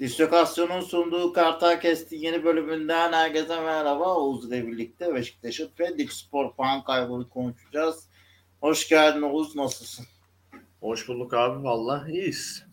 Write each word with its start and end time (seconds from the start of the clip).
Dislokasyon'un 0.00 0.80
sunduğu 0.80 1.32
Kartal 1.32 1.80
Kest'in 1.80 2.18
yeni 2.18 2.44
bölümünden 2.44 3.12
herkese 3.12 3.60
merhaba. 3.60 4.14
Oğuz 4.14 4.48
ile 4.48 4.66
birlikte 4.66 5.14
Beşiktaş'ın 5.14 5.68
Pendik 5.76 6.12
Spor 6.12 6.54
puan 6.54 6.84
kaybını 6.84 7.28
konuşacağız. 7.28 8.08
Hoş 8.60 8.88
geldin 8.88 9.22
Oğuz, 9.22 9.56
nasılsın? 9.56 10.06
Hoş 10.80 11.08
bulduk 11.08 11.34
abi 11.34 11.64
valla 11.64 12.08
iyiyiz. 12.08 12.64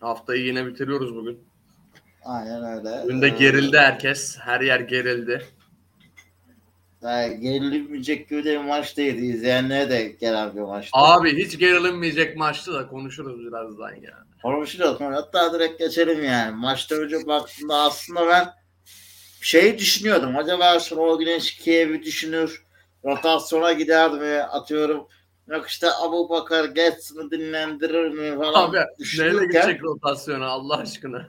Haftayı 0.00 0.44
yine 0.44 0.66
bitiriyoruz 0.66 1.14
bugün. 1.14 1.40
Aynen 2.24 2.64
öyle. 2.64 3.04
Bugün 3.04 3.22
de 3.22 3.28
gerildi 3.28 3.78
herkes. 3.78 4.38
Her 4.38 4.60
yer 4.60 4.80
gerildi. 4.80 5.42
Yani 7.02 7.40
gerilmeyecek 7.40 8.28
gibi 8.28 8.44
de 8.44 8.52
bir 8.60 8.64
maç 8.64 8.96
değildi. 8.96 9.26
İzleyenlere 9.26 9.90
de 9.90 10.08
gelen 10.20 10.56
bir 10.56 10.60
maçtı. 10.60 10.90
Abi 10.92 11.44
hiç 11.44 11.58
gerilinmeyecek 11.58 12.36
maçtı 12.36 12.74
da 12.74 12.86
konuşuruz 12.86 13.46
birazdan 13.46 13.94
ya. 13.94 14.24
Konuşacağız. 14.42 15.00
Hatta 15.00 15.52
direkt 15.52 15.78
geçelim 15.78 16.24
yani. 16.24 16.56
Maçta 16.56 16.94
önce 16.94 17.26
baktığımda 17.26 17.74
aslında 17.74 18.26
ben 18.26 18.48
şeyi 19.40 19.78
düşünüyordum. 19.78 20.36
Acaba 20.36 20.80
Şenol 20.80 21.18
Güneş 21.18 21.56
Kiev'i 21.56 22.02
düşünür. 22.02 22.62
Rotasyona 23.04 23.72
gider 23.72 24.10
mi? 24.10 24.42
Atıyorum. 24.42 25.08
Yok 25.48 25.68
işte 25.68 25.86
Abu 26.02 26.28
Bakar 26.28 26.64
Getson'ı 26.64 27.30
dinlendirir 27.30 28.08
mi 28.08 28.36
falan 28.36 28.68
Abi 28.70 28.78
neyle 29.18 29.46
gidecek 29.46 29.82
rotasyona 29.82 30.46
Allah 30.46 30.76
aşkına? 30.76 31.28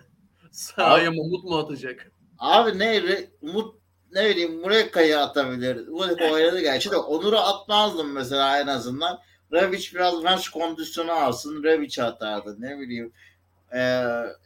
Sahaya 0.51 1.11
Umut 1.11 1.43
mu 1.43 1.57
atacak? 1.57 2.11
Abi 2.39 2.79
ne 2.79 3.03
Umut 3.41 3.78
ne 4.13 4.29
bileyim 4.29 4.59
Murekka'yı 4.59 5.19
atabilir. 5.19 5.87
Umut 5.87 6.21
oynadı 6.21 6.61
gerçi 6.61 6.91
de 6.91 6.97
Onur'u 6.97 7.37
atmazdım 7.37 8.11
mesela 8.11 8.59
en 8.59 8.67
azından. 8.67 9.19
Revic 9.51 9.91
biraz 9.93 10.23
maç 10.23 10.49
kondisyonu 10.49 11.11
alsın. 11.11 11.63
Revic 11.63 12.03
atardı 12.03 12.55
ne 12.59 12.79
bileyim. 12.79 13.13
Ee, 13.73 13.79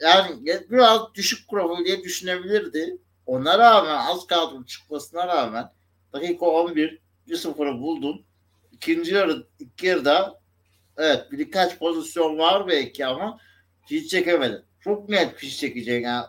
yani 0.02 0.46
biraz 0.46 1.02
düşük 1.16 1.50
profil 1.50 1.86
diye 1.86 2.04
düşünebilirdi. 2.04 2.98
Ona 3.26 3.60
rağmen 3.60 3.96
az 3.96 4.28
kadro 4.28 4.64
çıkmasına 4.66 5.28
rağmen 5.28 5.72
dakika 6.14 6.46
11 6.46 7.00
1-0'ı 7.28 7.82
buldum. 7.82 8.22
İkinci 8.72 9.14
yarı 9.14 9.48
ilk 9.60 9.84
yarıda 9.84 10.40
evet 10.98 11.32
birkaç 11.32 11.80
pozisyon 11.80 12.38
var 12.38 12.68
belki 12.68 13.06
ama 13.06 13.38
hiç 13.90 14.12
çekemedi. 14.12 14.64
Çok 14.80 15.10
net 15.10 15.36
fiş 15.36 15.60
çekecek 15.60 16.04
yani. 16.04 16.26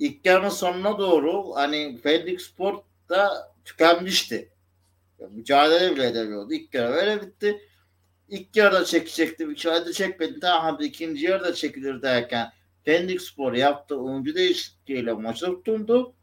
İlk 0.00 0.26
yarının 0.26 0.48
sonuna 0.48 0.98
doğru 0.98 1.54
hani 1.54 2.00
Pendik 2.02 2.40
Sport 2.40 2.84
da 3.08 3.52
tükenmişti. 3.64 4.52
Ya, 5.18 5.28
mücadele 5.28 5.96
bile 5.96 6.06
edemiyordu. 6.06 6.52
İlk 6.52 6.74
yarı 6.74 6.92
öyle 6.92 7.22
bitti. 7.22 7.60
İlk 8.28 8.56
yarıda 8.56 8.84
çekecekti. 8.84 9.44
İlk 9.44 9.64
yarıda 9.64 9.92
çekmedi. 9.92 10.46
Hadi 10.46 10.84
ikinci 10.84 11.26
yarıda 11.26 11.54
çekilir 11.54 12.02
derken 12.02 12.52
Pendik 12.84 13.22
Spor 13.22 13.52
yaptığı 13.52 14.00
oyuncu 14.00 14.34
değişikliğiyle 14.34 15.12
maçı 15.12 15.46
tutundu. 15.46 16.14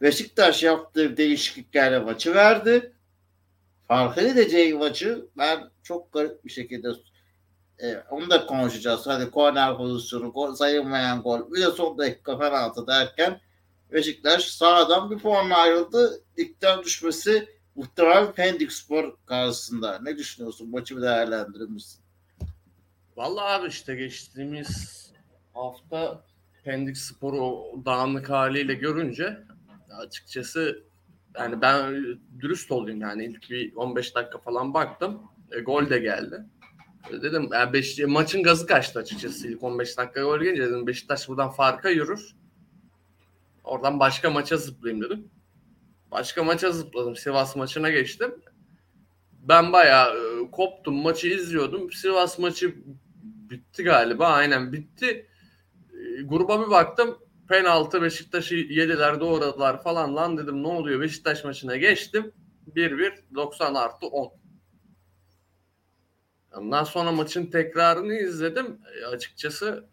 Beşiktaş 0.00 0.62
yaptığı 0.62 1.16
değişikliklerle 1.16 1.98
maçı 1.98 2.34
verdi. 2.34 2.92
Fark 3.88 4.18
edeceği 4.18 4.74
maçı 4.74 5.26
ben 5.38 5.70
çok 5.82 6.12
garip 6.12 6.44
bir 6.44 6.50
şekilde 6.50 6.88
e, 7.82 8.02
onu 8.10 8.30
da 8.30 8.46
konuşacağız. 8.46 9.06
Hadi 9.06 9.30
korner 9.30 9.76
pozisyonu, 9.76 10.32
gol, 10.32 10.54
sayılmayan 10.54 11.22
gol, 11.22 11.52
bir 11.52 11.60
de 11.60 11.70
son 11.70 11.98
dakika 11.98 12.38
penaltı 12.38 12.86
derken 12.86 13.40
Beşiktaş 13.92 14.44
sağdan 14.44 15.10
bir 15.10 15.18
puan 15.18 15.50
ayrıldı. 15.50 16.22
Ligden 16.38 16.82
düşmesi 16.82 17.48
muhtemelen 17.74 18.32
Pendik 18.32 18.72
Spor 18.72 19.16
karşısında. 19.26 19.98
Ne 20.02 20.18
düşünüyorsun? 20.18 20.70
Maçı 20.70 20.96
bir 20.96 21.02
değerlendirir 21.02 21.68
misin? 21.68 22.00
Vallahi 23.16 23.44
abi 23.44 23.68
işte 23.68 23.94
geçtiğimiz 23.94 25.02
hafta 25.54 26.24
Pendik 26.64 26.96
Spor'u 26.96 27.64
dağınık 27.84 28.30
haliyle 28.30 28.74
görünce 28.74 29.44
açıkçası 29.98 30.84
yani 31.38 31.60
ben 31.60 32.04
dürüst 32.40 32.72
olayım 32.72 33.00
yani 33.00 33.24
ilk 33.24 33.50
bir 33.50 33.74
15 33.74 34.14
dakika 34.14 34.38
falan 34.38 34.74
baktım. 34.74 35.22
E, 35.52 35.60
gol 35.60 35.90
de 35.90 35.98
geldi. 35.98 36.44
Dedim 37.10 37.48
yani 37.52 37.72
beş, 37.72 37.98
maçın 37.98 38.42
gazı 38.42 38.66
kaçtı 38.66 38.98
açıkçası 38.98 39.48
ilk 39.48 39.62
15 39.62 39.98
dakika 39.98 40.22
gol 40.22 40.40
gelince 40.40 40.62
dedim 40.62 40.86
Beşiktaş 40.86 41.28
buradan 41.28 41.50
farka 41.50 41.90
yürür. 41.90 42.36
Oradan 43.64 44.00
başka 44.00 44.30
maça 44.30 44.56
zıplayayım 44.56 45.04
dedim. 45.04 45.30
Başka 46.10 46.44
maça 46.44 46.72
zıpladım. 46.72 47.16
Sivas 47.16 47.56
maçına 47.56 47.90
geçtim. 47.90 48.34
Ben 49.32 49.72
bayağı 49.72 50.16
e, 50.16 50.50
koptum. 50.50 50.94
Maçı 50.94 51.28
izliyordum. 51.28 51.92
Sivas 51.92 52.38
maçı 52.38 52.74
bitti 53.50 53.82
galiba. 53.82 54.26
Aynen 54.26 54.72
bitti. 54.72 55.26
E, 55.92 56.22
gruba 56.22 56.66
bir 56.66 56.70
baktım. 56.70 57.18
Penaltı 57.48 58.02
Beşiktaş'ı 58.02 58.54
yediler 58.54 59.20
doğradılar 59.20 59.82
falan 59.82 60.16
lan 60.16 60.38
dedim 60.38 60.62
ne 60.62 60.68
oluyor 60.68 61.00
Beşiktaş 61.00 61.44
maçına 61.44 61.76
geçtim. 61.76 62.32
1-1 62.76 63.12
90 63.34 63.74
artı 63.74 64.06
10. 64.06 64.41
Ondan 66.56 66.84
sonra 66.84 67.12
maçın 67.12 67.46
tekrarını 67.46 68.14
izledim. 68.14 68.78
E, 69.02 69.06
açıkçası 69.06 69.84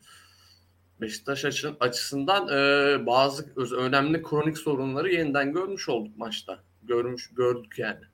Beşiktaş 1.01 1.45
açı, 1.45 1.75
açısından 1.79 2.47
e, 2.47 3.05
bazı 3.05 3.53
önemli 3.75 4.23
kronik 4.23 4.57
sorunları 4.57 5.11
yeniden 5.11 5.53
görmüş 5.53 5.89
olduk 5.89 6.17
maçta. 6.17 6.59
Görmüş 6.83 7.29
gördük 7.33 7.79
yani. 7.79 8.05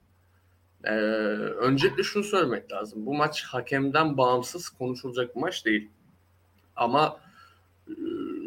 E, 0.84 0.94
öncelikle 1.60 2.04
şunu 2.04 2.24
söylemek 2.24 2.72
lazım. 2.72 3.06
Bu 3.06 3.14
maç 3.14 3.44
hakemden 3.44 4.18
bağımsız 4.18 4.70
konuşulacak 4.70 5.36
bir 5.36 5.42
maç 5.42 5.66
değil. 5.66 5.90
Ama 6.76 7.20
e, 7.88 7.94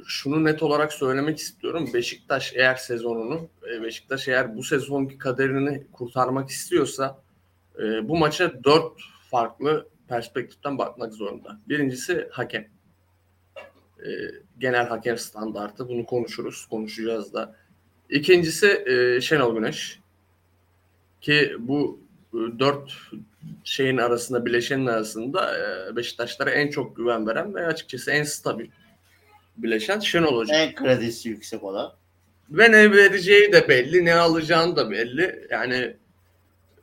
şunu 0.06 0.44
net 0.44 0.62
olarak 0.62 0.92
söylemek 0.92 1.38
istiyorum. 1.38 1.90
Beşiktaş 1.94 2.52
eğer 2.56 2.74
sezonunu, 2.74 3.48
e, 3.72 3.82
Beşiktaş 3.82 4.28
eğer 4.28 4.56
bu 4.56 4.62
sezonki 4.62 5.18
kaderini 5.18 5.86
kurtarmak 5.92 6.50
istiyorsa 6.50 7.22
e, 7.78 8.08
bu 8.08 8.16
maça 8.16 8.64
dört 8.64 8.92
farklı 9.30 9.88
perspektiften 10.08 10.78
bakmak 10.78 11.14
zorunda. 11.14 11.58
Birincisi 11.68 12.28
hakem. 12.30 12.68
E, 13.98 14.08
genel 14.58 14.88
hakem 14.88 15.18
standartı. 15.18 15.88
Bunu 15.88 16.06
konuşuruz, 16.06 16.66
konuşacağız 16.66 17.34
da. 17.34 17.56
İkincisi 18.10 18.84
e, 18.86 19.20
Şenol 19.20 19.54
Güneş. 19.54 20.00
Ki 21.20 21.56
bu 21.58 22.00
e, 22.34 22.38
dört 22.58 22.92
şeyin 23.64 23.96
arasında, 23.96 24.46
bileşenin 24.46 24.86
arasında 24.86 25.58
e, 25.58 25.96
Beşiktaşlara 25.96 26.50
en 26.50 26.70
çok 26.70 26.96
güven 26.96 27.26
veren 27.26 27.54
ve 27.54 27.66
açıkçası 27.66 28.10
en 28.10 28.22
stabil 28.22 28.70
bileşen 29.56 30.00
Şenol 30.00 30.36
Hoca. 30.36 30.54
En 30.54 30.74
kredisi 30.74 31.28
yüksek 31.28 31.64
olan. 31.64 31.92
Ve 32.50 32.72
ne 32.72 32.92
vereceği 32.92 33.52
de 33.52 33.68
belli, 33.68 34.04
ne 34.04 34.14
alacağını 34.14 34.76
da 34.76 34.90
belli. 34.90 35.46
Yani 35.50 35.96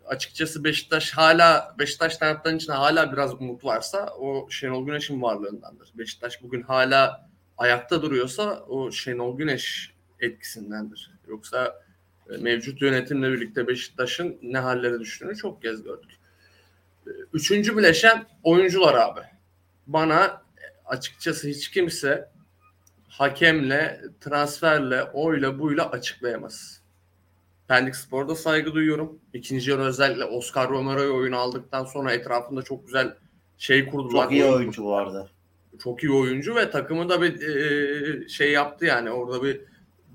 açıkçası 0.06 0.64
Beşiktaş 0.64 1.12
hala 1.12 1.76
Beşiktaş 1.80 2.18
taraftarının 2.18 2.58
içinde 2.58 2.76
hala 2.76 3.14
biraz 3.14 3.34
umut 3.34 3.66
varsa 3.66 4.14
o 4.20 4.50
Şenol 4.50 4.86
Güneş'in 4.86 5.22
varlığındandır. 5.22 5.92
Beşiktaş 5.96 6.44
bugün 6.44 6.62
hala 6.62 7.30
ayakta 7.58 8.02
duruyorsa 8.02 8.60
o 8.60 8.92
Şenol 8.92 9.38
Güneş 9.38 9.94
etkisindendir. 10.20 11.12
Yoksa 11.28 11.82
e, 12.30 12.38
mevcut 12.38 12.82
yönetimle 12.82 13.32
birlikte 13.32 13.68
Beşiktaş'ın 13.68 14.40
ne 14.42 14.60
hallere 14.60 15.00
düştüğünü 15.00 15.36
çok 15.36 15.62
kez 15.62 15.84
gördük. 15.84 16.12
E, 17.08 17.10
Üçüncü 17.34 17.78
bileşen 17.78 18.26
oyuncular 18.44 18.94
abi. 18.94 19.22
Bana 19.88 20.42
açıkçası 20.86 21.48
hiç 21.48 21.72
kimse 21.72 22.30
hakemle, 23.08 24.02
transferle, 24.22 25.04
oyla 25.04 25.60
buyla 25.60 25.90
açıklayamaz. 25.92 26.82
Pendik 27.68 27.96
Spor'da 27.96 28.36
saygı 28.36 28.74
duyuyorum. 28.74 29.20
İkinci 29.34 29.72
yarı 29.72 29.82
özellikle 29.82 30.26
Oscar 30.26 30.70
Romero'yu 30.70 31.16
oyunu 31.16 31.38
aldıktan 31.38 31.86
sonra 31.86 32.14
etrafında 32.14 32.62
çok 32.62 32.86
güzel 32.86 33.16
şey 33.58 33.86
kurdular. 33.86 34.24
Çok 34.24 34.32
iyi 34.32 34.46
oyuncu 34.46 34.86
vardı. 34.86 35.30
Çok 35.84 36.04
iyi 36.04 36.12
oyuncu 36.12 36.56
ve 36.56 36.72
takımı 36.72 37.10
da 37.10 37.22
bir 37.22 37.42
e, 37.42 38.30
şey 38.30 38.52
yaptı 38.52 38.86
yani 38.86 39.12
orada 39.12 39.44
bir 39.44 39.62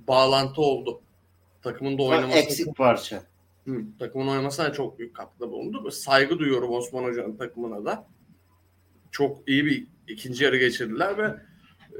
bağlantı 0.09 0.61
oldu. 0.61 1.01
Takımın 1.63 1.99
da 1.99 2.03
oynaması 2.03 2.39
Eksik 2.39 2.77
parça. 2.77 3.23
Hı, 3.67 3.83
takımın 3.99 4.29
oynamasına 4.29 4.73
çok 4.73 4.99
büyük 4.99 5.17
katkıda 5.17 5.51
bulundu. 5.51 5.91
Saygı 5.91 6.39
duyuyorum 6.39 6.73
Osman 6.73 7.05
Hoca'nın 7.05 7.37
takımına 7.37 7.85
da. 7.85 8.07
Çok 9.11 9.49
iyi 9.49 9.67
bir 9.67 9.87
ikinci 10.09 10.45
yarı 10.45 10.57
geçirdiler 10.57 11.19
ve 11.19 11.37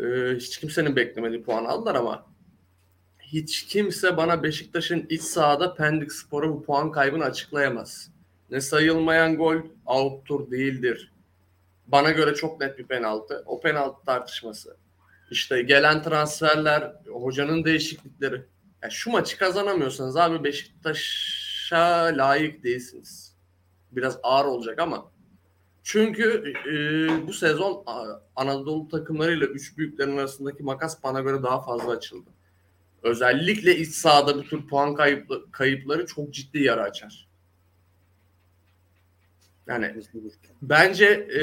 e, 0.05 0.37
hiç 0.37 0.59
kimsenin 0.59 0.97
beklemediği 0.97 1.43
puan 1.43 1.65
aldılar 1.65 1.95
ama 1.95 2.30
hiç 3.33 3.67
kimse 3.67 4.17
bana 4.17 4.43
Beşiktaş'ın 4.43 5.07
iç 5.09 5.23
sahada 5.23 5.75
Pendik 5.75 6.13
Spor'a 6.13 6.49
bu 6.49 6.63
puan 6.63 6.93
kaybını 6.93 7.25
açıklayamaz. 7.25 8.11
Ne 8.51 8.61
sayılmayan 8.61 9.37
gol 9.37 9.57
outtur 9.87 10.51
değildir. 10.51 11.13
Bana 11.87 12.11
göre 12.11 12.35
çok 12.35 12.61
net 12.61 12.79
bir 12.79 12.85
penaltı. 12.85 13.43
O 13.47 13.61
penaltı 13.61 14.05
tartışması. 14.07 14.77
İşte 15.31 15.63
gelen 15.63 16.03
transferler, 16.03 16.93
hocanın 17.07 17.65
değişiklikleri. 17.65 18.43
Ya 18.83 18.91
şu 18.91 19.11
maçı 19.11 19.39
kazanamıyorsanız 19.39 20.17
abi 20.17 20.45
Beşiktaş'a 20.45 22.05
layık 22.17 22.65
değilsiniz. 22.65 23.37
Biraz 23.93 24.19
ağır 24.23 24.45
olacak 24.45 24.79
ama 24.79 25.11
Çünkü 25.83 26.55
e, 26.67 26.73
bu 27.27 27.33
sezon 27.33 27.85
Anadolu 28.37 28.89
takımlarıyla 28.89 29.47
üç 29.47 29.79
büyüklerin 29.79 30.17
arasındaki 30.17 30.63
makas 30.63 31.03
bana 31.03 31.21
göre 31.21 31.43
daha 31.43 31.63
fazla 31.63 31.93
açıldı. 31.93 32.31
Özellikle 33.03 33.77
iç 33.77 33.89
sahada 33.89 34.37
bu 34.37 34.45
tür 34.45 34.67
puan 34.67 34.95
kayıplı, 34.95 35.51
kayıpları 35.51 36.07
çok 36.07 36.35
ciddi 36.35 36.63
yara 36.63 36.83
açar. 36.83 37.29
Yani 39.67 39.95
bence 40.63 41.07
e, 41.07 41.43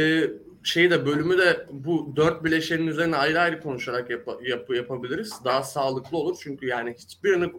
şeyi 0.64 0.92
de 0.92 1.06
bölümü 1.06 1.38
de 1.38 1.68
bu 1.72 2.14
dört 2.16 2.44
bileşenin 2.44 2.88
üzerine 2.88 3.16
ayrı 3.16 3.40
ayrı 3.40 3.62
konuşarak 3.62 4.10
yap, 4.10 4.28
yap, 4.42 4.70
yapabiliriz. 4.70 5.34
Daha 5.46 5.64
sağlıklı 5.64 6.18
olur 6.18 6.38
çünkü 6.44 6.66
yani 6.68 6.96
hiçbirini 6.98 7.52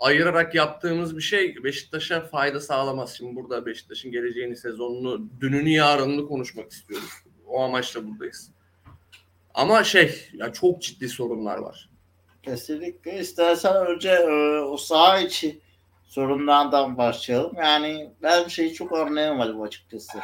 ayırarak 0.00 0.54
yaptığımız 0.54 1.16
bir 1.16 1.22
şey 1.22 1.64
Beşiktaş'a 1.64 2.20
fayda 2.20 2.60
sağlamaz. 2.60 3.16
Şimdi 3.16 3.36
burada 3.36 3.66
Beşiktaş'ın 3.66 4.12
geleceğini, 4.12 4.56
sezonunu, 4.56 5.28
dününü, 5.40 5.70
yarınını 5.70 6.26
konuşmak 6.26 6.72
istiyoruz. 6.72 7.10
O 7.46 7.62
amaçla 7.62 8.08
buradayız. 8.08 8.50
Ama 9.54 9.84
şey, 9.84 10.28
ya 10.32 10.52
çok 10.52 10.82
ciddi 10.82 11.08
sorunlar 11.08 11.58
var. 11.58 11.90
Kesinlikle. 12.46 13.18
İstersen 13.18 13.86
önce 13.86 14.10
e, 14.10 14.60
o 14.60 14.76
saha 14.76 15.18
içi 15.18 15.60
sorunlardan 16.04 16.98
başlayalım. 16.98 17.56
Yani 17.56 18.10
ben 18.22 18.48
şeyi 18.48 18.74
çok 18.74 18.92
anlayamadım 18.92 19.62
açıkçası. 19.62 20.18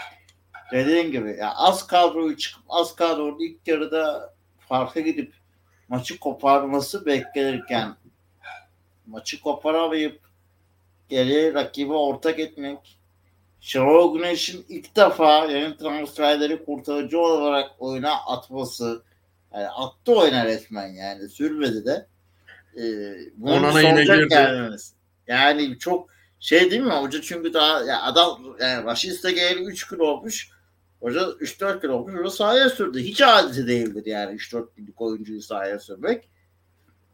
Dediğim 0.72 1.12
gibi 1.12 1.36
ya 1.40 1.54
az 1.54 1.86
kadroyu 1.86 2.36
çıkıp 2.36 2.64
az 2.68 2.94
kadronun 2.94 3.38
ilk 3.40 3.68
yarıda 3.68 4.34
farka 4.58 5.00
gidip 5.00 5.34
maçı 5.88 6.18
koparması 6.18 7.06
beklenirken 7.06 7.96
maçı 9.06 9.40
koparamayıp 9.40 10.20
geriye 11.08 11.54
rakibi 11.54 11.92
ortak 11.92 12.38
etmek 12.38 12.98
Şenol 13.60 14.14
Güneş'in 14.14 14.66
ilk 14.68 14.96
defa 14.96 15.44
yeni 15.44 15.76
transferleri 15.76 16.64
kurtarıcı 16.64 17.20
olarak 17.20 17.70
oyuna 17.78 18.12
atması 18.12 19.02
yani 19.54 19.68
attı 19.68 20.18
oyuna 20.18 20.44
resmen 20.44 20.88
yani 20.88 21.28
sürmedi 21.28 21.84
de 21.84 22.11
ee, 22.78 23.14
bunu 23.36 23.52
Onana 23.52 23.80
yine 23.80 24.04
girdi. 24.04 24.28
gelmemiz. 24.28 24.94
Yani 25.26 25.78
çok 25.78 26.10
şey 26.40 26.70
değil 26.70 26.82
mi 26.82 26.92
hoca 26.92 27.22
çünkü 27.22 27.54
daha 27.54 27.84
ya 27.84 28.02
adam 28.02 28.56
yani 28.60 28.84
Raşista 28.84 29.30
geleli 29.30 29.64
3 29.64 29.86
gün 29.86 29.98
olmuş 29.98 30.50
hoca 31.00 31.20
3-4 31.20 31.80
gün 31.80 31.88
olmuş 31.88 32.14
hoca 32.14 32.30
sahaya 32.30 32.68
sürdü. 32.68 33.00
Hiç 33.00 33.20
adeti 33.20 33.66
değildir 33.66 34.02
yani 34.06 34.36
3-4 34.36 34.66
günlük 34.76 35.00
oyuncuyu 35.00 35.42
sahaya 35.42 35.78
sürmek. 35.78 36.28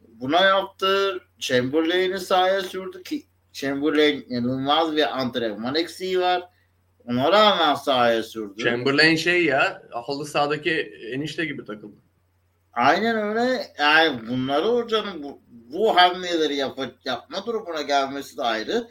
Buna 0.09 0.41
yaptı. 0.45 1.21
Chamberlain'i 1.39 2.21
sahaya 2.21 2.63
sürdü 2.63 3.03
ki 3.03 3.27
Chamberlain 3.53 4.27
inanılmaz 4.29 4.97
bir 4.97 5.21
antrenman 5.21 5.75
eksiği 5.75 6.21
var. 6.21 6.43
Ona 7.05 7.33
rağmen 7.33 7.75
sahaya 7.75 8.23
sürdü. 8.23 8.65
Chamberlain 8.65 9.17
şey 9.17 9.45
ya 9.45 9.83
halı 9.91 10.27
sahadaki 10.27 10.73
enişte 11.15 11.45
gibi 11.45 11.65
takıldı. 11.65 11.97
Aynen 12.73 13.17
öyle. 13.17 13.73
Yani 13.79 14.29
bunları 14.29 14.67
hocanın 14.67 15.23
bu, 15.23 15.43
bu 15.49 15.97
hamleleri 15.97 16.57
yap, 16.57 16.79
yapma 17.05 17.47
durumuna 17.47 17.83
gelmesi 17.83 18.37
de 18.37 18.43
ayrı. 18.43 18.89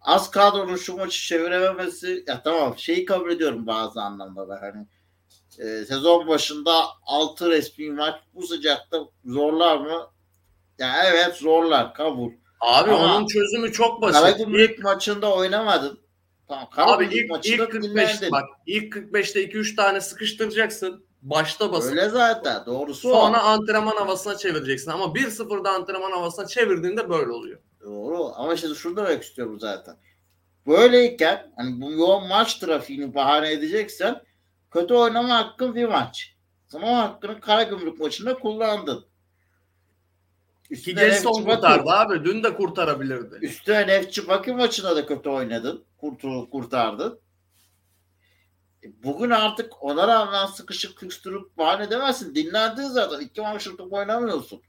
Az 0.00 0.30
kadronun 0.30 0.76
şu 0.76 0.96
maçı 0.96 1.20
çevirememesi 1.20 2.24
ya 2.26 2.42
tamam 2.42 2.78
şeyi 2.78 3.04
kabul 3.04 3.30
ediyorum 3.30 3.66
bazı 3.66 4.00
anlamda 4.00 4.48
da 4.48 4.58
hani 4.60 4.86
e, 5.58 5.84
sezon 5.84 6.28
başında 6.28 6.84
6 7.02 7.50
resmi 7.50 7.90
maç 7.90 8.14
bu 8.34 8.46
sıcakta 8.46 9.00
zorlar 9.24 9.76
mı? 9.76 10.10
Ya 10.78 11.04
evet 11.06 11.36
zorlar 11.36 11.94
kabul. 11.94 12.32
Abi 12.60 12.90
Ama 12.90 13.16
onun 13.16 13.26
çözümü 13.26 13.72
çok 13.72 14.02
basit. 14.02 14.20
Karagümrük 14.20 14.84
maçında 14.84 15.34
oynamadın. 15.34 16.00
Tamam, 16.48 16.68
Abi 16.76 17.04
ilk, 17.04 17.46
ilk 17.46 17.70
45 17.70 17.82
dinlendin. 17.82 18.30
bak 18.32 18.44
ilk 18.66 18.94
45'te 18.94 19.44
2-3 19.44 19.76
tane 19.76 20.00
sıkıştıracaksın. 20.00 21.05
Başta 21.30 21.72
basıp 21.72 21.90
Öyle 21.90 22.08
zaten 22.08 22.66
doğrusu 22.66 23.08
sonra 23.10 23.42
o. 23.42 23.46
antrenman 23.46 23.96
havasına 23.96 24.36
çevireceksin. 24.36 24.90
Ama 24.90 25.04
1-0'da 25.04 25.70
antrenman 25.70 26.10
havasına 26.10 26.46
çevirdiğinde 26.46 27.08
böyle 27.08 27.30
oluyor. 27.30 27.58
Doğru 27.80 28.32
ama 28.34 28.54
işte 28.54 28.68
şunu 28.74 28.96
demek 28.96 29.22
istiyorum 29.22 29.60
zaten. 29.60 29.96
Böyleyken 30.66 31.52
hani 31.56 31.80
bu 31.80 31.92
yoğun 31.92 32.28
maç 32.28 32.54
trafiğini 32.54 33.14
bahane 33.14 33.52
edeceksen 33.52 34.22
kötü 34.70 34.94
oynama 34.94 35.36
hakkın 35.36 35.74
bir 35.74 35.88
maç. 35.88 36.34
Sen 36.66 36.82
o 36.82 36.96
hakkını 36.96 37.40
Karagümrük 37.40 38.00
maçında 38.00 38.38
kullandın. 38.38 39.04
Üstüne 40.70 41.00
Bakü- 41.24 41.44
kurtardı 41.44 41.90
abi. 41.90 42.24
Dün 42.24 42.42
de 42.42 42.54
kurtarabilirdi. 42.54 43.38
Üstüne 43.42 43.86
Nefçi 43.86 44.28
Bakü 44.28 44.52
maçında 44.52 44.96
da 44.96 45.06
kötü 45.06 45.28
oynadın. 45.28 45.84
Kurtul, 46.00 46.50
kurtardın. 46.50 47.20
E, 48.86 49.02
Bugün 49.02 49.30
artık 49.30 49.82
ona 49.84 50.08
rağmen 50.08 50.46
sıkışık 50.46 50.98
kıstırıp 50.98 51.58
bahane 51.58 51.84
edemezsin. 51.84 52.34
Dinlendin 52.34 52.82
zaten. 52.88 53.20
İki 53.20 53.40
maçlık 53.40 53.78
top 53.78 53.92
oynamıyorsun. 53.92 54.62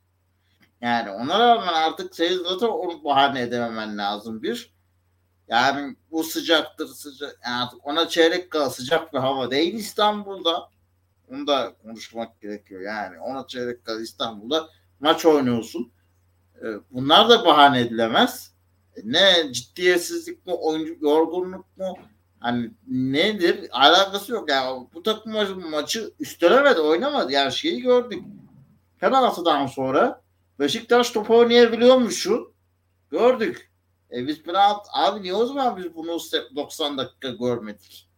Yani 0.82 1.12
ona 1.12 1.40
rağmen 1.40 1.74
artık 1.74 2.16
senin 2.16 2.44
zaten 2.44 2.68
onu 2.68 3.04
bahane 3.04 3.42
edememen 3.42 3.98
lazım 3.98 4.44
bir. 4.44 4.74
Yani 5.48 5.96
bu 6.12 6.24
sıcaktır 6.24 6.88
sıcak. 6.88 7.40
Yani 7.46 7.64
artık 7.64 7.88
ona 7.88 8.08
çeyrek 8.08 8.52
kala 8.52 8.70
sıcak 8.70 9.14
bir 9.14 9.18
hava 9.20 9.52
değil 9.52 9.74
İstanbul'da. 9.74 10.70
Onu 11.32 11.48
da 11.48 11.76
konuşmak 11.84 12.42
gerekiyor. 12.42 12.82
Yani 12.82 13.20
ona 13.20 13.48
çeyrek 13.48 13.86
kala 13.86 14.02
İstanbul'da 14.02 14.70
maç 15.00 15.26
oynuyorsun. 15.26 15.92
E, 16.62 16.66
Bunlar 16.92 17.30
da 17.30 17.46
bahane 17.46 17.80
edilemez. 17.82 18.54
E, 18.96 19.00
Ne 19.04 19.54
ciddiyetsizlik 19.54 20.46
mi, 20.46 20.54
oyuncu 20.54 20.96
yorgunluk 21.02 21.78
mu? 21.78 21.98
Hani 22.40 22.72
nedir? 22.88 23.68
Alakası 23.72 24.32
yok. 24.32 24.50
Yani 24.50 24.88
bu 24.94 25.04
takım 25.04 25.34
maçı, 25.34 25.56
maçı 25.56 26.14
üstelemedi, 26.20 26.80
oynamadı. 26.80 27.32
Yani 27.32 27.52
şeyi 27.52 27.82
gördük. 27.82 28.24
Penaltıdan 29.00 29.68
sonra 29.68 30.22
Beşiktaş 30.60 31.12
top 31.12 31.30
oynayabiliyormuşu 31.30 32.54
gördük. 33.12 33.72
E 34.12 34.28
biz 34.28 34.44
penaltı, 34.44 34.90
abi 34.94 35.22
niye 35.22 35.34
o 35.34 35.46
zaman 35.46 35.78
biz 35.78 35.96
bunu 35.96 36.20
90 36.56 36.98
dakika 36.98 37.30
görmedik? 37.30 38.10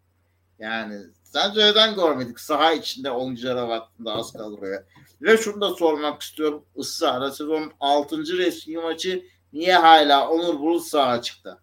Yani 0.60 0.96
sence 1.24 1.66
neden 1.66 1.96
görmedik? 1.96 2.40
Saha 2.40 2.74
içinde 2.74 3.12
oyunculara 3.12 3.70
baktığında 3.70 4.14
az 4.14 4.34
kadroya. 4.34 4.84
Ve 5.22 5.38
şunu 5.38 5.62
da 5.62 5.70
sormak 5.70 6.22
istiyorum 6.22 6.66
ısrarla 6.78 7.32
sezonun 7.32 7.72
6. 7.80 8.38
resmi 8.38 8.78
maçı 8.78 9.26
niye 9.54 9.76
hala 9.76 10.30
Onur 10.30 10.60
Bulut 10.60 10.84
saha 10.84 11.22
çıktı? 11.22 11.62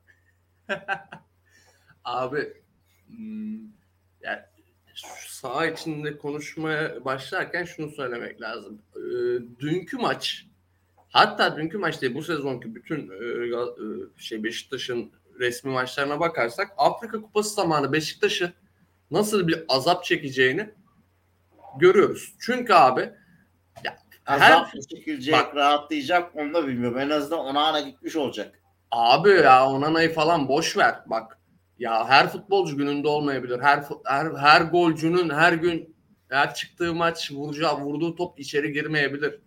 Abi 2.06 2.52
hmm, 3.06 3.58
yani 4.20 4.40
saha 5.28 5.66
içinde 5.66 6.18
konuşmaya 6.18 7.04
başlarken 7.04 7.64
şunu 7.64 7.90
söylemek 7.90 8.40
lazım. 8.40 8.82
Ee, 8.96 9.00
dünkü 9.60 9.96
maç 9.96 10.46
hatta 11.08 11.56
dünkü 11.56 11.78
maç 11.78 12.02
değil 12.02 12.14
bu 12.14 12.22
sezonki 12.22 12.74
bütün 12.74 13.10
e, 13.10 13.14
e, 13.14 14.20
şey 14.20 14.44
Beşiktaş'ın 14.44 15.12
resmi 15.38 15.70
maçlarına 15.70 16.20
bakarsak 16.20 16.72
Afrika 16.76 17.20
Kupası 17.20 17.54
zamanı 17.54 17.92
Beşiktaş'ın 17.92 18.52
nasıl 19.10 19.48
bir 19.48 19.64
azap 19.68 20.04
çekeceğini 20.04 20.70
görüyoruz. 21.78 22.34
Çünkü 22.40 22.72
abi 22.72 23.00
ya, 23.84 23.98
her 24.24 24.52
Azap 24.52 24.74
mı 24.74 24.80
çekilecek, 24.80 25.34
Bak- 25.34 25.56
rahatlayacak 25.56 26.36
onu 26.36 26.54
da 26.54 26.66
bilmiyorum. 26.66 26.98
En 26.98 27.10
azından 27.10 27.38
ona 27.38 27.66
ana 27.66 27.80
gitmiş 27.80 28.16
olacak. 28.16 28.60
Abi 28.90 29.30
ya 29.30 29.66
Onana'yı 29.66 30.14
falan 30.14 30.48
boş 30.48 30.76
ver. 30.76 30.94
Bak 31.06 31.38
ya 31.78 32.08
her 32.08 32.28
futbolcu 32.28 32.76
gününde 32.76 33.08
olmayabilir. 33.08 33.60
Her 33.60 33.84
her, 34.04 34.30
her 34.30 34.60
golcünün 34.60 35.30
her 35.30 35.52
gün 35.52 35.96
her 36.28 36.54
çıktığı 36.54 36.94
maç 36.94 37.32
vuracağı 37.32 37.80
vurduğu 37.80 38.14
top 38.14 38.40
içeri 38.40 38.72
girmeyebilir. 38.72 39.40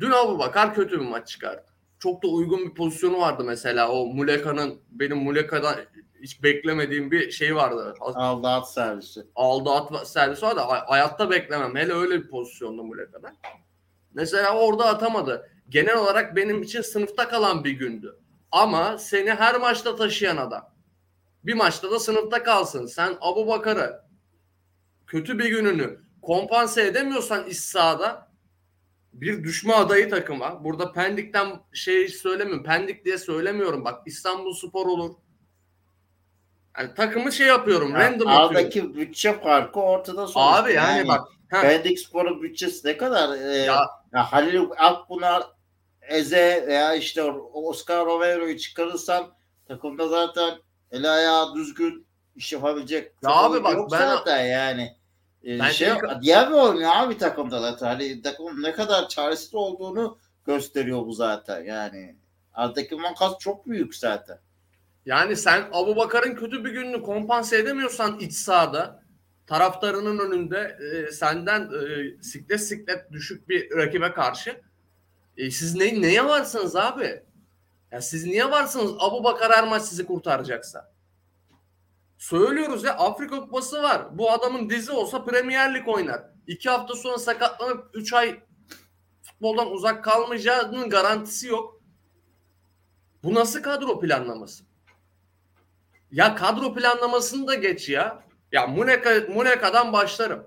Dün 0.00 0.10
Abu 0.10 0.38
Bakar 0.38 0.74
kötü 0.74 1.00
bir 1.00 1.06
maç 1.06 1.28
çıkardı. 1.28 1.64
Çok 1.98 2.22
da 2.22 2.28
uygun 2.28 2.60
bir 2.70 2.74
pozisyonu 2.74 3.18
vardı 3.18 3.44
mesela. 3.44 3.90
O 3.90 4.06
Muleka'nın 4.06 4.80
benim 4.90 5.16
Muleka'dan 5.16 5.74
hiç 6.22 6.42
beklemediğim 6.42 7.10
bir 7.10 7.30
şey 7.30 7.56
vardı. 7.56 7.94
Aldı 8.00 8.48
at 8.48 8.72
servisi. 8.72 9.20
Aldı 9.34 9.70
at 9.70 10.08
servisi 10.08 10.42
var 10.42 10.56
da 10.56 10.68
hay- 10.68 10.86
hayatta 10.86 11.30
beklemem. 11.30 11.76
Hele 11.76 11.92
öyle 11.92 12.22
bir 12.22 12.28
pozisyonda 12.30 12.82
Muleka'dan. 12.82 13.36
Mesela 14.14 14.58
orada 14.58 14.86
atamadı. 14.86 15.50
Genel 15.68 15.96
olarak 15.96 16.36
benim 16.36 16.62
için 16.62 16.80
sınıfta 16.82 17.28
kalan 17.28 17.64
bir 17.64 17.70
gündü. 17.70 18.16
Ama 18.52 18.98
seni 18.98 19.30
her 19.30 19.56
maçta 19.60 19.96
taşıyan 19.96 20.36
adam. 20.36 20.77
Bir 21.48 21.54
maçta 21.54 21.90
da 21.90 21.98
sınıfta 21.98 22.42
kalsın. 22.42 22.86
Sen 22.86 23.16
Abu 23.20 23.46
Bakar'ı 23.46 24.02
kötü 25.06 25.38
bir 25.38 25.48
gününü 25.48 26.00
kompanse 26.22 26.86
edemiyorsan 26.86 27.46
iç 27.46 27.56
sahada 27.56 28.32
bir 29.12 29.44
düşme 29.44 29.72
adayı 29.74 30.10
takıma. 30.10 30.64
Burada 30.64 30.92
Pendik'ten 30.92 31.60
şey 31.72 32.08
söylemiyorum. 32.08 32.64
Pendik 32.64 33.04
diye 33.04 33.18
söylemiyorum. 33.18 33.84
Bak 33.84 34.02
İstanbul 34.06 34.54
Spor 34.54 34.86
olur. 34.86 35.14
Yani 36.78 36.94
takımı 36.94 37.32
şey 37.32 37.46
yapıyorum. 37.46 37.90
Yani 37.90 38.02
random 38.02 38.28
atıyorum. 38.28 38.56
aradaki 38.56 38.94
bütçe 38.94 39.40
farkı 39.40 39.80
ortada 39.80 40.26
sonuçta. 40.26 40.62
Abi 40.62 40.72
yani, 40.72 41.08
bak. 41.08 41.28
heh, 41.48 41.60
Pendik 41.60 41.98
Spor'un 41.98 42.42
bütçesi 42.42 42.86
ne 42.86 42.96
kadar? 42.96 43.38
Ee, 43.38 43.56
Ya- 43.56 43.86
ya 44.12 44.32
Halil 44.32 44.64
Akpınar, 44.78 45.42
Eze 46.02 46.64
veya 46.66 46.94
işte 46.94 47.22
Oscar 47.52 48.06
Romero'yu 48.06 48.58
çıkarırsan 48.58 49.34
takımda 49.68 50.08
zaten 50.08 50.67
el 50.92 51.14
ayağı 51.14 51.54
düzgün 51.54 52.06
iş 52.36 52.52
yapabilecek 52.52 53.12
Ya 53.22 53.30
abi 53.30 53.64
bak 53.64 53.76
ben- 53.92 53.98
zaten 53.98 54.44
yani. 54.44 54.96
Ee, 55.44 55.58
Ben 55.58 55.70
şey, 55.70 55.88
ilk- 55.88 56.22
Diaby 56.24 56.54
oynuyor 56.54 56.90
abi 56.94 57.18
takımda 57.18 57.62
da. 57.62 57.88
Hani 57.88 58.22
takımın 58.22 58.62
ne 58.62 58.72
kadar 58.72 59.08
çaresiz 59.08 59.54
olduğunu 59.54 60.18
gösteriyor 60.46 61.06
bu 61.06 61.12
zaten 61.12 61.64
yani. 61.64 62.16
Aradaki 62.54 62.94
makas 62.94 63.38
çok 63.38 63.66
büyük 63.66 63.94
zaten. 63.96 64.38
Yani 65.06 65.36
sen 65.36 65.64
Abu 65.72 65.96
Bakar'ın 65.96 66.34
kötü 66.34 66.64
bir 66.64 66.70
gününü 66.70 67.02
kompanse 67.02 67.58
edemiyorsan 67.58 68.18
iç 68.20 68.32
sahada 68.32 69.02
taraftarının 69.46 70.18
önünde 70.18 70.78
e, 71.08 71.12
senden 71.12 71.62
e, 71.62 72.22
siklet 72.22 72.60
siklet 72.60 73.12
düşük 73.12 73.48
bir 73.48 73.70
rakibe 73.76 74.12
karşı 74.12 74.60
e, 75.36 75.50
siz 75.50 75.74
ne, 75.74 76.02
neye 76.02 76.24
varsınız 76.24 76.76
abi? 76.76 77.22
Ya 77.92 78.00
siz 78.02 78.24
niye 78.24 78.50
varsınız 78.50 78.92
Abu 78.98 79.24
Bakar 79.24 79.52
her 79.52 79.68
maç 79.68 79.82
sizi 79.82 80.06
kurtaracaksa? 80.06 80.92
Söylüyoruz 82.18 82.84
ya 82.84 82.94
Afrika 82.96 83.40
Kupası 83.40 83.82
var. 83.82 84.18
Bu 84.18 84.30
adamın 84.32 84.70
dizi 84.70 84.92
olsa 84.92 85.24
Premier 85.24 85.74
Lig 85.74 85.88
oynar. 85.88 86.22
İki 86.46 86.70
hafta 86.70 86.94
sonra 86.94 87.18
sakatlanıp 87.18 87.90
3 87.94 88.12
ay 88.12 88.40
futboldan 89.22 89.70
uzak 89.70 90.04
kalmayacağının 90.04 90.90
garantisi 90.90 91.46
yok. 91.46 91.82
Bu 93.22 93.34
nasıl 93.34 93.62
kadro 93.62 94.00
planlaması? 94.00 94.64
Ya 96.10 96.34
kadro 96.34 96.74
planlamasını 96.74 97.46
da 97.46 97.54
geç 97.54 97.88
ya. 97.88 98.24
Ya 98.52 98.66
Muleka, 98.66 99.32
Muleka'dan 99.34 99.92
başlarım. 99.92 100.46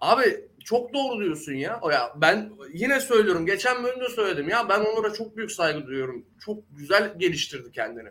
Abi 0.00 0.47
çok 0.68 0.94
doğru 0.94 1.20
diyorsun 1.24 1.52
ya. 1.52 1.78
O 1.82 1.90
ya 1.90 2.12
ben 2.16 2.52
yine 2.72 3.00
söylüyorum. 3.00 3.46
Geçen 3.46 3.84
bölümde 3.84 4.08
söyledim 4.08 4.48
ya. 4.48 4.68
Ben 4.68 4.80
Onur'a 4.80 5.12
çok 5.12 5.36
büyük 5.36 5.52
saygı 5.52 5.86
duyuyorum. 5.86 6.26
Çok 6.44 6.58
güzel 6.70 7.18
geliştirdi 7.18 7.72
kendini. 7.72 8.08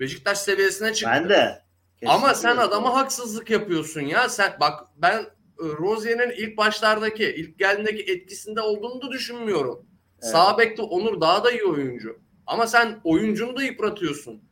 Beşiktaş 0.00 0.38
seviyesine 0.38 0.94
çıktı. 0.94 1.10
Ben 1.14 1.28
de. 1.28 1.62
Ama 2.06 2.34
sen 2.34 2.34
Kesinlikle. 2.34 2.60
adama 2.60 2.94
haksızlık 2.94 3.50
yapıyorsun 3.50 4.00
ya. 4.00 4.28
Sen 4.28 4.56
bak 4.60 4.80
ben 4.96 5.18
e, 5.18 5.26
Rozier'in 5.58 6.30
ilk 6.30 6.56
başlardaki, 6.56 7.24
ilk 7.24 7.58
geldiğindeki 7.58 8.12
etkisinde 8.12 8.60
olduğunu 8.60 9.02
da 9.02 9.10
düşünmüyorum. 9.10 9.86
Evet. 10.22 10.32
Sağ 10.32 10.58
bekte 10.58 10.82
Onur 10.82 11.20
daha 11.20 11.44
da 11.44 11.50
iyi 11.50 11.64
oyuncu. 11.64 12.20
Ama 12.46 12.66
sen 12.66 13.00
oyuncunu 13.04 13.56
da 13.56 13.62
yıpratıyorsun. 13.62 14.42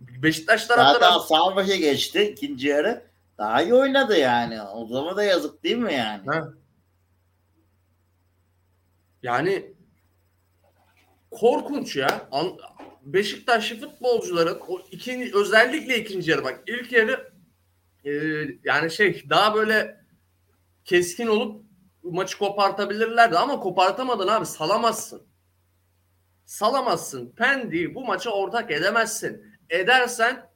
Beşiktaş 0.00 0.66
taraftarı 0.66 1.04
Zaten 1.04 1.26
sağ 1.26 1.56
başa 1.56 1.76
geçti 1.76 2.22
ikinci 2.22 2.68
yarı. 2.68 3.07
Daha 3.38 3.62
iyi 3.62 3.74
oynadı 3.74 4.16
yani. 4.18 4.62
O 4.62 4.86
zaman 4.86 5.16
da 5.16 5.22
yazık 5.22 5.64
değil 5.64 5.76
mi 5.76 5.94
yani? 5.94 6.26
Ha. 6.26 6.48
Yani 9.22 9.74
korkunç 11.30 11.96
ya. 11.96 12.28
An- 12.32 12.58
Beşiktaşlı 13.02 13.80
futbolcuların 13.80 14.60
o 14.68 14.80
ikinci 14.90 15.36
özellikle 15.36 15.98
ikinci 15.98 16.30
yarı 16.30 16.44
bak 16.44 16.62
ilk 16.66 16.92
yarı 16.92 17.32
e, 18.04 18.10
yani 18.64 18.90
şey 18.90 19.24
daha 19.30 19.54
böyle 19.54 20.04
keskin 20.84 21.26
olup 21.26 21.64
maçı 22.02 22.38
kopartabilirlerdi 22.38 23.38
ama 23.38 23.60
kopartamadın 23.60 24.28
abi 24.28 24.46
salamazsın. 24.46 25.22
Salamazsın. 26.44 27.32
Pendi'yi 27.36 27.94
bu 27.94 28.04
maça 28.06 28.30
ortak 28.30 28.70
edemezsin. 28.70 29.44
Edersen 29.70 30.47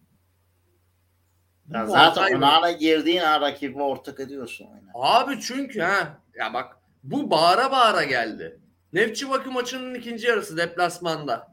Ya 1.75 1.87
zaten 1.87 2.41
ara 2.41 2.73
girdiğin 2.73 3.21
an 3.23 3.41
rakibi 3.41 3.83
ortak 3.83 4.21
ediyorsun 4.21 4.65
oyuna. 4.67 4.91
Abi 4.95 5.41
çünkü 5.41 5.81
ha 5.81 6.19
ya 6.35 6.55
bak 6.55 6.77
bu 7.03 7.31
bağıra 7.31 7.71
bağıra 7.73 8.05
geldi. 8.05 8.61
Nefçi 8.93 9.31
Bakü 9.31 9.51
maçının 9.51 9.95
ikinci 9.95 10.27
yarısı 10.27 10.57
deplasmanda. 10.57 11.53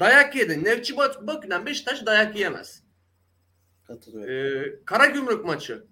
Dayak 0.00 0.36
yedi. 0.36 0.64
Nefçi 0.64 0.96
Bak- 0.96 1.26
Bakü'den 1.26 1.66
Beşiktaş 1.66 2.06
dayak 2.06 2.34
yiyemez. 2.36 2.82
Katılıyorum. 3.86 4.34
Ee, 4.34 4.84
Karagümrük 4.84 5.44
maçı. 5.44 5.84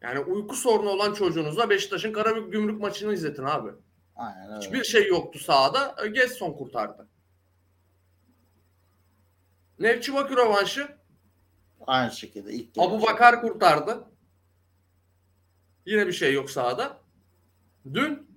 Yani 0.00 0.18
uyku 0.20 0.56
sorunu 0.56 0.88
olan 0.88 1.14
çocuğunuzla 1.14 1.70
Beşiktaş'ın 1.70 2.12
Karagümrük 2.12 2.80
maçını 2.80 3.12
izletin 3.14 3.44
abi. 3.44 3.70
Aynen 4.16 4.52
öyle. 4.52 4.66
Hiçbir 4.66 4.84
şey 4.84 5.06
yoktu 5.08 5.38
sahada. 5.38 5.94
Ee, 6.04 6.08
Getson 6.08 6.52
kurtardı. 6.52 7.08
Nefçi 9.78 10.14
Bakü 10.14 10.36
rövanşı 10.36 10.97
Aynı 11.88 12.12
şekilde 12.12 12.52
ilk 12.52 12.68
Abu. 12.78 13.02
Bakar 13.02 13.40
kurtardı. 13.40 14.04
Yine 15.86 16.06
bir 16.06 16.12
şey 16.12 16.32
yok 16.32 16.50
sahada. 16.50 17.00
Dün 17.94 18.28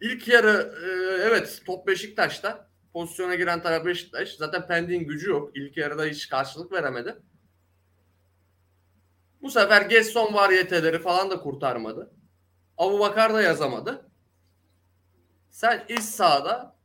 ilk 0.00 0.28
yarı 0.28 0.74
e, 0.82 0.88
evet 1.22 1.62
top 1.66 1.86
Beşiktaş'ta. 1.86 2.68
Pozisyona 2.92 3.34
giren 3.34 3.62
taraf 3.62 3.84
Beşiktaş. 3.84 4.36
Zaten 4.36 4.66
Pendik'in 4.66 5.08
gücü 5.08 5.30
yok. 5.30 5.56
İlk 5.56 5.76
yarıda 5.76 6.04
hiç 6.04 6.28
karşılık 6.28 6.72
veremedi. 6.72 7.16
Bu 9.42 9.50
sefer 9.50 9.82
Gesson 9.82 10.34
variyeteleri 10.34 10.98
falan 10.98 11.30
da 11.30 11.40
kurtarmadı. 11.40 12.10
Abu 12.78 12.98
Bakar 12.98 13.34
da 13.34 13.42
yazamadı. 13.42 14.10
Sen 15.50 15.84
iç 15.88 16.00
sahada 16.00 16.76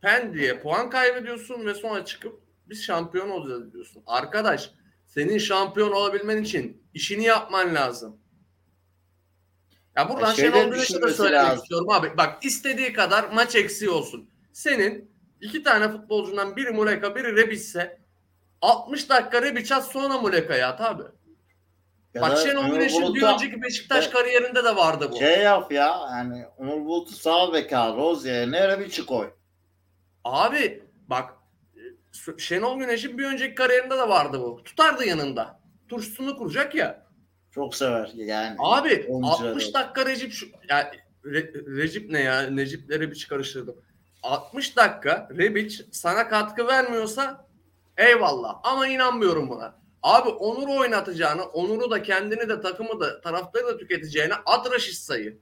Pendik'e 0.00 0.60
puan 0.60 0.90
kaybediyorsun 0.90 1.66
ve 1.66 1.74
sonra 1.74 2.04
çıkıp 2.04 2.42
biz 2.68 2.84
şampiyon 2.84 3.30
olacağız 3.30 3.72
diyorsun. 3.72 4.02
Arkadaş 4.06 4.74
senin 5.14 5.38
şampiyon 5.38 5.92
olabilmen 5.92 6.42
için 6.42 6.82
işini 6.94 7.24
yapman 7.24 7.74
lazım. 7.74 8.16
Ya 9.96 10.08
buradan 10.08 10.32
şeyleri 10.32 10.58
Şenol 10.60 10.72
Güneş'e 10.72 11.02
de 11.02 11.12
söylemek 11.12 11.44
lazım. 11.46 11.62
istiyorum 11.62 11.90
abi. 11.90 12.16
Bak 12.16 12.44
istediği 12.44 12.92
kadar 12.92 13.24
maç 13.32 13.54
eksiği 13.54 13.90
olsun. 13.90 14.30
Senin 14.52 15.10
iki 15.40 15.62
tane 15.62 15.88
futbolcundan 15.88 16.56
biri 16.56 16.70
Muleka 16.70 17.16
biri 17.16 17.36
Rebic'se 17.36 17.98
60 18.62 19.08
dakika 19.08 19.42
Rebic 19.42 19.74
at 19.74 19.84
sonra 19.92 20.18
Muleka'ya 20.18 20.68
at 20.68 20.80
abi. 20.80 21.02
Ya 22.14 22.22
Bak 22.22 22.38
Şenol 22.38 22.70
Güneş'in 22.70 23.14
bir 23.14 23.22
önceki 23.22 23.62
Beşiktaş 23.62 24.04
Evet. 24.04 24.12
kariyerinde 24.14 24.64
de 24.64 24.76
vardı 24.76 25.08
bu. 25.12 25.16
Şey 25.16 25.38
yap 25.42 25.72
ya 25.72 26.00
yani 26.10 26.44
Onur 26.58 26.84
Bulut'u 26.84 27.12
sağ 27.14 27.52
beka 27.52 27.96
Rozier'e 27.96 28.50
nereye 28.50 28.80
bir 28.80 28.90
çık 28.90 29.06
koy. 29.06 29.30
Abi 30.24 30.82
bak 31.08 31.30
e, 31.30 31.43
Şenol 32.38 32.78
Güneş'in 32.78 33.18
bir 33.18 33.24
önceki 33.24 33.54
kariyerinde 33.54 33.98
de 33.98 34.08
vardı 34.08 34.40
bu. 34.40 34.62
Tutardı 34.64 35.04
yanında. 35.06 35.60
Turşusunu 35.88 36.36
kuracak 36.36 36.74
ya. 36.74 37.04
Çok 37.50 37.74
sever 37.76 38.10
yani. 38.14 38.56
Abi 38.58 39.06
Oyuncuları. 39.08 39.50
60 39.50 39.74
dakika 39.74 40.06
Recep 40.06 40.32
şu 40.32 40.46
ya 40.70 40.92
Re- 41.24 41.76
Recep 41.76 42.10
ne 42.10 42.20
ya? 42.20 42.42
Necip'le 42.42 42.90
Rebic 42.90 43.28
karıştırdım. 43.28 43.76
60 44.22 44.76
dakika 44.76 45.28
Rebic 45.38 45.84
sana 45.92 46.28
katkı 46.28 46.66
vermiyorsa 46.66 47.46
eyvallah 47.96 48.60
ama 48.64 48.86
inanmıyorum 48.88 49.48
buna. 49.48 49.76
Abi 50.02 50.28
Onur'u 50.28 50.78
oynatacağını, 50.80 51.44
Onur'u 51.44 51.90
da 51.90 52.02
kendini 52.02 52.48
de 52.48 52.60
takımı 52.60 53.00
da 53.00 53.20
taraftarı 53.20 53.66
da 53.66 53.76
tüketeceğine 53.78 54.34
at 54.46 54.72
Raşitsa'yı. 54.72 55.38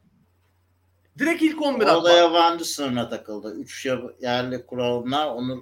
Direkt 1.18 1.42
ilk 1.42 1.62
11 1.62 1.86
at. 1.86 1.96
O 1.96 2.04
da 2.04 2.12
yabancı 2.12 2.64
sınırına 2.64 3.08
takıldı. 3.08 3.54
Üç 3.56 3.86
yab- 3.86 4.22
yerli 4.24 4.66
kuralına 4.66 5.34
Onur 5.34 5.58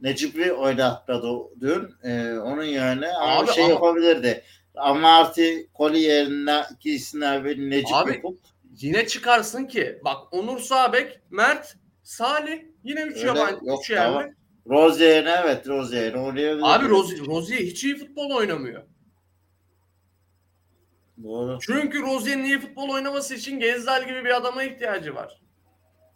Necip'i 0.00 0.52
oynatmadı 0.52 1.28
dün. 1.60 1.94
Ee, 2.02 2.38
onun 2.38 2.62
yerine 2.64 3.08
ama 3.08 3.38
Abi 3.38 3.46
bir 3.48 3.52
şey 3.52 3.64
ama- 3.64 3.72
yapabilirdi. 3.72 4.42
Amarty 4.74 5.56
Koli 5.74 5.98
yerine 5.98 6.62
ikisinden 6.74 7.44
biri 7.44 7.70
Necip 7.70 7.94
Abi, 7.96 8.12
yapıp 8.12 8.38
Yine 8.80 9.06
çıkarsın 9.06 9.64
ki 9.64 9.98
bak 10.04 10.16
Onur 10.32 10.58
Sabek, 10.58 11.20
Mert, 11.30 11.76
Salih 12.02 12.62
yine 12.84 13.02
3 13.02 13.16
Öyle 13.16 13.26
yabancı, 13.26 13.64
yok, 13.64 13.80
3 13.82 13.90
yerli. 13.90 14.12
tamam. 14.14 14.30
Rozier'ine 14.70 15.34
evet 15.44 15.68
Rozier'ine 15.68 16.20
oynayabilirdi. 16.20 16.64
Abi 16.66 16.88
Rozi, 16.88 17.26
Rozier 17.26 17.58
hiç 17.58 17.84
iyi 17.84 17.96
futbol 17.96 18.30
oynamıyor. 18.30 18.82
Doğru. 21.22 21.58
Çünkü 21.60 22.02
Rozier'in 22.02 22.44
iyi 22.44 22.58
futbol 22.60 22.88
oynaması 22.88 23.34
için 23.34 23.60
Gezdal 23.60 24.06
gibi 24.06 24.24
bir 24.24 24.36
adama 24.36 24.62
ihtiyacı 24.64 25.14
var. 25.14 25.40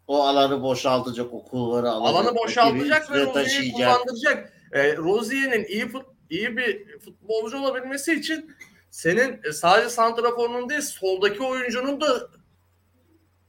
O 0.09 0.23
alanı 0.23 0.63
boşaltacak, 0.63 1.33
o 1.33 1.45
kulvarı 1.45 1.91
alacak. 1.91 2.15
Alanı 2.15 2.37
boşaltacak 2.37 3.13
ve 3.13 3.27
Rozier'i 3.27 3.73
kullandıracak. 3.73 4.53
E, 4.73 4.97
Rozier'in 4.97 5.65
iyi 5.65 5.89
fut, 5.89 6.07
iyi 6.31 6.57
bir 6.57 6.99
futbolcu 6.99 7.59
olabilmesi 7.59 8.15
için 8.15 8.57
senin 8.91 9.41
e, 9.45 9.53
sadece 9.53 9.89
santraforunun 9.91 10.69
değil 10.69 10.81
soldaki 10.81 11.43
oyuncunun 11.43 12.01
da 12.01 12.29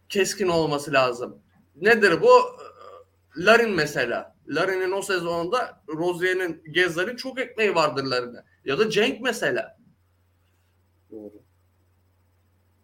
keskin 0.10 0.48
olması 0.48 0.94
lazım. 0.94 1.42
Nedir 1.76 2.22
bu? 2.22 2.30
E, 2.38 3.46
Larin 3.46 3.72
mesela. 3.72 4.36
Larin'in 4.48 4.92
o 4.92 5.02
sezonunda 5.02 5.82
Rozier'in 5.88 6.64
Gezdal'in 6.72 7.16
çok 7.16 7.40
ekmeği 7.40 7.76
vardır 7.76 8.04
Larin'e. 8.04 8.44
Ya 8.66 8.80
da 8.80 8.90
Cenk 8.90 9.22
mesela. 9.22 9.78
Doğru. 11.12 11.42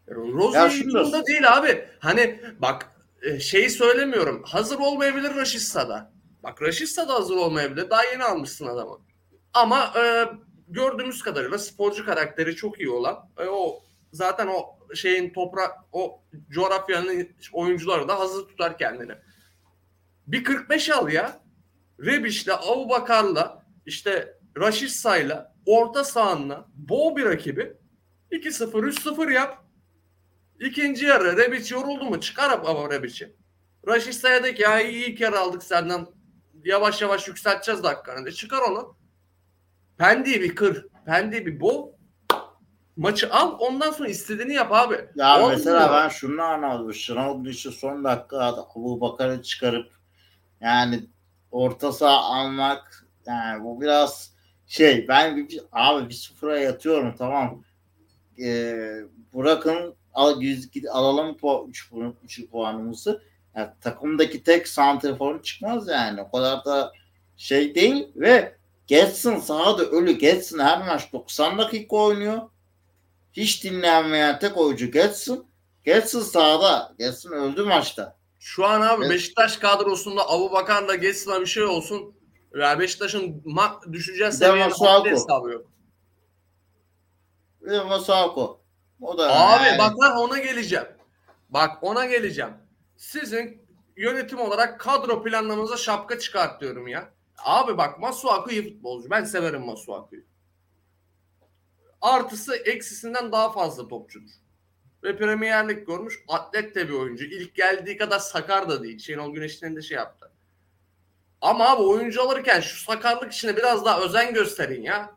Ya 0.07 0.15
Rozier 0.15 0.69
şunu 0.69 0.97
yolunda 0.97 1.25
değil 1.25 1.57
abi. 1.57 1.87
Hani 1.99 2.41
bak 2.59 2.83
e, 2.83 2.94
şeyi 3.39 3.69
söylemiyorum. 3.69 4.43
Hazır 4.43 4.79
olmayabilir 4.79 5.35
Raşitsa'da. 5.35 6.13
Bak 6.43 6.61
Raşitsa 6.61 7.07
da 7.07 7.13
hazır 7.13 7.35
olmayabilir. 7.35 7.89
Daha 7.89 8.03
yeni 8.03 8.23
almışsın 8.23 8.67
adamı. 8.67 8.99
Ama 9.53 9.93
e, 9.97 10.25
gördüğümüz 10.67 11.21
kadarıyla 11.21 11.57
sporcu 11.57 12.05
karakteri 12.05 12.55
çok 12.55 12.79
iyi 12.79 12.89
olan 12.89 13.29
e, 13.37 13.45
o 13.45 13.83
zaten 14.11 14.47
o 14.47 14.75
şeyin 14.95 15.33
toprak 15.33 15.71
o 15.91 16.23
coğrafyanın 16.49 17.29
oyuncuları 17.53 18.07
da 18.07 18.19
hazır 18.19 18.47
tutar 18.47 18.77
kendini. 18.77 19.13
Bir 20.27 20.43
45 20.43 20.89
al 20.89 21.09
ya. 21.09 21.39
Rebiş'le, 21.99 22.49
Abubakar'la 22.49 23.65
işte 23.85 24.37
Raşitsa'yla 24.57 25.55
orta 25.65 26.03
sahanla 26.03 26.67
boğ 26.73 27.15
bir 27.15 27.25
rakibi 27.25 27.77
2-0 28.31 28.71
3-0 28.71 29.33
yap. 29.33 29.64
İkinci 30.59 31.05
yarı 31.05 31.37
Rebic 31.37 31.75
yoruldu 31.75 32.05
mu? 32.05 32.19
Çıkar 32.19 32.59
ama 32.65 32.89
Rebic'i. 32.89 33.35
Raşitsa'ya 33.87 34.43
de 34.43 34.55
ki 34.55 34.61
ya 34.61 34.81
iyi 34.81 35.05
ilk 35.05 35.21
yarı 35.21 35.39
aldık 35.39 35.63
senden. 35.63 36.07
Yavaş 36.63 37.01
yavaş 37.01 37.27
yükselteceğiz 37.27 37.83
dakikanı 37.83 38.25
de. 38.25 38.31
Çıkar 38.31 38.61
onu. 38.61 38.95
Pendi'yi 39.97 40.41
bir 40.41 40.55
kır. 40.55 40.87
Pendi'yi 41.05 41.45
bir 41.45 41.59
boğ. 41.59 41.95
Maçı 42.97 43.33
al 43.33 43.55
ondan 43.59 43.91
sonra 43.91 44.09
istediğini 44.09 44.53
yap 44.53 44.71
abi. 44.71 45.09
Ya 45.15 45.35
Olmuyor. 45.35 45.57
mesela 45.57 45.93
ben 45.93 46.09
şunu 46.09 46.41
anladım. 46.41 46.93
Şenol 46.93 47.43
Güneş'i 47.43 47.71
son 47.71 48.03
dakika 48.03 48.39
Abu 48.47 49.01
Bakar'ı 49.01 49.41
çıkarıp 49.41 49.91
yani 50.61 51.09
orta 51.51 51.91
saha 51.91 52.17
almak 52.17 53.05
yani 53.25 53.63
bu 53.63 53.81
biraz 53.81 54.35
şey 54.67 55.07
ben 55.07 55.47
abi 55.71 56.09
bir 56.09 56.13
sıfıra 56.13 56.59
yatıyorum 56.59 57.15
tamam. 57.17 57.63
Ee, 58.43 58.95
bırakın 59.33 59.95
al, 60.15 60.41
alalım 60.91 61.37
3 61.69 61.91
3 62.23 62.49
puanımızı. 62.49 63.23
Yani 63.55 63.69
takımdaki 63.81 64.43
tek 64.43 64.67
santriforun 64.67 65.39
çıkmaz 65.39 65.87
yani. 65.87 66.21
O 66.21 66.31
kadar 66.31 66.65
da 66.65 66.91
şey 67.37 67.75
değil 67.75 68.07
ve 68.15 68.55
Getson 68.87 69.39
sahada 69.39 69.83
ölü 69.85 70.11
Getson 70.11 70.59
her 70.59 70.85
maç 70.85 71.13
90 71.13 71.57
dakika 71.57 71.95
oynuyor. 71.95 72.41
Hiç 73.33 73.63
dinlenmeyen 73.63 74.39
tek 74.39 74.57
oyuncu 74.57 74.91
Getson. 74.91 75.45
Getson 75.83 76.21
sahada. 76.21 76.95
Getson 76.99 77.31
öldü 77.31 77.63
maçta. 77.63 78.17
Şu 78.39 78.65
an 78.65 78.81
abi 78.81 79.01
Evet. 79.03 79.13
Beşiktaş 79.13 79.57
kadrosunda 79.57 80.29
Abu 80.29 80.51
Bakar'la 80.51 80.95
Getson'a 80.95 81.41
bir 81.41 81.45
şey 81.45 81.63
olsun. 81.63 82.15
Ya 82.55 82.79
Beşiktaş'ın 82.79 83.41
ma- 83.45 83.93
düşeceği 83.93 84.27
Bir 84.27 84.31
de 84.31 84.37
seviyede 84.37 84.69
hesabı 85.09 85.49
yok. 85.49 85.71
Ve 87.61 87.83
Masako. 87.83 88.64
O 89.01 89.17
da 89.17 89.35
Abi 89.35 89.63
yani- 89.63 89.79
bak 89.79 89.93
ben 90.01 90.11
ona 90.11 90.39
geleceğim. 90.39 90.87
Bak 91.49 91.77
ona 91.83 92.05
geleceğim. 92.05 92.53
Sizin 92.97 93.61
yönetim 93.97 94.39
olarak 94.39 94.79
kadro 94.79 95.23
planlamanıza 95.23 95.77
şapka 95.77 96.19
çıkart 96.19 96.61
diyorum 96.61 96.87
ya. 96.87 97.09
Abi 97.37 97.77
bak 97.77 97.99
Masuaku 97.99 98.51
iyi 98.51 98.63
futbolcu. 98.73 99.09
Ben 99.09 99.23
severim 99.23 99.65
Masuaku'yu. 99.65 100.23
Artısı 102.01 102.55
eksisinden 102.55 103.31
daha 103.31 103.51
fazla 103.51 103.87
topçudur. 103.87 104.31
Ve 105.03 105.17
Premier 105.17 105.69
Lig 105.69 105.87
görmüş. 105.87 106.19
Atlet 106.27 106.75
de 106.75 106.87
bir 106.87 106.93
oyuncu. 106.93 107.25
İlk 107.25 107.55
geldiği 107.55 107.97
kadar 107.97 108.19
sakar 108.19 108.69
da 108.69 108.83
değil. 108.83 108.99
Şenol 108.99 109.33
Güneş'in 109.33 109.75
de 109.75 109.81
şey 109.81 109.97
yaptı. 109.97 110.31
Ama 111.41 111.69
abi 111.69 111.81
oyuncu 111.81 112.21
alırken 112.21 112.59
şu 112.61 112.83
sakarlık 112.83 113.31
işine 113.31 113.57
biraz 113.57 113.85
daha 113.85 114.01
özen 114.01 114.33
gösterin 114.33 114.81
ya. 114.81 115.15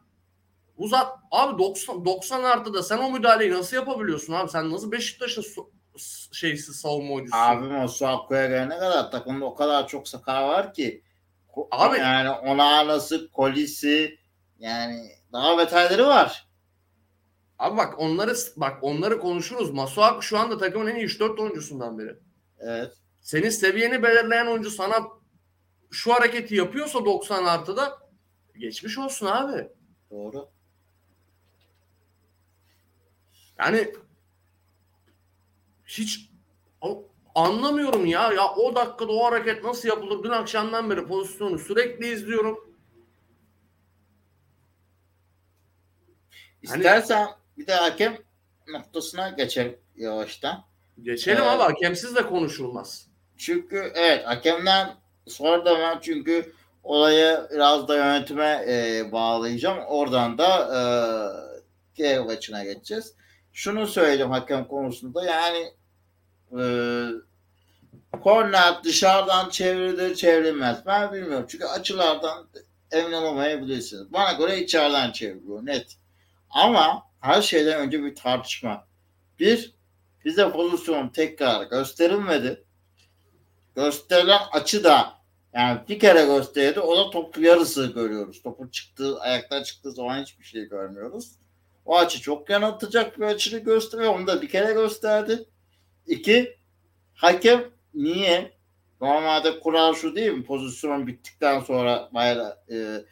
Uzat. 0.78 1.18
Abi 1.30 1.58
90, 1.58 2.04
90 2.04 2.44
artıda 2.44 2.82
sen 2.82 2.99
o 2.99 3.11
müdahaleyi 3.11 3.52
nasıl 3.52 3.76
yapabiliyorsun 3.76 4.32
abi? 4.32 4.50
Sen 4.50 4.70
nasıl 4.73 4.92
Beşiktaş'ın 4.92 5.42
su, 5.42 5.70
şeysi 6.32 6.75
savunma 6.75 7.14
oyuncusu? 7.14 7.37
Abi 7.37 7.66
Masuaku'ya 7.66 8.47
gelene 8.47 8.78
kadar 8.78 9.11
takımda 9.11 9.44
o 9.44 9.54
kadar 9.54 9.88
çok 9.88 10.08
sakar 10.08 10.42
var 10.42 10.75
ki. 10.75 11.04
Abi- 11.70 11.99
yani 11.99 12.30
Onana'sı, 12.30 13.30
Kolisi 13.30 14.18
yani 14.58 15.11
daha 15.32 15.58
beterleri 15.58 16.06
var. 16.06 16.49
Abi 17.58 17.76
bak 17.76 17.94
onları 17.99 18.35
bak 18.56 18.78
onları 18.82 19.18
konuşuruz. 19.20 19.70
Masuaku 19.70 20.23
şu 20.23 20.38
anda 20.38 20.58
takımın 20.58 20.87
en 20.87 20.97
iyi 20.97 21.04
3-4 21.04 21.40
oyuncusundan 21.40 21.99
biri. 21.99 22.18
Evet. 22.58 22.92
Senin 23.20 23.50
seviyeni 23.50 24.02
belirleyen 24.02 24.47
oyuncu 24.47 24.70
sana 24.70 25.08
şu 25.90 26.14
hareketi 26.14 26.54
yapıyorsa 26.54 27.04
90 27.04 27.44
artıda 27.44 27.99
geçmiş 28.58 28.99
olsun 28.99 29.26
abi. 29.26 29.68
Doğru. 30.11 30.49
Yani 33.58 33.94
hiç 35.86 36.30
anlamıyorum 37.34 38.06
ya. 38.06 38.32
Ya 38.32 38.54
o 38.54 38.75
dakikada 38.75 39.12
o 39.12 39.25
hareket 39.25 39.64
nasıl 39.64 39.88
yapılır? 39.88 40.25
Dün 40.25 40.30
akşamdan 40.30 40.90
beri 40.90 41.06
pozisyonu 41.06 41.58
sürekli 41.58 42.06
izliyorum. 42.12 42.75
Hani- 46.66 46.78
İstersen 46.78 47.28
bir 47.58 47.66
de 47.66 47.75
hakem 47.75 48.18
noktasına 48.68 49.28
geçelim 49.28 49.78
yavaştan. 49.97 50.64
Geçelim 51.02 51.38
Evet. 51.42 51.49
abi 51.50 51.62
hakemsiz 51.62 52.16
de 52.16 52.26
konuşulmaz. 52.26 53.08
Çünkü 53.36 53.92
evet 53.94 54.26
hakemden 54.26 54.97
sonra 55.26 55.64
da 55.64 55.78
ben 55.78 55.99
çünkü 56.02 56.52
olayı 56.82 57.49
biraz 57.54 57.88
da 57.88 57.97
yönetime 57.97 58.64
e, 58.68 59.12
bağlayacağım. 59.12 59.78
Oradan 59.86 60.38
da 60.38 60.49
e, 60.76 60.80
diğer 61.97 62.21
maçına 62.21 62.64
geçeceğiz. 62.64 63.14
Şunu 63.58 63.86
söyleyeceğim 63.86 64.30
hakem 64.30 64.68
konusunda 64.68 65.25
yani 65.25 65.73
e, 66.58 66.62
korner 68.21 68.84
dışarıdan 68.84 69.50
çevrilir 69.50 70.14
çevrilmez. 70.14 70.86
Ben 70.86 71.12
bilmiyorum. 71.12 71.47
Çünkü 71.49 71.64
açılardan 71.64 72.49
emin 72.92 73.12
olamayabilirsiniz. 73.12 74.12
Bana 74.12 74.32
göre 74.32 74.58
içeriden 74.58 75.12
çevriliyor 75.12 75.66
net. 75.66 75.97
Ama 76.50 77.02
her 77.21 77.42
şeyden 77.42 77.80
önce 77.80 78.04
bir 78.04 78.14
tartışma. 78.14 78.86
Bir, 79.40 79.75
bize 80.25 80.50
pozisyon 80.50 81.08
tekrar 81.08 81.62
gösterilmedi 81.66 82.64
gösterilen 83.76 84.40
açı 84.52 84.84
da 84.84 85.14
yani 85.52 85.80
bir 85.88 85.99
kere 85.99 86.25
gösterdi 86.25 86.80
o 86.80 86.97
da 86.97 87.10
topu 87.10 87.40
yarısı 87.40 87.86
görüyoruz. 87.86 88.42
Topun 88.42 88.68
çıktığı, 88.68 89.21
ayaktan 89.21 89.62
çıktığı 89.62 89.92
zaman 89.92 90.23
hiçbir 90.23 90.44
şey 90.44 90.64
görmüyoruz. 90.68 91.38
O 91.88 91.98
açı 91.98 92.20
çok 92.20 92.50
yanıltacak 92.50 93.20
bir 93.20 93.24
açını 93.24 93.58
gösteriyor. 93.58 94.14
Onu 94.14 94.26
da 94.26 94.42
bir 94.42 94.48
kere 94.48 94.72
gösterdi. 94.72 95.44
İki, 96.06 96.58
hakem 97.14 97.64
niye? 97.94 98.58
Normalde 99.00 99.60
kural 99.60 99.94
şu 99.94 100.16
değil 100.16 100.32
mi? 100.32 100.44
Pozisyon 100.44 101.06
bittikten 101.06 101.60
sonra 101.60 102.08
bayrağı 102.14 102.58
e, 102.70 103.04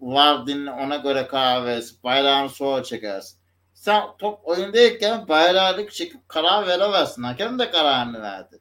var 0.00 0.46
dinle 0.46 0.70
ona 0.70 0.96
göre 0.96 1.26
karar 1.26 1.66
verirsin. 1.66 1.98
Bayrağını 2.04 2.48
sonra 2.48 2.82
çekersin. 2.82 3.38
Sen 3.74 4.02
top 4.18 4.40
oyundayken 4.48 5.28
bayrağını 5.28 5.88
çekip 5.88 6.28
karar 6.28 6.66
veremezsin. 6.66 7.22
Hakem 7.22 7.58
de 7.58 7.70
kararını 7.70 8.22
verdi. 8.22 8.58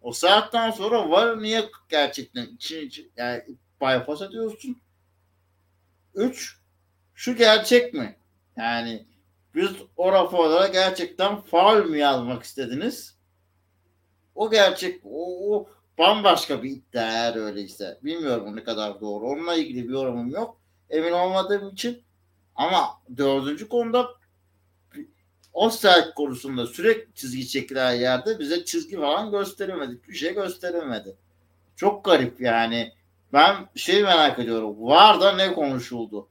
O 0.00 0.12
saatten 0.12 0.70
sonra 0.70 1.10
var 1.10 1.42
niye 1.42 1.64
gerçekten 1.88 2.46
için, 2.46 2.86
için 2.86 3.12
yani 3.16 3.44
bypass 3.80 4.22
ediyorsun? 4.22 4.82
Üç, 6.14 6.60
şu 7.14 7.36
gerçek 7.36 7.94
mi? 7.94 8.16
Yani 8.56 9.06
biz 9.54 9.70
o 9.96 10.12
raporlara 10.12 10.66
gerçekten 10.66 11.40
faul 11.40 11.84
mü 11.84 11.98
yazmak 11.98 12.42
istediniz? 12.42 13.16
O 14.34 14.50
gerçek, 14.50 15.00
o, 15.04 15.54
o 15.54 15.68
bambaşka 15.98 16.62
bir 16.62 16.70
iddia 16.70 17.02
eğer 17.02 17.36
öyleyse. 17.36 17.98
Bilmiyorum 18.04 18.56
ne 18.56 18.64
kadar 18.64 19.00
doğru. 19.00 19.26
Onunla 19.26 19.54
ilgili 19.54 19.88
bir 19.88 19.92
yorumum 19.92 20.30
yok. 20.30 20.60
Emin 20.90 21.12
olmadığım 21.12 21.68
için. 21.68 22.02
Ama 22.54 22.88
dördüncü 23.16 23.68
konuda 23.68 24.08
offside 25.52 26.12
konusunda 26.16 26.66
sürekli 26.66 27.14
çizgi 27.14 27.48
çekilen 27.48 27.92
yerde 27.92 28.38
bize 28.38 28.64
çizgi 28.64 28.96
falan 28.96 29.30
gösterilmedi. 29.30 30.00
Bir 30.08 30.14
şey 30.14 30.34
gösterilmedi. 30.34 31.16
Çok 31.76 32.04
garip 32.04 32.40
yani. 32.40 32.92
Ben 33.32 33.68
şey 33.74 34.02
merak 34.02 34.38
ediyorum. 34.38 34.76
Var 34.80 35.20
da 35.20 35.32
ne 35.32 35.54
konuşuldu? 35.54 36.28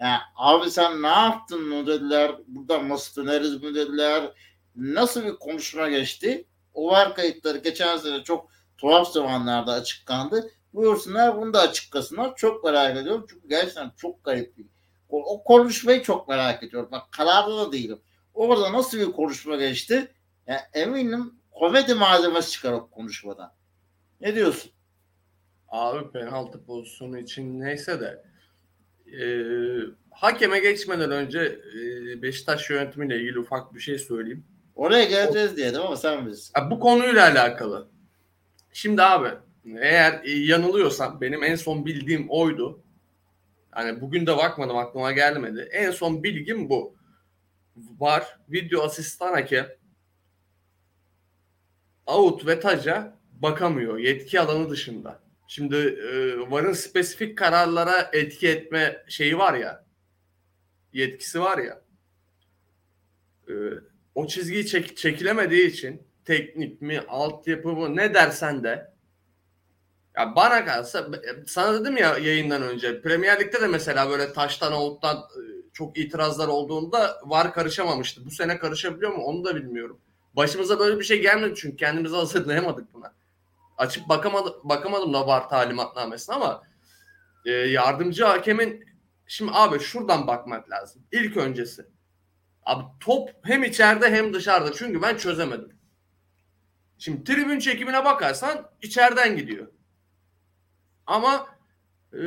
Yani 0.00 0.18
abi 0.36 0.70
sen 0.70 1.02
ne 1.02 1.06
yaptın 1.06 1.62
mı 1.62 1.86
dediler. 1.86 2.32
Buradan 2.46 2.88
nasıl 2.88 3.22
döneriz 3.22 3.62
mi 3.62 3.74
dediler. 3.74 4.32
Nasıl 4.76 5.24
bir 5.24 5.36
konuşma 5.36 5.88
geçti? 5.88 6.46
O 6.74 6.90
var 6.90 7.14
kayıtları 7.14 7.58
geçen 7.58 7.96
sene 7.96 8.22
çok 8.22 8.50
tuhaf 8.78 9.12
zamanlarda 9.12 9.72
açıklandı. 9.72 10.50
Buyursunlar 10.74 11.36
bunu 11.36 11.54
da 11.54 11.60
açıklasınlar. 11.60 12.36
Çok 12.36 12.64
merak 12.64 12.96
ediyorum. 12.96 13.26
Çünkü 13.30 13.48
gerçekten 13.48 13.90
çok 13.96 14.24
garip 14.24 14.58
bir. 14.58 14.66
O, 15.08 15.44
konuşmayı 15.44 16.02
çok 16.02 16.28
merak 16.28 16.62
ediyorum. 16.62 16.88
Bak 16.92 17.12
kararda 17.12 17.56
da 17.56 17.72
değilim 17.72 18.00
orada 18.38 18.72
nasıl 18.72 18.98
bir 18.98 19.12
konuşma 19.12 19.56
geçti? 19.56 20.12
Yani 20.46 20.60
eminim 20.72 21.34
komedi 21.50 21.94
malzemesi 21.94 22.50
çıkar 22.50 22.72
o 22.72 22.90
konuşmadan. 22.90 23.52
Ne 24.20 24.34
diyorsun? 24.34 24.72
Abi 25.68 26.10
penaltı 26.10 26.64
pozisyonu 26.64 27.18
için 27.18 27.60
neyse 27.60 28.00
de 28.00 28.24
e, 29.20 29.24
hakeme 30.10 30.58
geçmeden 30.58 31.10
önce 31.10 31.58
e, 31.74 32.22
Beşiktaş 32.22 32.70
yönetimiyle 32.70 33.16
ilgili 33.16 33.38
ufak 33.38 33.74
bir 33.74 33.80
şey 33.80 33.98
söyleyeyim. 33.98 34.44
Oraya 34.74 35.04
geleceğiz 35.04 35.56
diyedim 35.56 35.80
ama 35.80 35.96
sen 35.96 36.26
bilirsin. 36.26 36.54
Bu 36.70 36.80
konuyla 36.80 37.30
alakalı. 37.30 37.88
Şimdi 38.72 39.02
abi 39.02 39.28
eğer 39.80 40.20
e, 40.24 40.30
yanılıyorsam 40.30 41.20
benim 41.20 41.44
en 41.44 41.54
son 41.54 41.86
bildiğim 41.86 42.30
oydu. 42.30 42.82
Hani 43.70 44.00
bugün 44.00 44.26
de 44.26 44.36
bakmadım 44.36 44.76
aklıma 44.76 45.12
gelmedi. 45.12 45.68
En 45.72 45.90
son 45.90 46.22
bilgim 46.22 46.70
bu. 46.70 46.96
Var 47.98 48.38
video 48.48 48.82
asistan 48.82 49.32
hakem 49.32 49.66
out 52.06 52.46
ve 52.46 52.60
taca 52.60 53.16
bakamıyor 53.32 53.98
yetki 53.98 54.40
alanı 54.40 54.70
dışında. 54.70 55.20
Şimdi 55.50 55.76
e, 55.76 56.38
VAR'ın 56.50 56.72
spesifik 56.72 57.38
kararlara 57.38 58.10
etki 58.12 58.48
etme 58.48 59.04
şeyi 59.08 59.38
var 59.38 59.54
ya 59.54 59.84
yetkisi 60.92 61.40
var 61.40 61.58
ya 61.58 61.82
e, 63.48 63.54
o 64.14 64.26
çizgiyi 64.26 64.66
çek, 64.66 64.96
çekilemediği 64.96 65.66
için 65.66 66.02
teknik 66.24 66.82
mi 66.82 67.00
altyapı 67.08 67.68
mı 67.68 67.96
ne 67.96 68.14
dersen 68.14 68.64
de 68.64 68.92
ya 70.16 70.36
bana 70.36 70.64
kalsa 70.64 71.08
sana 71.46 71.80
dedim 71.80 71.96
ya 71.96 72.18
yayından 72.18 72.62
önce 72.62 73.00
Premier 73.00 73.40
Lig'de 73.40 73.60
de 73.60 73.66
mesela 73.66 74.10
böyle 74.10 74.32
taştan 74.32 74.72
oluktan 74.72 75.16
e, 75.16 75.40
çok 75.72 75.98
itirazlar 75.98 76.48
olduğunda 76.48 77.20
var 77.24 77.54
karışamamıştı. 77.54 78.26
Bu 78.26 78.30
sene 78.30 78.58
karışabiliyor 78.58 79.12
mu 79.12 79.22
onu 79.22 79.44
da 79.44 79.56
bilmiyorum. 79.56 80.00
Başımıza 80.36 80.78
böyle 80.78 80.98
bir 80.98 81.04
şey 81.04 81.20
gelmedi 81.20 81.54
çünkü 81.56 81.76
kendimizi 81.76 82.16
hazırlayamadık 82.16 82.94
buna. 82.94 83.17
Açıp 83.78 84.08
bakamadım, 84.08 84.54
bakamadım 84.64 85.14
da 85.14 85.26
var 85.26 85.48
talimatnamesine 85.48 86.34
ama 86.34 86.62
e, 87.44 87.50
yardımcı 87.50 88.24
hakemin 88.24 88.84
şimdi 89.26 89.52
abi 89.54 89.78
şuradan 89.78 90.26
bakmak 90.26 90.70
lazım. 90.70 91.02
İlk 91.12 91.36
öncesi. 91.36 91.86
Abi 92.62 92.84
top 93.00 93.30
hem 93.42 93.64
içeride 93.64 94.10
hem 94.10 94.34
dışarıda. 94.34 94.72
Çünkü 94.72 95.02
ben 95.02 95.16
çözemedim. 95.16 95.78
Şimdi 96.98 97.24
tribün 97.24 97.58
çekimine 97.58 98.04
bakarsan 98.04 98.70
içeriden 98.82 99.36
gidiyor. 99.36 99.68
Ama 101.06 101.46
e, 102.12 102.24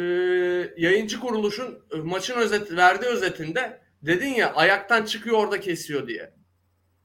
yayıncı 0.77 1.19
kuruluşun 1.19 1.85
e, 1.93 1.97
maçın 1.97 2.37
özet 2.37 2.71
verdiği 2.71 3.05
özetinde 3.05 3.81
dedin 4.01 4.33
ya 4.33 4.53
ayaktan 4.53 5.05
çıkıyor 5.05 5.37
orada 5.37 5.59
kesiyor 5.59 6.07
diye. 6.07 6.33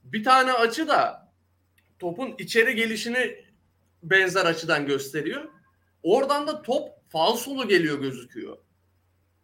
Bir 0.04 0.24
tane 0.24 0.52
açı 0.52 0.88
da 0.88 1.32
topun 1.98 2.34
içeri 2.38 2.74
gelişini 2.74 3.45
benzer 4.02 4.44
açıdan 4.44 4.86
gösteriyor. 4.86 5.44
Oradan 6.02 6.46
da 6.46 6.62
top 6.62 6.88
falsolu 7.08 7.68
geliyor 7.68 8.00
gözüküyor. 8.00 8.58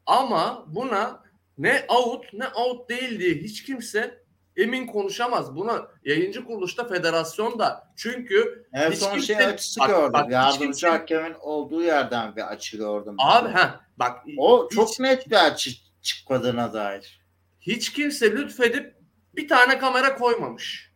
Ama 0.07 0.65
buna 0.69 1.23
ne 1.59 1.85
out 1.88 2.33
ne 2.33 2.49
out 2.49 2.88
değil 2.88 3.19
diye 3.21 3.35
hiç 3.35 3.62
kimse 3.62 4.23
emin 4.57 4.87
konuşamaz. 4.87 5.57
Buna 5.57 5.87
yayıncı 6.05 6.45
kuruluşta 6.45 6.88
federasyon 6.88 7.59
da 7.59 7.93
çünkü 7.97 8.67
En 8.73 8.91
hiç 8.91 8.99
son 8.99 9.11
kimse- 9.12 9.27
şey 9.35 9.37
açısı 9.47 9.81
Bak- 9.81 9.88
gördüm. 9.88 10.12
bak, 10.12 10.31
Yardımcı 10.31 10.59
kimse- 10.65 10.88
hakemin 10.88 11.35
olduğu 11.41 11.83
yerden 11.83 12.37
bir 12.37 12.53
açı 12.53 12.77
gördüm. 12.77 13.15
abi 13.19 13.49
ha 13.49 13.81
bak 13.97 14.25
O 14.38 14.65
hiç- 14.65 14.73
çok 14.77 15.01
net 15.01 15.31
bir 15.31 15.47
açı 15.47 15.71
çıkmadığına 16.03 16.73
dair. 16.73 17.23
hiç 17.61 17.93
kimse 17.93 18.33
lütfedip 18.33 18.95
bir 19.37 19.49
tane 19.49 19.79
kamera 19.79 20.15
koymamış. 20.17 20.93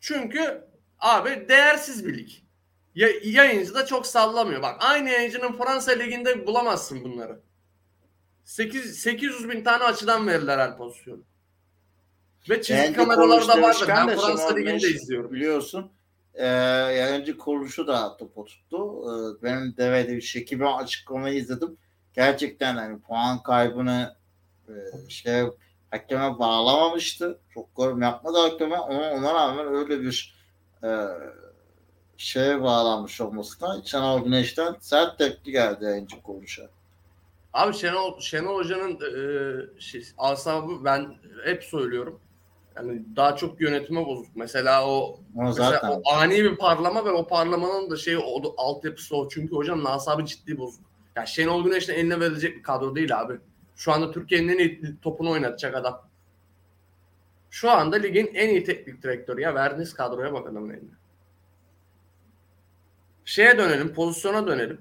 Çünkü 0.00 0.65
abi 0.98 1.48
değersiz 1.48 2.06
bir 2.06 2.18
lig. 2.18 2.30
Ya, 2.94 3.08
yayıncı 3.24 3.74
da 3.74 3.86
çok 3.86 4.06
sallamıyor. 4.06 4.62
Bak 4.62 4.76
aynı 4.80 5.10
yayıncının 5.10 5.52
Fransa 5.52 5.92
liginde 5.92 6.46
bulamazsın 6.46 7.04
bunları. 7.04 7.40
8, 8.44 8.98
800 8.98 9.48
bin 9.48 9.64
tane 9.64 9.84
açıdan 9.84 10.26
verirler 10.26 10.58
her 10.58 10.76
pozisyonu. 10.76 11.22
Ve 12.50 12.62
çizgi 12.62 12.72
Yayıncı 12.72 12.98
kameralar 12.98 13.28
kuruluş 13.28 13.48
da 13.48 13.52
vardır. 13.52 13.62
demişken 13.62 14.08
Ben 14.08 14.16
Fransa 14.16 14.54
liginde 14.54 14.88
izliyorum. 14.88 15.32
Biliyorsun 15.32 15.92
e, 16.36 16.46
yayıncı 16.46 17.38
kuruluşu 17.38 17.86
da 17.86 18.16
topu 18.16 18.44
tuttu. 18.44 18.76
E, 18.76 19.42
benim 19.42 19.76
devede 19.76 20.20
Şekib'e 20.20 20.66
açıklamayı 20.66 21.38
izledim. 21.38 21.76
Gerçekten 22.14 22.76
hani 22.76 23.00
puan 23.00 23.42
kaybını 23.42 24.16
e, 24.68 24.72
şey 25.08 25.42
hakeme 25.90 26.38
bağlamamıştı. 26.38 27.40
Çok 27.54 27.68
yorum 27.78 28.02
yapmadı 28.02 28.38
hakeme 28.38 28.76
ama 28.76 29.10
ona 29.10 29.34
rağmen 29.34 29.66
öyle 29.66 30.00
bir 30.00 30.35
e, 30.84 30.88
şeye 32.16 32.62
bağlanmış 32.62 33.20
olmasına 33.20 33.82
Şenol 33.84 34.24
Güneş'ten 34.24 34.76
sert 34.80 35.18
tepki 35.18 35.52
geldi 35.52 35.84
yayıncı 35.84 36.22
kuruluşa. 36.22 36.62
Abi 37.52 37.74
Şenol, 37.74 38.20
Şenol 38.20 38.58
Hoca'nın 38.58 38.92
e, 38.92 39.80
şey, 39.80 40.04
asabı 40.18 40.84
ben 40.84 41.14
hep 41.44 41.64
söylüyorum. 41.64 42.20
Yani 42.76 43.02
daha 43.16 43.36
çok 43.36 43.60
yönetime 43.60 44.06
bozuk. 44.06 44.36
Mesela 44.36 44.88
o 44.88 45.20
Ama 45.36 45.48
Mesela 45.48 45.70
zaten 45.70 45.90
o 46.04 46.12
ani 46.12 46.44
bir 46.44 46.56
parlama 46.56 47.04
ve 47.04 47.10
o 47.10 47.26
parlamanın 47.26 47.90
da 47.90 47.96
şeyi 47.96 48.18
o, 48.18 48.54
altyapısı 48.56 49.16
o. 49.16 49.28
Çünkü 49.28 49.56
hocanın 49.56 49.84
asabı 49.84 50.24
ciddi 50.24 50.58
bozuk. 50.58 50.84
Ya 51.16 51.26
Şenol 51.26 51.64
Güneş'in 51.64 51.92
eline 51.92 52.20
verilecek 52.20 52.56
bir 52.56 52.62
kadro 52.62 52.94
değil 52.94 53.20
abi. 53.20 53.38
Şu 53.76 53.92
anda 53.92 54.10
Türkiye'nin 54.10 54.48
en 54.48 54.58
iyi 54.58 55.00
topunu 55.02 55.30
oynatacak 55.30 55.74
adam. 55.74 56.05
Şu 57.56 57.70
anda 57.70 57.96
ligin 57.96 58.30
en 58.34 58.48
iyi 58.48 58.64
teknik 58.64 59.02
direktörü 59.02 59.40
ya. 59.40 59.54
Verdiğiniz 59.54 59.94
kadroya 59.94 60.32
bak 60.32 60.48
adamın 60.48 60.70
eline. 60.70 60.90
Şeye 63.24 63.58
dönelim, 63.58 63.94
pozisyona 63.94 64.46
dönelim. 64.46 64.80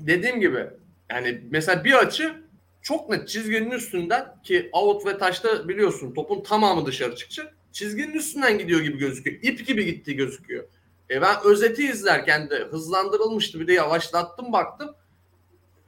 Dediğim 0.00 0.40
gibi 0.40 0.70
yani 1.10 1.42
mesela 1.50 1.84
bir 1.84 1.94
açı 1.94 2.44
çok 2.82 3.10
net 3.10 3.28
çizginin 3.28 3.70
üstünden 3.70 4.42
ki 4.42 4.70
out 4.72 5.06
ve 5.06 5.18
taşta 5.18 5.68
biliyorsun 5.68 6.14
topun 6.14 6.42
tamamı 6.42 6.86
dışarı 6.86 7.16
çıkacak. 7.16 7.54
Çizginin 7.72 8.14
üstünden 8.14 8.58
gidiyor 8.58 8.80
gibi 8.80 8.98
gözüküyor. 8.98 9.42
İp 9.42 9.66
gibi 9.66 9.84
gittiği 9.84 10.16
gözüküyor. 10.16 10.64
E 11.10 11.20
ben 11.20 11.36
özeti 11.44 11.86
izlerken 11.90 12.50
de 12.50 12.56
hızlandırılmıştı 12.56 13.60
bir 13.60 13.66
de 13.66 13.72
yavaşlattım 13.72 14.52
baktım. 14.52 14.94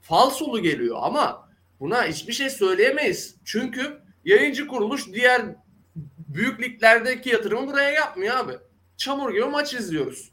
Falsolu 0.01 0.63
geliyor 0.63 0.97
ama 1.01 1.49
buna 1.81 2.05
hiçbir 2.05 2.33
şey 2.33 2.51
söyleyemeyiz. 2.51 3.37
Çünkü 3.45 4.02
yayıncı 4.25 4.67
kuruluş 4.67 5.13
diğer 5.13 5.43
büyük 6.29 6.61
liglerdeki 6.61 7.31
yatırımı 7.31 7.67
buraya 7.67 7.91
yapmıyor 7.91 8.37
abi. 8.37 8.59
Çamur 8.97 9.33
gibi 9.33 9.45
maç 9.45 9.75
izliyoruz. 9.75 10.33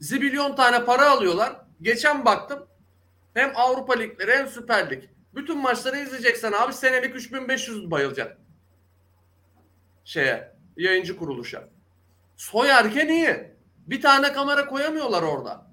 Zibilyon 0.00 0.56
tane 0.56 0.84
para 0.84 1.10
alıyorlar. 1.10 1.56
Geçen 1.82 2.24
baktım 2.24 2.66
hem 3.34 3.52
Avrupa 3.54 3.94
Ligleri 3.94 4.36
hem 4.36 4.48
Süper 4.48 4.90
Lig. 4.90 5.04
Bütün 5.34 5.58
maçları 5.58 5.98
izleyeceksen 5.98 6.52
abi 6.52 6.72
senelik 6.72 7.16
3500 7.16 7.90
bayılacak. 7.90 8.38
Şeye, 10.04 10.52
yayıncı 10.76 11.16
kuruluşa. 11.16 11.68
Soyarken 12.36 13.08
iyi. 13.08 13.50
Bir 13.86 14.00
tane 14.00 14.32
kamera 14.32 14.66
koyamıyorlar 14.66 15.22
orada. 15.22 15.66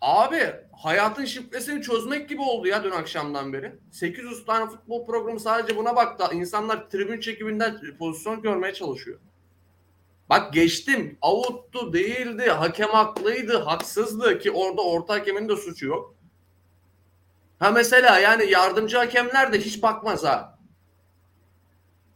Abi 0.00 0.54
hayatın 0.78 1.24
şifresini 1.24 1.82
çözmek 1.82 2.28
gibi 2.28 2.42
oldu 2.42 2.66
ya 2.66 2.84
dün 2.84 2.90
akşamdan 2.90 3.52
beri. 3.52 3.72
800 3.90 4.44
tane 4.44 4.70
futbol 4.70 5.06
programı 5.06 5.40
sadece 5.40 5.76
buna 5.76 5.96
baktı. 5.96 6.24
İnsanlar 6.32 6.90
tribün 6.90 7.20
çekiminden 7.20 7.80
pozisyon 7.98 8.42
görmeye 8.42 8.74
çalışıyor. 8.74 9.18
Bak 10.30 10.52
geçtim. 10.52 11.18
Avuttu, 11.22 11.92
değildi, 11.92 12.50
hakem 12.50 12.88
haklıydı, 12.88 13.58
haksızdı 13.58 14.38
ki 14.38 14.50
orada 14.50 14.82
orta 14.82 15.14
hakemin 15.14 15.48
de 15.48 15.56
suçu 15.56 15.86
yok. 15.86 16.14
Ha 17.58 17.70
mesela 17.70 18.18
yani 18.18 18.50
yardımcı 18.50 18.96
hakemler 18.96 19.52
de 19.52 19.60
hiç 19.60 19.82
bakmaz 19.82 20.24
ha. 20.24 20.58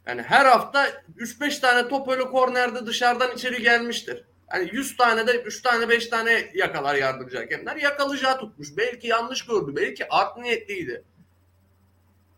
Yani 0.06 0.22
her 0.22 0.44
hafta 0.44 0.88
3-5 1.16 1.60
tane 1.60 1.88
top 1.88 2.08
öyle 2.08 2.24
kornerde 2.24 2.86
dışarıdan 2.86 3.34
içeri 3.34 3.62
gelmiştir. 3.62 4.24
Hani 4.48 4.70
100 4.72 4.96
tane 4.96 5.26
de 5.26 5.42
3 5.42 5.62
tane 5.62 5.88
5 5.88 6.06
tane 6.06 6.50
yakalar 6.54 6.94
yardımcı 6.94 7.36
hakemler. 7.36 7.76
Yakalayacağı 7.76 8.38
tutmuş. 8.38 8.76
Belki 8.76 9.06
yanlış 9.06 9.46
gördü. 9.46 9.76
Belki 9.76 10.08
art 10.08 10.36
niyetliydi. 10.36 11.04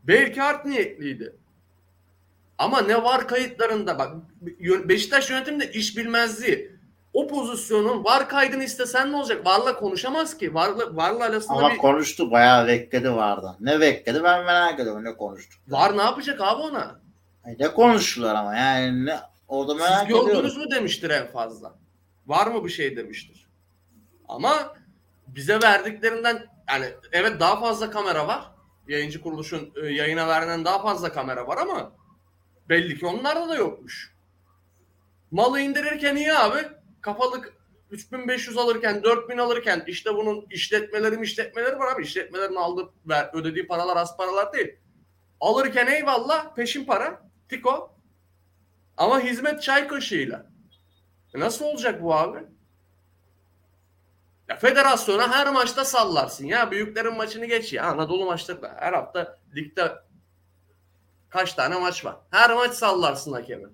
Belki 0.05 0.42
art 0.42 0.64
niyetliydi. 0.64 1.37
Ama 2.59 2.81
ne 2.81 3.03
var 3.03 3.29
kayıtlarında 3.29 3.99
bak 3.99 4.14
Beşiktaş 4.88 5.31
yönetiminde 5.31 5.70
iş 5.73 5.96
bilmezliği. 5.96 6.81
O 7.12 7.29
pozisyonun 7.29 8.05
var 8.05 8.29
kaydını 8.29 8.64
istesen 8.64 9.12
ne 9.12 9.16
olacak? 9.16 9.46
Varla 9.46 9.77
konuşamaz 9.77 10.37
ki. 10.37 10.55
Varla, 10.55 10.96
varla 10.96 11.25
arasında 11.25 11.59
ama 11.59 11.70
bir... 11.70 11.77
konuştu 11.77 12.31
bayağı 12.31 12.66
bekledi 12.66 13.12
vardı. 13.12 13.57
Ne 13.61 13.81
bekledi 13.81 14.25
ben 14.25 14.44
merak 14.44 14.81
ediyorum 14.81 15.05
ne 15.05 15.16
konuştu. 15.16 15.57
Var 15.68 15.96
ne 15.96 16.03
yapacak 16.03 16.40
abi 16.40 16.62
ona? 16.62 17.01
Ne 17.59 17.68
konuştular 17.68 18.35
ama 18.35 18.57
yani 18.57 19.07
ne, 19.07 19.20
orada 19.49 19.73
Siz 19.73 19.81
merak 19.81 20.09
gördünüz 20.09 20.29
ediyorum. 20.29 20.59
mü 20.59 20.70
demiştir 20.70 21.11
en 21.11 21.27
fazla. 21.27 21.75
Var 22.30 22.46
mı 22.46 22.64
bir 22.64 22.70
şey 22.70 22.96
demiştir. 22.96 23.46
Ama 24.28 24.74
bize 25.26 25.62
verdiklerinden 25.62 26.46
yani 26.68 26.86
evet 27.12 27.40
daha 27.40 27.60
fazla 27.60 27.90
kamera 27.90 28.28
var. 28.28 28.44
Yayıncı 28.88 29.20
kuruluşun 29.20 29.72
e, 29.82 29.86
yayına 29.86 30.28
verilen 30.28 30.64
daha 30.64 30.82
fazla 30.82 31.12
kamera 31.12 31.46
var 31.46 31.56
ama 31.56 31.92
belli 32.68 32.98
ki 32.98 33.06
onlarda 33.06 33.48
da 33.48 33.54
yokmuş. 33.54 34.14
Malı 35.30 35.60
indirirken 35.60 36.16
iyi 36.16 36.32
abi. 36.32 36.58
Kapalık 37.00 37.54
3500 37.90 38.58
alırken 38.58 39.02
4000 39.02 39.38
alırken 39.38 39.84
işte 39.86 40.14
bunun 40.14 40.46
işletmeleri 40.50 41.22
işletmeleri 41.22 41.78
var 41.78 41.94
abi. 41.94 42.02
İşletmelerin 42.02 42.56
aldığı 42.56 42.92
ver, 43.06 43.30
ödediği 43.32 43.66
paralar 43.66 43.96
az 43.96 44.16
paralar 44.16 44.52
değil. 44.52 44.76
Alırken 45.40 45.86
eyvallah 45.86 46.54
peşin 46.54 46.84
para. 46.84 47.30
Tiko. 47.48 47.94
Ama 48.96 49.20
hizmet 49.20 49.62
çay 49.62 49.88
kaşığıyla. 49.88 50.49
E 51.34 51.40
Nasıl 51.40 51.64
olacak 51.64 52.02
bu 52.02 52.14
abi? 52.14 52.38
Ya 54.48 54.56
federasyona 54.56 55.30
her 55.30 55.52
maçta 55.52 55.84
sallarsın 55.84 56.44
ya. 56.46 56.70
Büyüklerin 56.70 57.16
maçını 57.16 57.46
geç 57.46 57.72
ya. 57.72 57.84
Anadolu 57.84 58.24
maçları 58.24 58.62
da 58.62 58.76
her 58.78 58.92
hafta 58.92 59.38
ligde 59.54 59.92
kaç 61.28 61.54
tane 61.54 61.78
maç 61.78 62.04
var. 62.04 62.16
Her 62.30 62.54
maç 62.54 62.72
sallarsın 62.74 63.32
hakemi. 63.32 63.68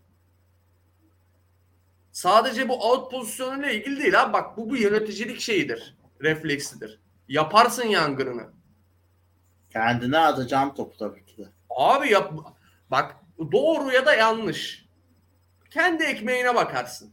sadece 2.12 2.68
bu 2.68 2.90
out 2.90 3.10
pozisyonuyla 3.10 3.70
ilgili 3.70 4.02
değil 4.02 4.22
abi. 4.22 4.32
Bak 4.32 4.56
bu 4.56 4.70
bu 4.70 4.76
yöneticilik 4.76 5.40
şeyidir. 5.40 5.96
Refleksidir. 6.22 7.00
Yaparsın 7.28 7.86
yangınını. 7.86 8.52
Kendine 9.70 10.18
atacağım 10.18 10.74
topu 10.74 10.96
tabii 10.96 11.24
ki 11.26 11.38
de. 11.38 11.48
Abi 11.70 12.12
yap 12.12 12.32
bak 12.90 13.16
doğru 13.52 13.92
ya 13.92 14.06
da 14.06 14.14
yanlış. 14.14 14.86
Kendi 15.70 16.04
ekmeğine 16.04 16.54
bakarsın. 16.54 17.12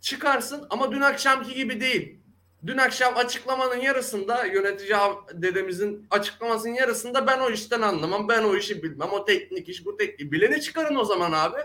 Çıkarsın 0.00 0.66
ama 0.70 0.92
dün 0.92 1.00
akşamki 1.00 1.54
gibi 1.54 1.80
değil. 1.80 2.18
Dün 2.66 2.78
akşam 2.78 3.16
açıklamanın 3.16 3.80
yarısında 3.80 4.44
yönetici 4.44 4.96
dedemizin 5.32 6.06
açıklamasının 6.10 6.74
yarısında 6.74 7.26
ben 7.26 7.40
o 7.40 7.50
işten 7.50 7.80
anlamam. 7.82 8.28
Ben 8.28 8.44
o 8.44 8.56
işi 8.56 8.82
bilmem. 8.82 9.08
O 9.12 9.24
teknik 9.24 9.68
iş 9.68 9.86
bu 9.86 9.96
teknik. 9.96 10.32
Bileni 10.32 10.60
çıkarın 10.60 10.96
o 10.96 11.04
zaman 11.04 11.32
abi. 11.32 11.58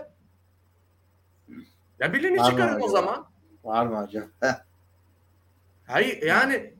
Ya 1.98 2.12
bileni 2.12 2.38
Var 2.38 2.50
çıkarın 2.50 2.80
o 2.80 2.88
zaman. 2.88 3.26
Var 3.64 3.86
mı? 3.86 4.08
Heh. 4.40 4.54
Hayır 5.86 6.22
yani 6.22 6.74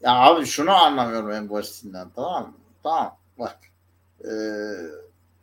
Ya 0.00 0.12
abi 0.12 0.46
şunu 0.46 0.70
anlamıyorum 0.70 1.30
en 1.30 1.50
basitinden 1.50 2.10
tamam 2.16 2.46
mı? 2.46 2.54
Tamam 2.82 3.18
bak. 3.38 3.58
Ee, 4.24 4.30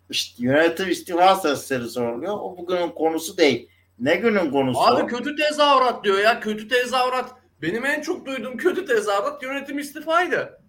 işte 0.10 0.43
yönetim 0.43 0.89
istifa 0.89 1.36
sesleri 1.36 1.89
soruluyor. 1.89 2.34
O 2.34 2.58
bugünün 2.58 2.89
konusu 2.89 3.38
değil. 3.38 3.69
Ne 3.99 4.15
günün 4.15 4.51
konusu? 4.51 4.79
abi 4.79 5.08
kötü 5.08 5.36
tezahürat 5.36 6.03
diyor 6.03 6.19
ya. 6.19 6.39
Kötü 6.39 6.67
tezahürat. 6.67 7.31
Benim 7.62 7.86
en 7.86 8.01
çok 8.01 8.25
duyduğum 8.25 8.58
kötü 8.58 8.86
tezahürat 8.86 9.43
yönetim 9.43 9.79
istifaydı. 9.79 10.62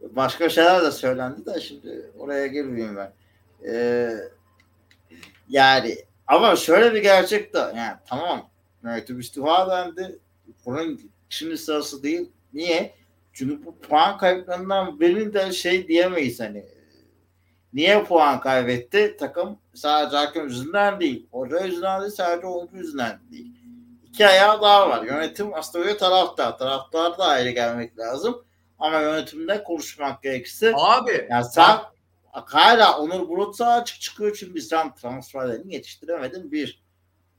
Başka 0.00 0.48
şeyler 0.48 0.82
de 0.82 0.90
söylendi 0.90 1.46
de 1.46 1.60
şimdi 1.60 2.10
oraya 2.18 2.46
girmeyeyim 2.46 2.96
ben. 2.96 3.12
Ee, 3.68 4.10
yani 5.48 5.96
ama 6.26 6.56
şöyle 6.56 6.94
bir 6.94 7.02
gerçek 7.02 7.54
de 7.54 7.58
yani 7.58 7.96
tamam 8.06 8.50
yönetim 8.84 9.20
istifa 9.20 9.70
dendi. 9.70 10.18
Bunun 10.66 11.00
şimdi 11.28 11.58
sırası 11.58 12.02
değil. 12.02 12.30
Niye? 12.52 12.94
Çünkü 13.32 13.66
bu 13.66 13.78
puan 13.78 14.18
kayıplarından 14.18 15.00
birinin 15.00 15.34
de 15.34 15.52
şey 15.52 15.88
diyemeyiz 15.88 16.40
hani 16.40 16.66
niye 17.72 18.04
puan 18.04 18.40
kaybetti? 18.40 19.16
Takım 19.20 19.58
sadece 19.74 20.16
hakem 20.16 20.44
yüzünden 20.44 21.00
değil. 21.00 21.26
Hoca 21.30 21.60
yüzünden 21.60 22.00
değil 22.00 22.12
sadece 22.12 22.46
oyuncu 22.46 22.76
yüzünden 22.76 23.20
değil. 23.30 23.52
İki 24.04 24.26
ayağı 24.26 24.62
daha 24.62 24.88
var. 24.90 25.04
Yönetim 25.04 25.54
aslında 25.54 25.84
böyle 25.84 25.96
taraftar. 25.96 26.58
Taraftar 26.58 27.18
da 27.18 27.24
ayrı 27.24 27.50
gelmek 27.50 27.98
lazım. 27.98 28.44
Ama 28.78 29.00
yönetimde 29.00 29.64
konuşmak 29.64 30.22
gerekirse 30.22 30.72
Abi 30.76 31.26
ya 31.30 31.44
sen 31.44 31.78
hala 32.32 32.98
Onur 32.98 33.28
Bulut 33.28 33.56
sağ 33.56 33.72
açık 33.72 34.00
çıkıyor 34.00 34.36
çünkü 34.40 34.60
sen 34.60 34.94
transferlerini 34.94 35.74
yetiştiremedin 35.74 36.52
bir. 36.52 36.82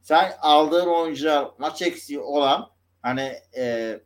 Sen 0.02 0.34
aldığın 0.42 0.88
oyuncular 0.88 1.48
maç 1.58 1.82
eksiği 1.82 2.20
olan 2.20 2.70
hani 3.02 3.34
e, 3.58 4.00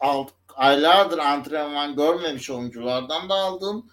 alt, 0.00 0.30
aylardır 0.54 1.18
antrenman 1.18 1.96
görmemiş 1.96 2.50
oyunculardan 2.50 3.28
da 3.28 3.34
aldın. 3.34 3.90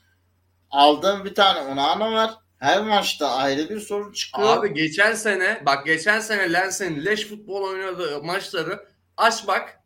Aldığın 0.72 1.26
bir 1.26 1.36
tane 1.36 1.60
Onana 1.60 2.12
var. 2.12 2.34
Her 2.58 2.84
maçta 2.84 3.32
ayrı 3.32 3.70
bir 3.70 3.80
sorun 3.80 4.12
çıkıyor. 4.12 4.58
Abi 4.58 4.74
geçen 4.74 5.14
sene 5.14 5.62
bak 5.66 5.86
geçen 5.86 6.20
sene 6.20 6.54
Lens'in 6.54 7.06
leş 7.06 7.26
futbol 7.28 7.64
oynadığı 7.64 8.24
maçları 8.24 8.86
aç 9.18 9.48
bak. 9.48 9.80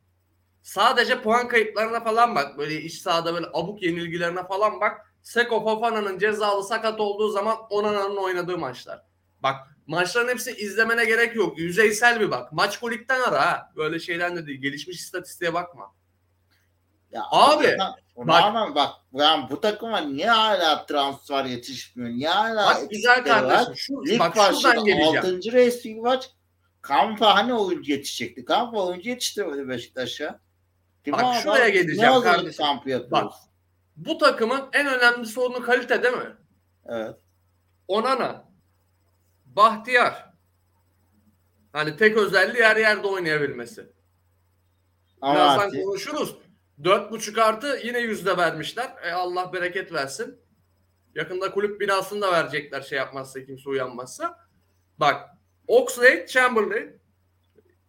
Sadece 0.63 1.22
puan 1.22 1.48
kayıplarına 1.48 2.04
falan 2.04 2.36
bak. 2.36 2.58
Böyle 2.58 2.82
iç 2.82 2.93
sahada 2.93 3.34
böyle 3.34 3.48
abuk 3.54 3.84
yenilgilerine 3.84 4.48
falan 4.48 4.82
bak. 4.82 5.13
Seko 5.22 5.63
Fofana'nın 5.63 6.19
cezalı 6.19 6.63
sakat 6.63 7.00
olduğu 7.00 7.30
zaman 7.30 7.58
Onana'nın 7.69 8.17
oynadığı 8.17 8.58
maçlar. 8.58 9.02
Bak 9.43 9.56
maçların 9.88 10.28
hepsi 10.28 10.52
izlemene 10.52 11.06
gerek 11.06 11.36
yok. 11.36 11.60
Yüzeysel 11.60 12.19
bir 12.19 12.32
bak. 12.32 12.52
Maç 12.54 12.80
kolikten 12.80 13.22
ara 13.22 13.41
ha. 13.46 13.72
Böyle 13.76 14.00
şeyden 14.00 14.36
de 14.36 14.48
değil. 14.48 14.62
Gelişmiş 14.62 15.00
istatistiğe 15.00 15.54
bakma. 15.54 15.93
Ya 17.12 17.24
Abi, 17.32 17.78
bak, 18.15 18.28
bak- 18.28 18.54
bak, 18.54 18.76
bak 18.76 18.89
yani 19.13 19.49
bu 19.49 19.62
takıma 19.62 19.97
niye 19.97 20.30
hala 20.30 20.86
transfer 20.86 21.45
yetişmiyor? 21.45 22.10
Niye 22.10 22.30
hala 22.30 22.65
Bak 22.67 22.89
güzel 22.91 23.12
eksikleri 23.12 23.43
var? 23.45 23.49
kardeşim. 23.49 23.76
Şu, 23.76 24.06
Lig 24.08 24.19
bak 24.19 24.36
başladı. 24.36 24.86
geleceğim. 24.86 25.17
6. 25.17 25.52
resmi 25.52 26.02
maç. 26.02 26.30
Kampa 26.82 27.36
hani 27.36 27.54
oyuncu 27.54 27.91
yetişecekti? 27.91 28.45
Kampa 28.45 28.86
oyuncu 28.86 29.10
yetiştirmedi 29.10 29.69
Beşiktaş'a. 29.69 30.39
Kim 31.06 31.13
Bak 31.13 31.36
şuraya 31.36 31.63
adam? 31.63 31.71
geleceğim 31.71 32.21
kardeşim. 32.21 32.65
kampı 32.65 32.89
yapıyoruz? 32.89 33.12
Bak. 33.12 33.34
Bu 33.95 34.17
takımın 34.17 34.62
en 34.73 34.88
önemli 34.88 35.26
sorunu 35.26 35.62
kalite 35.62 36.04
değil 36.04 36.13
mi? 36.17 36.36
Evet. 36.86 37.15
Onana, 37.88 38.45
Bahtiyar. 39.45 40.34
Hani 41.73 41.97
tek 41.97 42.17
özelliği 42.17 42.63
her 42.63 42.76
yerde 42.76 43.08
oynayabilmesi. 43.08 43.89
Ama 45.21 45.36
Birazdan 45.36 45.65
artık- 45.65 45.80
konuşuruz. 46.78 47.36
4.5 47.36 47.42
artı 47.42 47.80
yine 47.84 48.00
yüzde 48.00 48.38
vermişler. 48.38 48.92
E 49.04 49.12
Allah 49.12 49.54
bereket 49.54 49.94
versin. 49.94 50.40
Yakında 51.16 51.52
kulüp 51.52 51.82
binasını 51.82 52.22
da 52.22 52.32
verecekler 52.32 52.82
şey 52.82 52.98
yapmazsa 52.98 53.46
kimse 53.46 53.70
uyanmazsa. 53.70 54.40
Bak 54.98 55.30
Oxlade 55.68 56.28
Chamberlain 56.28 57.02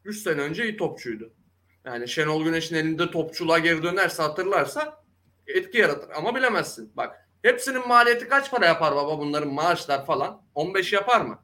3 0.05 0.18
sene 0.18 0.40
önce 0.40 0.64
iyi 0.64 0.77
topçuydu. 0.77 1.33
Yani 1.85 2.09
Şenol 2.09 2.44
Güneş'in 2.44 2.75
elinde 2.75 3.11
topçuluğa 3.11 3.59
geri 3.59 3.83
dönerse 3.83 4.23
hatırlarsa 4.23 5.05
etki 5.47 5.79
yaratır. 5.79 6.11
Ama 6.11 6.35
bilemezsin. 6.35 6.92
Bak 6.97 7.29
hepsinin 7.42 7.88
maliyeti 7.88 8.29
kaç 8.29 8.51
para 8.51 8.66
yapar 8.66 8.97
baba 8.97 9.18
bunların 9.18 9.53
maaşlar 9.53 10.07
falan? 10.07 10.42
15 10.55 10.92
yapar 10.92 11.20
mı? 11.20 11.42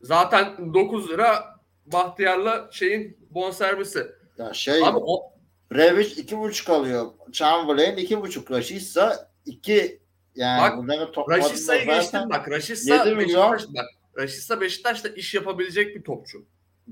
Zaten 0.00 0.74
9 0.74 1.10
lira 1.10 1.60
Bahtiyar'la 1.86 2.68
şeyin 2.72 3.28
bonservisi. 3.30 4.23
Ya 4.38 4.52
şey 4.54 4.86
Abi 4.86 4.98
o, 5.00 5.32
Brevic 5.72 6.06
iki 6.08 6.38
buçuk 6.38 6.70
alıyor. 6.70 7.10
Chamberlain 7.32 7.96
iki 7.96 8.20
buçuk. 8.20 8.50
Raşitsa 8.50 9.30
iki 9.46 10.00
yani 10.34 10.60
Bak, 10.62 10.78
bunların 10.78 11.12
toplamında 11.12 11.44
Raşitsa'yı 11.48 11.80
zaten- 11.86 12.00
geçtim 12.00 12.30
bak. 12.30 12.50
Raşitsa 12.50 12.94
7 12.94 13.14
milyon. 13.14 13.52
Beşiktaş, 13.52 13.74
bak. 13.76 13.86
Raşitsa 14.18 14.60
Beşiktaş'ta 14.60 15.08
iş 15.08 15.34
yapabilecek 15.34 15.96
bir 15.96 16.02
topçu. 16.02 16.44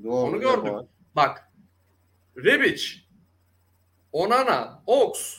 Doğru, 0.05 0.15
Onu 0.15 0.41
gördük. 0.41 0.67
yapar. 0.67 0.85
Bak. 1.17 1.49
Rebic, 2.37 2.83
Onana, 4.13 4.83
Ox, 4.87 5.39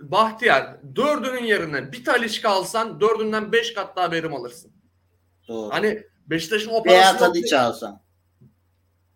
Bahtiyar 0.00 0.76
dördünün 0.96 1.44
yerine 1.44 1.92
bir 1.92 2.04
Talişka 2.04 2.48
alsan 2.50 3.00
dördünden 3.00 3.52
beş 3.52 3.74
kat 3.74 3.96
daha 3.96 4.10
verim 4.10 4.34
alırsın. 4.34 4.72
Doğru. 5.48 5.70
Hani 5.74 6.02
Beşiktaş'ın 6.26 6.70
o 6.70 6.84
Veya 6.84 7.02
parasını 7.02 7.18
Tadiç 7.28 7.52
alsan. 7.52 8.00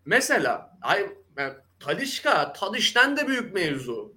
Mesela 0.05 0.77
ay 0.81 1.09
Talişka 1.85 2.53
Tadiş'ten 2.53 3.17
de 3.17 3.27
büyük 3.27 3.53
mevzu. 3.53 4.15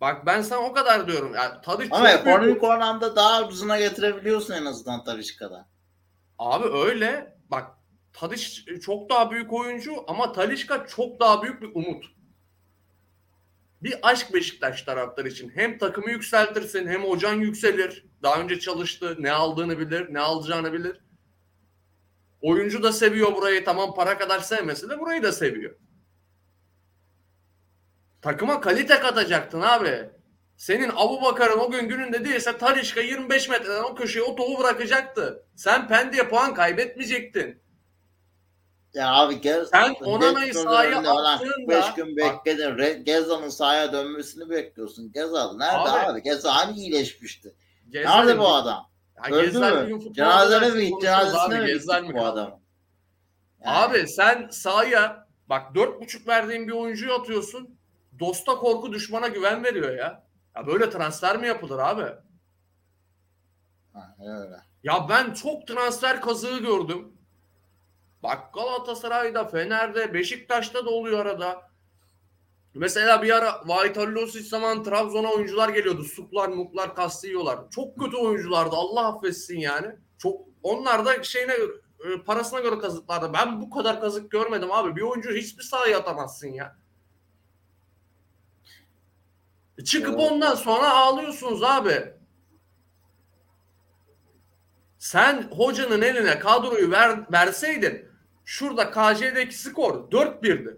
Bak 0.00 0.26
ben 0.26 0.42
sana 0.42 0.60
o 0.60 0.72
kadar 0.72 1.08
diyorum. 1.08 1.34
Yani 1.34 1.60
Tadiş 1.62 1.88
Ama 1.92 2.12
çok 2.12 2.24
büyük. 2.24 2.36
ekonomik 2.36 2.62
oranda 2.62 3.16
daha 3.16 3.46
ucuzuna 3.46 3.78
getirebiliyorsun 3.78 4.54
en 4.54 4.64
azından 4.64 5.04
Tadişka'da. 5.04 5.68
Abi 6.38 6.78
öyle. 6.78 7.36
Bak 7.50 7.70
Tadiş 8.12 8.64
çok 8.82 9.10
daha 9.10 9.30
büyük 9.30 9.52
oyuncu 9.52 9.92
ama 10.06 10.32
Talişka 10.32 10.86
çok 10.86 11.20
daha 11.20 11.42
büyük 11.42 11.62
bir 11.62 11.70
umut. 11.74 12.04
Bir 13.82 13.98
aşk 14.02 14.34
Beşiktaş 14.34 14.82
taraftar 14.82 15.24
için. 15.24 15.52
Hem 15.54 15.78
takımı 15.78 16.10
yükseltirsin 16.10 16.88
hem 16.88 17.04
hocan 17.04 17.34
yükselir. 17.34 18.06
Daha 18.22 18.40
önce 18.40 18.60
çalıştı. 18.60 19.16
Ne 19.18 19.32
aldığını 19.32 19.78
bilir. 19.78 20.14
Ne 20.14 20.20
alacağını 20.20 20.72
bilir. 20.72 21.00
Oyuncu 22.40 22.82
da 22.82 22.92
seviyor 22.92 23.34
burayı. 23.36 23.64
Tamam 23.64 23.94
para 23.94 24.18
kadar 24.18 24.40
sevmese 24.40 24.88
de 24.88 25.00
burayı 25.00 25.22
da 25.22 25.32
seviyor. 25.32 25.76
Takıma 28.24 28.60
kalite 28.60 29.00
katacaktın 29.00 29.60
abi. 29.60 30.10
Senin 30.56 30.90
Abu 30.96 31.22
Bakar'ın 31.22 31.58
o 31.58 31.70
gün 31.70 31.88
gününde 31.88 32.24
değilse 32.24 32.58
Talişka 32.58 33.00
25 33.00 33.48
metreden 33.48 33.82
o 33.82 33.94
köşeye 33.94 34.22
o 34.22 34.36
topu 34.36 34.58
bırakacaktı. 34.58 35.46
Sen 35.56 35.88
Pendik'e 35.88 36.28
puan 36.28 36.54
kaybetmeyecektin. 36.54 37.62
Ya 38.94 39.14
abi 39.14 39.40
gez, 39.40 39.68
Sen 39.68 39.94
Onana'yı 40.04 40.54
sahaya 40.54 40.98
attığında- 40.98 41.38
45 41.38 41.94
gün 41.94 42.16
bekledin. 42.16 42.62
Re- 42.62 43.02
Gezal'ın 43.02 43.48
sahaya 43.48 43.92
dönmesini 43.92 44.50
bekliyorsun. 44.50 45.12
Gezal 45.12 45.56
nerede 45.56 45.76
Abi. 45.76 46.10
abi? 46.12 46.22
Gezal 46.22 46.50
hani 46.50 46.76
iyileşmişti? 46.78 47.54
Gezzal- 47.90 48.18
Nerede 48.18 48.38
bu 48.38 48.48
adam? 48.48 48.90
Ya 49.30 49.36
Öldü 49.36 49.58
mü? 49.58 50.12
Cenazene 50.14 50.70
mi? 50.70 50.90
konuşuruz 50.90 51.02
Cenazesine 51.02 52.00
mi 52.00 52.08
mi 52.08 52.14
bu 52.14 52.24
adamın? 52.24 52.54
Yani 53.64 53.76
Abi 53.76 54.08
sen 54.08 54.48
sahaya 54.50 55.28
bak 55.48 55.74
4.5 55.74 56.28
verdiğin 56.28 56.68
bir 56.68 56.72
oyuncuyu 56.72 57.12
atıyorsun. 57.12 57.78
Dosta 58.20 58.54
korku 58.54 58.92
düşmana 58.92 59.28
güven 59.28 59.64
veriyor 59.64 59.94
ya. 59.94 60.24
Ya 60.56 60.66
böyle 60.66 60.90
transfer 60.90 61.36
mi 61.36 61.46
yapılır 61.46 61.78
abi? 61.78 62.06
ha, 63.92 64.16
öyle. 64.18 64.56
Ya 64.82 65.06
ben 65.08 65.32
çok 65.32 65.66
transfer 65.66 66.20
kazığı 66.20 66.58
gördüm. 66.58 67.12
Bak 68.22 68.54
Galatasaray'da, 68.54 69.44
Fener'de, 69.44 70.14
Beşiktaş'ta 70.14 70.86
da 70.86 70.90
oluyor 70.90 71.18
arada. 71.18 71.70
Mesela 72.74 73.22
bir 73.22 73.30
ara 73.30 73.62
Vahit 73.64 73.96
Halilosic 73.96 74.48
zaman 74.48 74.82
Trabzon'a 74.82 75.32
oyuncular 75.32 75.68
geliyordu. 75.68 76.04
Suplar, 76.04 76.48
muklar, 76.48 76.94
kastı 76.94 77.26
yiyorlar. 77.26 77.58
Çok 77.70 77.98
kötü 78.00 78.16
oyunculardı. 78.16 78.76
Allah 78.76 79.06
affetsin 79.06 79.58
yani. 79.58 79.86
Çok 80.18 80.40
Onlar 80.62 81.06
da 81.06 81.22
şeyine 81.22 81.52
e, 82.04 82.22
parasına 82.26 82.60
göre 82.60 82.78
kazıklardı. 82.78 83.32
Ben 83.32 83.60
bu 83.60 83.70
kadar 83.70 84.00
kazık 84.00 84.30
görmedim 84.30 84.72
abi. 84.72 84.96
Bir 84.96 85.02
oyuncu 85.02 85.30
hiçbir 85.30 85.62
sahaya 85.62 85.98
atamazsın 85.98 86.48
ya. 86.48 86.76
E, 89.78 89.84
Çıkıp 89.84 90.14
Evet. 90.20 90.32
ondan 90.32 90.54
sonra 90.54 90.90
ağlıyorsunuz 90.90 91.62
abi. 91.62 92.12
Sen 94.98 95.42
hocanın 95.42 96.02
eline 96.02 96.38
kadroyu 96.38 96.90
ver, 96.90 97.32
verseydin 97.32 98.08
şurada 98.44 98.90
KJ'deki 98.90 99.58
skor 99.58 100.10
4-1'di. 100.10 100.76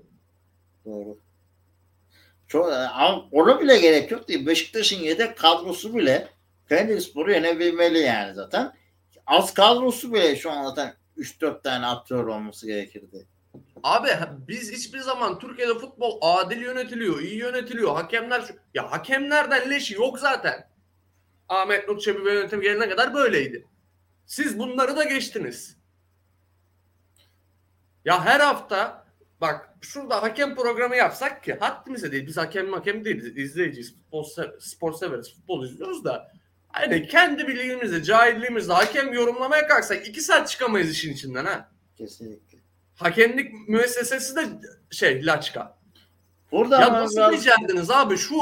Doğru. 0.85 1.19
Çok, 2.49 2.73
ama 2.73 3.25
ona 3.33 3.61
bile 3.61 3.79
gerek 3.79 4.11
yok 4.11 4.29
değil. 4.29 4.47
Beşiktaş'ın 4.47 5.01
yedek 5.01 5.39
kadrosu 5.39 5.95
bile 5.95 6.29
Pendik 6.69 7.03
Spor'u 7.03 7.31
yenebilmeli 7.33 7.99
yani 7.99 8.35
zaten. 8.35 8.73
Az 9.27 9.55
kadrosu 9.55 10.13
bile 10.13 10.37
şu 10.37 10.51
an 10.51 10.65
zaten 10.65 10.95
3-4 11.17 11.63
tane 11.63 11.87
aktör 11.87 12.27
olması 12.27 12.67
gerekirdi. 12.67 13.27
Abi 13.83 14.09
biz 14.49 14.73
hiçbir 14.73 14.99
zaman 14.99 15.39
Türkiye'de 15.39 15.75
futbol 15.75 16.19
adil 16.23 16.61
yönetiliyor, 16.63 17.21
iyi 17.21 17.37
yönetiliyor. 17.37 17.95
Hakemler. 17.95 18.45
Ya 18.75 18.93
hakemlerden 18.93 19.71
leşi 19.71 19.95
yok 19.95 20.19
zaten. 20.19 20.69
Ahmet 21.49 21.89
Nur 21.89 21.99
Çebi 21.99 22.29
yönetim 22.29 22.61
gelene 22.61 22.89
kadar 22.89 23.15
böyleydi. 23.15 23.67
Siz 24.27 24.59
bunları 24.59 24.97
da 24.97 25.05
geçtiniz. 25.05 25.77
Ya 28.05 28.25
her 28.25 28.41
hafta 28.41 29.07
bak 29.41 29.75
şurada 29.81 30.23
hakem 30.23 30.55
programı 30.55 30.97
yapsak 30.97 31.45
ki 31.45 31.55
haddimize 31.61 32.13
değil. 32.13 32.27
Biz 32.27 32.37
hakem 32.37 32.73
hakem 32.73 33.05
değiliz. 33.05 33.37
izleyiciyiz. 33.37 33.95
Futbol 33.95 34.25
se- 34.25 34.61
spor 34.61 34.93
severiz. 34.93 35.35
Futbol 35.35 35.65
izliyoruz 35.65 36.05
da 36.05 36.33
hani 36.69 37.09
kendi 37.09 37.49
bilgimizle, 37.49 38.03
cahilliğimizle 38.03 38.73
hakem 38.73 39.13
yorumlamaya 39.13 39.67
kalksak 39.67 40.09
iki 40.09 40.21
saat 40.21 40.49
çıkamayız 40.49 40.91
işin 40.91 41.13
içinden 41.13 41.45
ha. 41.45 41.71
Kesinlikle. 41.99 42.56
Hakemlik 42.97 43.69
müessesesi 43.69 44.37
de 44.37 44.49
şey 44.91 45.27
laçka. 45.27 45.77
Burada 46.53 46.81
Ya 46.81 46.93
nasıl 46.93 47.17
biraz- 47.17 47.33
becerdiniz 47.33 47.91
abi 47.91 48.17
şu 48.17 48.37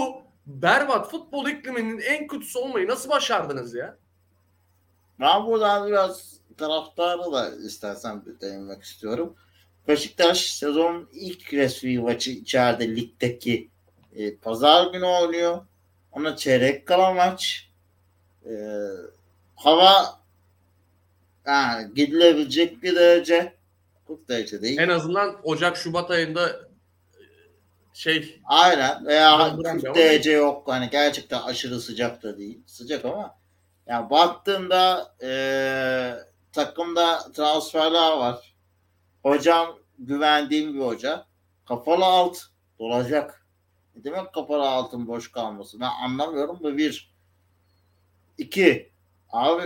berbat 0.46 1.10
futbol 1.10 1.48
ikliminin 1.48 1.98
en 2.00 2.26
kötüsü 2.26 2.58
olmayı 2.58 2.88
nasıl 2.88 3.10
başardınız 3.10 3.74
ya? 3.74 3.96
Ben 5.20 5.46
buradan 5.46 5.88
biraz 5.88 6.34
taraftarı 6.56 7.32
da 7.32 7.56
istersen 7.56 8.26
bir 8.26 8.40
değinmek 8.40 8.82
istiyorum. 8.82 9.36
Beşiktaş 9.88 10.40
sezonun 10.54 11.08
ilk 11.12 11.52
resmi 11.54 11.98
maçı 11.98 12.30
içeride 12.30 12.96
ligdeki 12.96 13.70
e, 14.16 14.36
pazar 14.36 14.92
günü 14.92 15.04
oynuyor. 15.04 15.66
Ona 16.12 16.36
çeyrek 16.36 16.86
kala 16.86 17.12
maç. 17.14 17.70
E, 18.46 18.52
hava 19.56 20.20
yani 21.46 21.94
gidilebilecek 21.94 22.82
bir 22.82 22.96
derece. 22.96 23.54
40 24.06 24.28
derece 24.28 24.62
değil. 24.62 24.78
En 24.78 24.88
azından 24.88 25.36
Ocak 25.42 25.76
Şubat 25.76 26.10
ayında 26.10 26.48
e, 26.48 27.22
şey 27.94 28.40
Aynen 28.44 29.06
veya 29.06 29.38
Ben 29.38 29.56
buram 29.56 29.74
40 29.74 29.84
devam 29.84 29.94
derece 29.94 30.32
yok. 30.32 30.68
Hani 30.68 30.90
gerçekten 30.90 31.42
aşırı 31.42 31.80
sıcak 31.80 32.22
da 32.22 32.38
değil. 32.38 32.62
Sıcak 32.66 33.04
ama 33.04 33.38
yani 33.86 34.10
baktığında 34.10 35.14
eee 35.22 36.34
takımda 36.52 37.18
transferler 37.32 38.12
var. 38.16 38.54
Hocam 39.22 39.78
güvendiğim 39.98 40.74
bir 40.74 40.80
hoca. 40.80 41.26
Kapalı 41.68 42.04
alt 42.04 42.38
dolacak. 42.78 43.46
Ne 43.96 44.04
demek 44.04 44.32
kapalı 44.32 44.68
altın 44.68 45.06
boş 45.06 45.32
kalması? 45.32 45.80
Ben 45.80 45.90
anlamıyorum 46.04 46.58
bu 46.62 46.76
bir. 46.76 47.14
İki. 48.38 48.92
Abi 49.30 49.62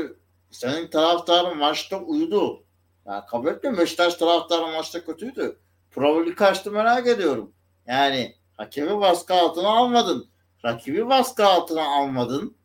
senin 0.51 0.88
taraftarın 0.88 1.59
maçta 1.59 1.98
uyudu. 2.01 2.64
Ya 3.09 3.27
kabul 3.27 3.49
etmiyorum. 3.49 3.81
Beşiktaş 3.81 4.14
taraftarı 4.14 4.66
maçta 4.66 5.05
kötüydü. 5.05 5.59
Probability 5.90 6.35
kaçtı 6.35 6.71
merak 6.71 7.07
ediyorum. 7.07 7.53
Yani 7.87 8.37
hakemi 8.57 9.01
baskı 9.01 9.35
altına 9.35 9.68
almadın. 9.68 10.31
Rakibi 10.64 11.09
baskı 11.09 11.47
altına 11.47 11.85
almadın. 11.85 12.57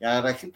Yani 0.00 0.24
rakip 0.24 0.54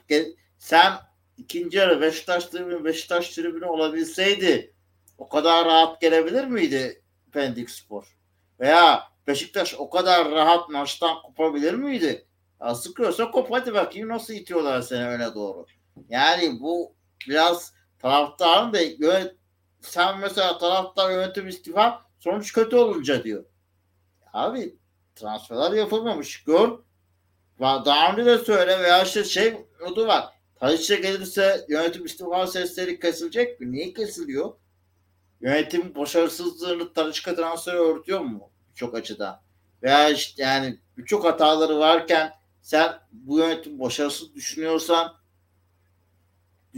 sen 0.59 0.93
ikinci 1.37 1.79
yarı 1.79 2.01
Beşiktaş 2.01 2.47
tribünü 2.47 2.85
Beşiktaş 2.85 3.29
tribünü 3.29 3.65
olabilseydi 3.65 4.75
o 5.19 5.29
kadar 5.29 5.67
rahat 5.67 6.01
gelebilir 6.01 6.45
miydi 6.45 7.03
Pendik 7.33 7.71
Spor? 7.71 8.17
Veya 8.61 9.03
Beşiktaş 9.27 9.75
o 9.79 9.91
kadar 9.91 10.31
rahat 10.31 10.69
maçtan 10.69 11.23
kopabilir 11.23 11.75
miydi? 11.75 12.27
Ya 12.61 12.75
sıkıyorsa 12.75 13.31
kop 13.31 13.51
hadi 13.51 13.75
bakayım 13.75 14.09
nasıl 14.09 14.35
itiyorlar 14.35 14.83
seni 14.83 15.07
öne 15.07 15.35
doğru. 15.35 15.67
Yani 16.09 16.61
bu 16.61 16.95
biraz 17.29 17.78
taraftarın 17.99 18.73
da 18.73 18.81
yönet- 18.81 19.37
sen 19.81 20.19
mesela 20.19 20.59
taraftar 20.59 21.11
yönetim 21.11 21.49
istifa 21.49 22.03
sonuç 22.19 22.53
kötü 22.53 22.77
olunca 22.77 23.25
diyor. 23.25 23.45
Abi 24.33 24.77
transferler 25.15 25.73
yapılmamış. 25.73 26.45
Gör. 26.45 26.79
Daha 27.61 28.13
önce 28.13 28.27
de 28.27 28.39
söyle 28.39 28.79
veya 28.79 29.03
işte 29.03 29.25
şey 29.25 29.55
notu 29.81 30.07
var. 30.07 30.25
Tadiç'e 30.61 30.97
gelirse 30.97 31.67
yönetim 31.69 32.05
istifa 32.05 32.47
sesleri 32.47 33.01
kesilecek 33.01 33.61
mi? 33.61 33.73
Niye 33.73 33.93
kesiliyor? 33.93 34.53
Yönetim 35.41 35.95
başarısızlığını 35.95 36.93
Tadiç'e 36.93 37.35
transferi 37.37 37.77
örtüyor 37.77 38.21
mu? 38.21 38.51
Birçok 38.71 38.95
açıdan. 38.95 39.41
Veya 39.83 40.11
işte 40.11 40.43
yani 40.43 40.81
birçok 40.97 41.25
hataları 41.25 41.79
varken 41.79 42.33
sen 42.63 42.93
bu 43.13 43.39
yönetim 43.39 43.81
başarısız 43.81 44.35
düşünüyorsan 44.35 45.15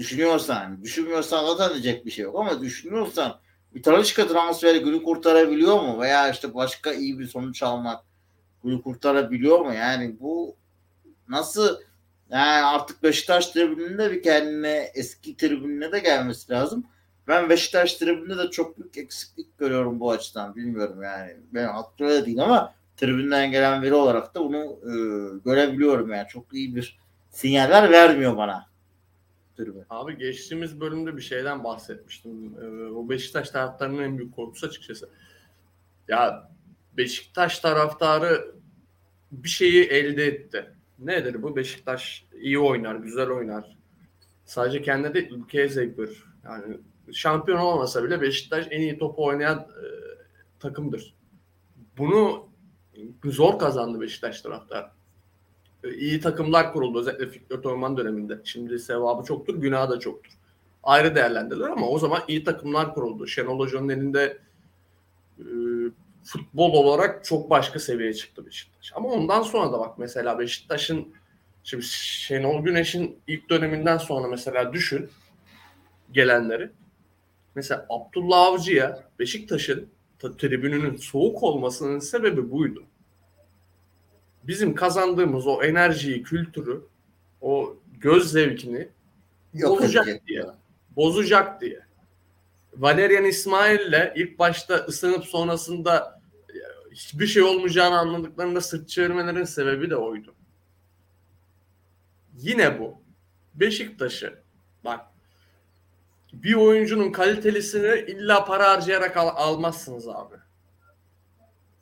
düşünüyorsan, 0.00 0.82
düşünmüyorsan 0.82 1.46
zaten 1.46 1.72
diyecek 1.74 2.06
bir 2.06 2.10
şey 2.10 2.24
yok 2.24 2.36
ama 2.38 2.60
düşünüyorsan 2.60 3.40
bir 3.74 3.82
Talişka 3.82 4.28
transferi 4.28 4.78
günü 4.78 5.02
kurtarabiliyor 5.02 5.80
mu? 5.80 6.00
Veya 6.00 6.30
işte 6.30 6.54
başka 6.54 6.92
iyi 6.92 7.18
bir 7.18 7.26
sonuç 7.26 7.62
almak 7.62 8.04
günü 8.64 8.82
kurtarabiliyor 8.82 9.60
mu? 9.60 9.74
Yani 9.74 10.16
bu 10.20 10.56
nasıl 11.28 11.80
yani 12.30 12.64
artık 12.64 13.02
Beşiktaş 13.02 13.46
tribününde 13.46 14.12
bir 14.12 14.22
kendine 14.22 14.90
eski 14.94 15.36
tribününe 15.36 15.92
de 15.92 15.98
gelmesi 15.98 16.52
lazım. 16.52 16.86
Ben 17.28 17.50
Beşiktaş 17.50 17.94
tribününde 17.94 18.38
de 18.38 18.50
çok 18.50 18.78
büyük 18.78 18.98
eksiklik 18.98 19.58
görüyorum 19.58 20.00
bu 20.00 20.10
açıdan. 20.10 20.56
Bilmiyorum 20.56 21.02
yani. 21.02 21.36
Ben 21.52 21.68
öyle 22.00 22.26
değil 22.26 22.42
ama 22.42 22.74
tribünden 22.96 23.50
gelen 23.50 23.82
veri 23.82 23.94
olarak 23.94 24.34
da 24.34 24.40
bunu 24.40 24.64
e, 24.64 24.92
görebiliyorum 25.44 26.10
yani. 26.10 26.28
Çok 26.28 26.52
iyi 26.52 26.76
bir 26.76 26.98
sinyaller 27.30 27.90
vermiyor 27.90 28.36
bana 28.36 28.69
tribün. 29.56 29.84
abi 29.90 30.16
geçtiğimiz 30.16 30.80
bölümde 30.80 31.16
bir 31.16 31.22
şeyden 31.22 31.64
bahsetmiştim. 31.64 32.54
Ee, 32.62 32.92
o 32.92 33.08
Beşiktaş 33.08 33.50
taraftarının 33.50 34.02
en 34.02 34.18
büyük 34.18 34.34
korkusu 34.34 34.66
açıkçası. 34.66 35.10
Ya 36.08 36.50
Beşiktaş 36.96 37.58
taraftarı 37.58 38.54
bir 39.32 39.48
şeyi 39.48 39.84
elde 39.84 40.26
etti. 40.26 40.74
Nedir 40.98 41.42
bu? 41.42 41.56
Beşiktaş 41.56 42.26
iyi 42.40 42.58
oynar, 42.58 42.94
güzel 42.94 43.30
oynar. 43.30 43.76
Sadece 44.44 44.82
kendine 44.82 45.18
ülkeye 45.18 45.68
zevk 45.68 45.98
verir. 45.98 46.24
Yani 46.44 46.76
şampiyon 47.12 47.58
olmasa 47.58 48.04
bile 48.04 48.20
Beşiktaş 48.20 48.66
en 48.70 48.80
iyi 48.80 48.98
topu 48.98 49.24
oynayan 49.24 49.58
e, 49.58 49.84
takımdır. 50.58 51.14
Bunu 51.98 52.48
zor 53.24 53.58
kazandı 53.58 54.00
Beşiktaş 54.00 54.40
taraftarı. 54.40 54.86
E, 55.84 55.94
İyi 55.94 56.20
takımlar 56.20 56.72
kuruldu 56.72 57.00
özellikle 57.00 57.26
Fikret 57.28 57.66
Orman 57.66 57.96
döneminde. 57.96 58.38
Şimdi 58.44 58.78
sevabı 58.78 59.24
çoktur, 59.26 59.54
günahı 59.54 59.90
da 59.90 59.98
çoktur. 59.98 60.32
Ayrı 60.82 61.14
değerlendirilir 61.14 61.64
ama 61.64 61.88
o 61.88 61.98
zaman 61.98 62.20
iyi 62.28 62.44
takımlar 62.44 62.94
kuruldu. 62.94 63.26
Şenol 63.26 63.58
Hoca'nın 63.58 63.88
elinde 63.88 64.38
e, 65.38 65.44
futbol 66.24 66.72
olarak 66.72 67.24
çok 67.24 67.50
başka 67.50 67.78
seviyeye 67.78 68.14
çıktı 68.14 68.46
Beşiktaş. 68.46 68.92
Ama 68.94 69.08
ondan 69.08 69.42
sonra 69.42 69.72
da 69.72 69.78
bak 69.78 69.98
mesela 69.98 70.38
Beşiktaş'ın 70.38 71.08
şimdi 71.64 71.84
Şenol 71.84 72.64
Güneş'in 72.64 73.18
ilk 73.26 73.50
döneminden 73.50 73.98
sonra 73.98 74.28
mesela 74.28 74.72
düşün 74.72 75.10
gelenleri. 76.12 76.70
Mesela 77.54 77.86
Abdullah 77.88 78.38
Avcı'ya 78.46 79.04
Beşiktaş'ın 79.18 79.88
ta- 80.18 80.36
tribününün 80.36 80.96
soğuk 80.96 81.42
olmasının 81.42 81.98
sebebi 81.98 82.50
buydu. 82.50 82.84
Bizim 84.44 84.74
kazandığımız 84.74 85.46
o 85.46 85.62
enerjiyi, 85.62 86.22
kültürü, 86.22 86.82
o 87.40 87.76
göz 88.00 88.32
zevkini 88.32 88.88
Yok 89.54 89.78
bozacak 89.78 90.08
edecek 90.08 90.26
diye. 90.26 90.44
Bozacak 90.96 91.60
diye. 91.60 91.80
Valerian 92.76 93.24
İsmail'le 93.24 94.12
ilk 94.16 94.38
başta 94.38 94.74
ısınıp 94.74 95.24
sonrasında 95.24 96.20
e, 96.50 96.58
hiçbir 96.92 97.26
şey 97.26 97.42
olmayacağını 97.42 97.98
anladıklarında 97.98 98.60
sırt 98.60 98.88
çevirmelerinin 98.88 99.44
sebebi 99.44 99.90
de 99.90 99.96
oydu. 99.96 100.34
Yine 102.38 102.80
bu. 102.80 103.02
Beşiktaş'ı 103.54 104.38
bak 104.84 105.00
bir 106.32 106.54
oyuncunun 106.54 107.12
kalitelisini 107.12 108.10
illa 108.10 108.44
para 108.44 108.70
harcayarak 108.70 109.16
al- 109.16 109.36
almazsınız 109.36 110.08
abi. 110.08 110.34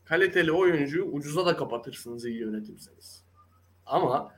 Kaliteli 0.08 0.52
oyuncuyu 0.52 1.04
ucuza 1.04 1.46
da 1.46 1.56
kapatırsınız 1.56 2.24
iyi 2.24 2.38
yönetimseniz. 2.38 3.24
Ama 3.86 4.34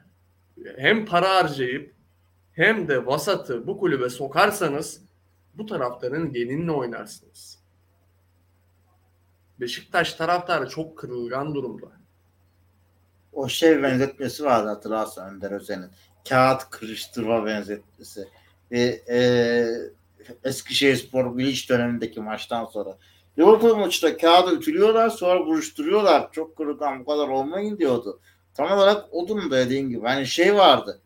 hem 0.77 1.07
para 1.07 1.35
harcayıp 1.35 1.95
hem 2.53 2.89
de 2.89 3.07
vasatı 3.07 3.67
bu 3.67 3.79
kulübe 3.79 4.11
sokarsanız 4.11 5.03
bu 5.55 5.67
taraftarın 5.67 6.33
gelinle 6.33 6.73
oynarsınız. 6.73 7.59
Beşiktaş 9.61 10.15
taraftarı 10.15 10.69
çok 10.69 10.99
kırılgan 10.99 11.55
durumda. 11.55 11.87
O 13.33 13.49
şey 13.49 13.83
benzetmesi 13.83 14.45
vardı 14.45 14.69
hatırlarsan 14.69 15.35
Önder 15.35 15.51
Özen'in. 15.51 15.91
Kağıt 16.29 16.71
kırıştırma 16.71 17.47
benzetmesi. 17.47 18.29
Ve 18.71 19.03
e, 19.11 19.19
Eskişehir 20.45 20.97
Spor 20.97 21.39
Bilic 21.39 21.69
dönemindeki 21.69 22.21
maçtan 22.21 22.65
sonra. 22.65 22.99
Liverpool 23.39 23.77
maçta 23.77 24.17
kağıdı 24.17 24.55
ütülüyorlar 24.55 25.11
sonra 25.11 25.47
buruşturuyorlar. 25.47 26.33
Çok 26.33 26.57
kırılgan 26.57 27.01
bu 27.01 27.05
kadar 27.05 27.29
olmayın 27.29 27.79
diyordu. 27.79 28.21
Tam 28.55 28.73
olarak 28.73 29.05
o 29.13 29.29
durumda 29.29 29.57
dediğin 29.57 29.89
gibi. 29.89 30.07
Hani 30.07 30.27
şey 30.27 30.57
vardı. 30.57 31.01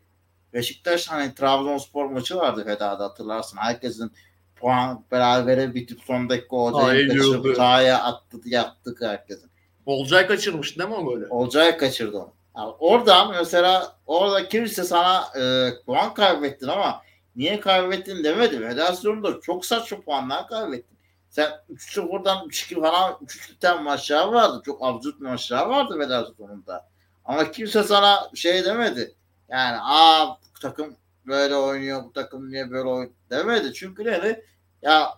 Beşiktaş 0.53 1.07
hani 1.07 1.35
Trabzonspor 1.35 2.05
maçı 2.05 2.35
vardı 2.35 2.63
Feda'da 2.65 3.03
hatırlarsın. 3.03 3.57
Herkesin 3.57 4.11
puan 4.55 5.03
berabere 5.11 5.73
bitip 5.73 5.99
son 6.01 6.29
dakika 6.29 6.57
Hayır, 6.73 7.07
kaçırıp 7.07 7.55
sahaya 7.55 8.03
attı 8.03 8.37
yaktık 8.45 9.01
herkesin. 9.01 9.49
Olcay 9.85 10.27
kaçırmış 10.27 10.79
değil 10.79 10.89
mi 10.89 10.95
o 10.95 11.05
golü? 11.05 11.27
Olcay 11.29 11.77
kaçırdı 11.77 12.17
onu. 12.17 12.33
Yani 12.57 12.73
oradan 12.79 13.31
mesela 13.31 13.95
orada 14.05 14.49
kimse 14.49 14.83
sana 14.83 15.23
e, 15.39 15.69
puan 15.85 16.13
kaybettin 16.13 16.67
ama 16.67 17.01
niye 17.35 17.59
kaybettin 17.59 18.23
demedi. 18.23 18.59
Federasyonda 18.59 19.41
çok 19.41 19.65
saçma 19.65 20.01
puanlar 20.01 20.47
kaybettin. 20.47 20.94
Sen 21.35 21.51
3-0'dan 21.69 22.47
3-2 22.47 22.81
falan 22.81 23.11
3-3'ten 23.11 23.83
maçlar 23.83 24.27
vardı. 24.27 24.61
Çok 24.65 24.85
absürt 24.85 25.19
maçlar 25.19 25.67
vardı 25.67 25.99
federasyonunda. 25.99 26.89
Ama 27.25 27.51
kimse 27.51 27.83
sana 27.83 28.29
şey 28.35 28.65
demedi. 28.65 29.15
Yani 29.49 29.77
aa 29.81 30.29
bu 30.29 30.59
takım 30.61 30.95
böyle 31.27 31.55
oynuyor, 31.55 32.03
bu 32.03 32.13
takım 32.13 32.49
niye 32.51 32.71
böyle 32.71 32.89
oynuyor 32.89 33.13
demedi. 33.29 33.73
Çünkü 33.73 34.05
ne? 34.05 34.41
Ya 34.81 35.09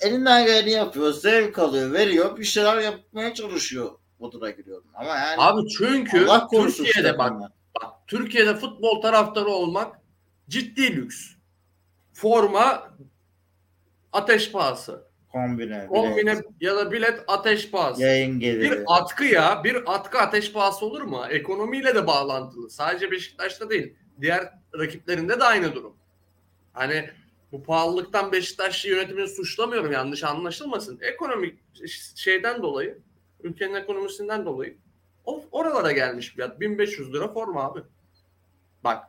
elinden 0.00 0.46
geleni 0.46 0.70
yapıyor, 0.70 1.12
zevk 1.12 1.58
alıyor, 1.58 1.92
veriyor, 1.92 2.36
bir 2.36 2.44
şeyler 2.44 2.78
yapmaya 2.78 3.34
çalışıyor 3.34 3.90
moduna 4.18 4.50
giriyorum. 4.50 4.86
Ama 4.94 5.16
yani 5.16 5.36
Abi 5.38 5.68
çünkü 5.68 6.26
Türkiye'de 6.50 7.18
bak, 7.18 7.40
bak 7.80 7.92
Türkiye'de 8.06 8.56
futbol 8.56 9.02
taraftarı 9.02 9.48
olmak 9.48 10.00
ciddi 10.48 10.96
lüks. 10.96 11.16
Forma 12.12 12.88
ateş 14.12 14.52
pahası. 14.52 15.11
Kombine, 15.32 15.86
Kombine 15.86 16.32
bilet, 16.32 16.44
ya 16.60 16.76
da 16.76 16.92
bilet 16.92 17.24
ateş 17.28 17.70
pahası. 17.70 18.02
yayın 18.02 18.40
geliri. 18.40 18.70
Bir 18.70 18.82
atkı 18.86 19.24
ya, 19.24 19.64
bir 19.64 19.94
atkı 19.94 20.18
ateş 20.18 20.52
pahası 20.52 20.86
olur 20.86 21.02
mu? 21.02 21.24
Ekonomiyle 21.30 21.94
de 21.94 22.06
bağlantılı. 22.06 22.70
Sadece 22.70 23.10
Beşiktaş'ta 23.10 23.70
değil, 23.70 23.94
diğer 24.20 24.52
rakiplerinde 24.78 25.40
de 25.40 25.44
aynı 25.44 25.74
durum. 25.74 25.96
Hani 26.72 27.10
bu 27.52 27.62
pahalılıktan 27.62 28.32
Beşiktaş 28.32 28.84
yönetimini 28.84 29.28
suçlamıyorum 29.28 29.92
yanlış 29.92 30.24
anlaşılmasın. 30.24 30.98
Ekonomik 31.02 31.58
şeyden 32.16 32.62
dolayı, 32.62 32.98
ülkenin 33.42 33.74
ekonomisinden 33.74 34.44
dolayı 34.44 34.76
o 35.24 35.44
oralara 35.52 35.92
gelmiş 35.92 36.28
fiyat. 36.34 36.60
1500 36.60 37.12
lira 37.14 37.28
forma 37.32 37.62
abi. 37.64 37.80
Bak. 38.84 39.04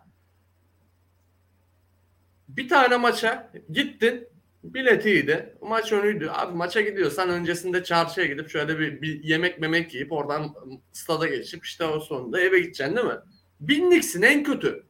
Bir 2.47 2.69
tane 2.69 2.97
maça 2.97 3.51
gittin. 3.71 4.27
Bilet 4.63 5.05
iyiydi. 5.05 5.57
Maç 5.61 5.91
önüydü. 5.91 6.29
Abi 6.29 6.55
maça 6.57 6.81
gidiyorsan 6.81 7.29
öncesinde 7.29 7.83
çarşıya 7.83 8.27
gidip 8.27 8.49
şöyle 8.49 8.79
bir, 8.79 9.01
bir 9.01 9.23
yemek 9.23 9.59
memek 9.59 9.93
yiyip 9.93 10.11
oradan 10.11 10.55
stada 10.91 11.27
geçip 11.27 11.65
işte 11.65 11.85
o 11.85 11.99
sonunda 11.99 12.41
eve 12.41 12.59
gideceksin 12.59 12.95
değil 12.95 13.07
mi? 13.07 13.19
Binliksin 13.59 14.21
en 14.21 14.43
kötü. 14.43 14.85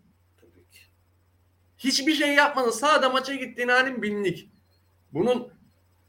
Hiçbir 1.77 2.13
şey 2.13 2.35
yapmadın. 2.35 2.69
Sadece 2.69 3.11
maça 3.11 3.33
gittiğin 3.33 3.67
halin 3.67 4.01
binlik. 4.01 4.49
Bunun 5.11 5.53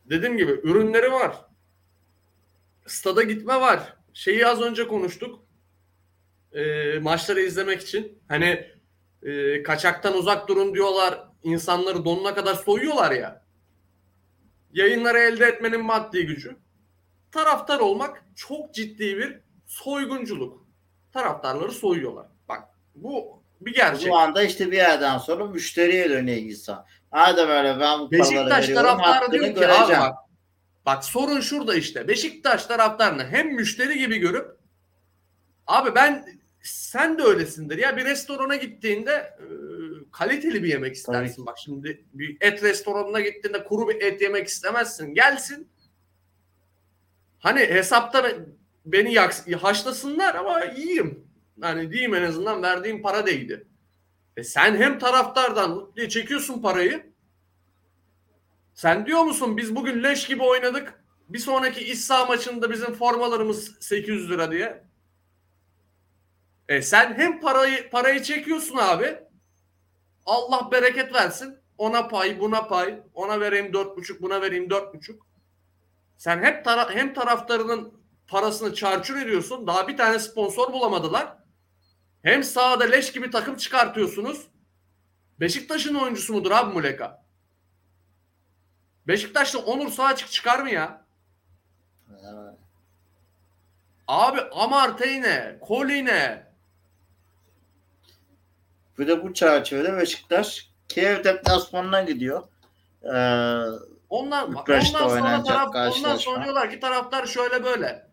dediğim 0.05 0.37
gibi 0.37 0.53
ürünleri 0.53 1.12
var. 1.12 1.37
Stada 2.87 3.23
gitme 3.23 3.61
var. 3.61 3.97
Şeyi 4.12 4.47
az 4.47 4.62
önce 4.62 4.89
konuştuk. 4.89 5.45
Ee, 6.53 6.99
maçları 6.99 7.41
izlemek 7.41 7.81
için. 7.81 8.19
Hani 8.29 8.71
e, 9.23 9.62
kaçaktan 9.62 10.17
uzak 10.17 10.49
durun 10.49 10.75
diyorlar. 10.75 11.29
İnsanları 11.43 12.05
donuna 12.05 12.35
kadar 12.35 12.55
soyuyorlar 12.55 13.11
ya. 13.12 13.43
Yayınları 14.75 15.18
elde 15.18 15.47
etmenin 15.47 15.85
maddi 15.85 16.27
gücü. 16.27 16.57
Taraftar 17.33 17.81
olmak 17.81 18.25
çok 18.37 18.75
ciddi 18.75 19.18
bir 19.18 19.39
soygunculuk. 19.66 20.66
Taraftarları 21.12 21.72
soyuyorlar. 21.72 22.27
Bak 22.49 22.62
bu 22.95 23.43
bir 23.61 23.75
gerçek. 23.75 24.03
zaman 24.09 24.35
da 24.35 24.43
işte 24.43 24.70
bir 24.70 24.77
yerden 24.77 25.18
sonra 25.18 25.45
müşteriye 25.45 26.11
dönüyor 26.11 26.39
insan. 26.39 26.87
Madem 27.12 27.49
öyle 27.49 27.81
ben 27.81 28.01
bu 28.01 28.11
Beşiktaş 28.11 28.68
taraftarı 28.68 29.33
diyor 29.33 29.45
ki 29.45 29.55
göreceğim. 29.55 29.83
abi 29.83 29.93
bak, 29.93 30.14
bak 30.87 31.05
sorun 31.05 31.41
şurada 31.41 31.75
işte. 31.75 32.09
Beşiktaş 32.09 32.66
taraftarını 32.66 33.27
hem 33.27 33.55
müşteri 33.55 33.99
gibi 33.99 34.18
görüp 34.18 34.57
abi 35.66 35.95
ben 35.95 36.27
sen 36.62 37.18
de 37.18 37.22
öylesindir 37.22 37.79
ya 37.79 37.97
bir 37.97 38.05
restorana 38.05 38.57
gittiğinde 38.57 39.39
kaliteli 40.19 40.62
bir 40.62 40.69
yemek 40.69 40.95
istersin. 40.95 41.47
Bak 41.47 41.59
şimdi 41.59 42.05
bir 42.15 42.37
et 42.41 42.62
restoranına 42.62 43.21
gittiğinde 43.21 43.65
kuru 43.65 43.89
bir 43.89 44.03
et 44.03 44.23
yemek 44.23 44.49
istemezsin. 44.49 45.15
Gelsin. 45.15 45.69
Hani 47.39 47.61
hesapta 47.61 48.25
be- 48.25 48.47
beni 48.87 49.12
yaks- 49.15 49.55
haşlasınlar 49.55 50.35
ama 50.35 50.65
yiyeyim. 50.65 51.29
Hani 51.61 51.93
diyeyim 51.93 52.15
en 52.15 52.23
azından 52.23 52.62
verdiğim 52.62 53.03
para 53.03 53.27
değdi. 53.27 53.67
E 54.37 54.45
sen 54.45 54.77
hem 54.77 54.99
taraftardan 54.99 55.93
diye 55.97 56.09
çekiyorsun 56.09 56.62
parayı. 56.62 57.12
Sen 58.75 59.07
diyor 59.07 59.23
musun 59.25 59.57
biz 59.57 59.77
bugün 59.77 60.03
leş 60.03 60.27
gibi 60.27 60.43
oynadık. 60.43 61.05
Bir 61.29 61.39
sonraki 61.39 61.81
İssa 61.85 62.27
maçında 62.27 62.71
bizim 62.71 62.95
formalarımız 62.95 63.77
800 63.81 64.31
lira 64.31 64.51
diye. 64.51 64.85
E 66.69 66.83
sen 66.83 67.15
hem 67.15 67.41
parayı 67.41 67.91
parayı 67.91 68.23
çekiyorsun 68.23 68.77
abi. 68.77 69.24
Allah 70.27 70.68
bereket 70.72 71.14
versin. 71.14 71.59
Ona 71.79 72.09
pay, 72.09 72.41
buna 72.41 72.66
pay. 72.66 73.01
Ona 73.14 73.41
vereyim 73.41 73.72
dört 73.72 73.97
buçuk, 73.97 74.22
buna 74.22 74.43
vereyim 74.43 74.70
dört 74.70 74.95
buçuk. 74.95 75.27
Sen 76.16 76.43
hep 76.43 76.64
tara- 76.64 76.91
hem 76.95 77.14
taraftarının 77.14 77.95
parasını 78.29 78.75
çarçur 78.75 79.16
ediyorsun. 79.16 79.66
Daha 79.66 79.89
bir 79.89 79.97
tane 79.97 80.18
sponsor 80.18 80.72
bulamadılar. 80.72 81.37
Hem 82.22 82.45
sahada 82.45 82.85
leş 82.85 83.12
gibi 83.12 83.31
takım 83.31 83.57
çıkartıyorsunuz. 83.57 84.47
Beşiktaş'ın 85.41 85.95
oyuncusu 85.95 86.33
mudur 86.33 86.51
abi 86.51 86.72
Muleka? 86.75 87.25
Beşiktaş'ta 89.07 89.59
Onur 89.59 89.91
sağ 89.91 90.05
açık 90.05 90.31
çıkar 90.31 90.59
mı 90.59 90.70
ya? 90.70 91.05
Evet. 92.11 92.55
Abi 94.09 94.41
Amarteyne, 94.41 95.59
Koline. 95.61 96.54
Bir 98.99 99.09
de 99.09 99.22
bu 99.24 99.34
çerçevede 99.34 99.97
Beşiktaş 99.97 100.70
Kiev 100.88 101.24
deplasmanına 101.24 102.03
gidiyor. 102.03 102.42
Ee, 103.03 103.64
Ondan, 104.11 104.57
Bükreş'te 104.57 104.99
ondan 104.99 105.09
sonra 105.09 105.42
taraf, 105.42 105.66
ondan 105.68 105.72
karşılaşma. 105.72 106.18
sonra 106.18 106.45
diyorlar 106.45 106.70
ki 106.70 106.80
taraftar 106.80 107.26
şöyle 107.26 107.64
böyle. 107.64 108.07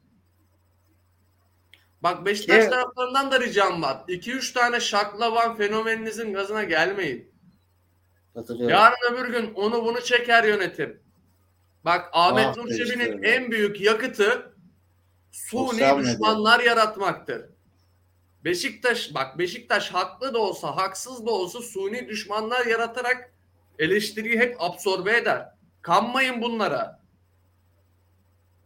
Bak 2.04 2.26
Beşiktaş 2.26 2.64
Ki- 2.64 2.70
taraftarından 2.70 3.32
da 3.32 3.40
ricam 3.40 3.82
var. 3.82 3.98
2-3 4.08 4.54
tane 4.54 4.80
şaklavan 4.80 5.56
fenomeninizin 5.56 6.34
gazına 6.34 6.64
gelmeyin. 6.64 7.32
Yarın 8.70 9.14
öbür 9.14 9.30
gün 9.34 9.54
onu 9.54 9.86
bunu 9.86 10.02
çeker 10.02 10.44
yönetim. 10.44 11.02
Bak 11.86 12.10
Ahmet 12.14 12.46
Ah, 12.48 12.56
Nur 12.58 12.70
Çebi'nin 12.70 13.24
en 13.24 13.52
büyük 13.52 13.82
yakıtı 13.82 14.54
suni 15.32 15.80
düşmanlar 16.00 16.60
yaratmaktır. 16.60 17.46
Beşiktaş 18.46 19.14
bak 19.14 19.38
Beşiktaş 19.38 19.90
haklı 19.90 20.34
da 20.34 20.40
olsa 20.40 20.76
haksız 20.76 21.26
da 21.26 21.32
olsa 21.32 21.62
suni 21.62 22.08
düşmanlar 22.08 22.66
yaratarak 22.66 23.34
eleştiriyi 23.80 24.40
hep 24.40 24.56
absorbe 24.60 25.18
eder. 25.18 25.50
Kanmayın 25.82 26.42
bunlara. 26.42 27.02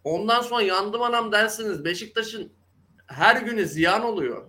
Ondan 0.04 0.42
sonra 0.42 0.62
yandım 0.62 1.02
anam 1.02 1.32
dersiniz. 1.32 1.86
Beşiktaş'ın 1.86 2.54
her 3.08 3.36
günü 3.36 3.66
ziyan 3.66 4.04
oluyor. 4.04 4.48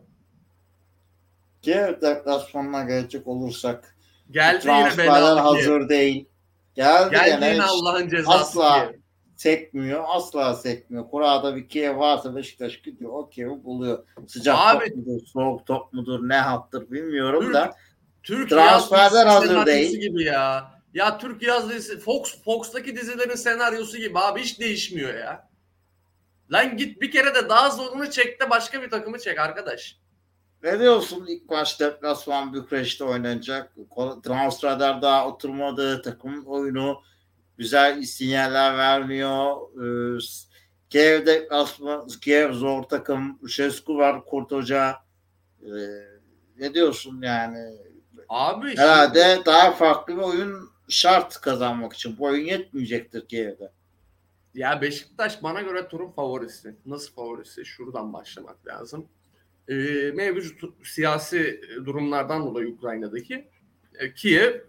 Kiev 1.62 2.00
deplasmanına 2.00 2.84
gelecek 2.84 3.26
olursak 3.26 3.96
Geldi 4.30 4.66
yine 4.68 5.08
hazır. 5.08 5.88
değil. 5.88 6.28
Geldi, 6.74 7.10
Geldi 7.10 7.44
yine 7.52 7.62
Allah'ın 7.62 8.08
cezası 8.08 8.38
asla 8.38 8.88
diye. 8.90 9.00
Sekmiyor. 9.36 10.04
Asla 10.08 10.54
sekmiyor. 10.54 11.10
Kurada 11.10 11.56
bir 11.56 11.68
Kiev 11.68 11.98
varsa 11.98 12.36
Beşiktaş 12.36 12.76
gidiyor. 12.82 13.10
O 13.12 13.28
Kiev'i 13.28 13.64
buluyor. 13.64 14.04
Sıcak 14.26 14.56
Abi- 14.58 14.84
top 14.88 14.96
mudur, 14.96 15.26
soğuk 15.26 15.66
top 15.66 15.92
mudur, 15.92 16.28
ne 16.28 16.36
hattır 16.36 16.90
bilmiyorum 16.90 17.44
Türk- 17.44 17.54
da. 17.54 17.74
Türk 18.22 18.50
dizisi 18.50 18.94
hazır 18.96 19.66
değil. 19.66 20.00
gibi 20.00 20.22
ya. 20.24 20.76
Ya 20.94 21.18
Türk 21.18 21.42
yaz 21.42 21.70
dizisi 21.70 21.98
Fox 21.98 22.42
Fox'taki 22.44 22.96
dizilerin 22.96 23.34
senaryosu 23.34 23.98
gibi 23.98 24.18
abi 24.18 24.40
hiç 24.40 24.60
değişmiyor 24.60 25.14
ya. 25.14 25.48
Lan 26.52 26.76
git 26.76 27.00
bir 27.00 27.10
kere 27.10 27.34
de 27.34 27.48
daha 27.48 27.70
zorunu 27.70 28.10
çek 28.10 28.40
de 28.40 28.50
başka 28.50 28.82
bir 28.82 28.90
takımı 28.90 29.18
çek 29.18 29.38
arkadaş. 29.38 29.96
Ne 30.62 30.78
diyorsun 30.80 31.26
ilk 31.28 31.50
maç 31.50 31.80
deplasman 31.80 32.54
Bükreş'te 32.54 33.04
oynanacak. 33.04 33.72
Transferler 34.24 35.02
daha 35.02 35.28
oturmadı. 35.28 36.02
Takımın 36.02 36.44
oyunu 36.44 37.02
güzel 37.58 38.02
sinyaller 38.02 38.78
vermiyor. 38.78 39.56
Ee, 40.16 40.18
Kiev 40.90 41.26
deplasman, 41.26 42.08
Kiev 42.08 42.52
zor 42.52 42.82
takım. 42.82 43.48
Şesku 43.48 43.96
var 43.98 44.24
Kurt 44.24 44.52
Hoca. 44.52 44.96
Ee, 45.62 45.68
ne 46.58 46.74
diyorsun 46.74 47.22
yani? 47.22 47.58
Abi 48.28 48.76
Herhalde 48.76 49.32
şimdi- 49.34 49.46
daha 49.46 49.72
farklı 49.72 50.16
bir 50.16 50.22
oyun 50.22 50.70
şart 50.88 51.40
kazanmak 51.40 51.92
için. 51.92 52.18
Bu 52.18 52.24
oyun 52.24 52.44
yetmeyecektir 52.44 53.28
Kiev'de. 53.28 53.72
Ya 54.54 54.80
Beşiktaş 54.82 55.42
bana 55.42 55.62
göre 55.62 55.88
turun 55.88 56.10
favorisi. 56.10 56.76
Nasıl 56.86 57.12
favorisi? 57.14 57.64
Şuradan 57.64 58.12
başlamak 58.12 58.66
lazım. 58.66 59.08
Ee, 59.68 59.74
mevcut 60.14 60.86
siyasi 60.86 61.60
durumlardan 61.84 62.46
dolayı 62.46 62.68
Ukrayna'daki 62.68 63.48
e, 63.94 64.14
Kiev 64.14 64.60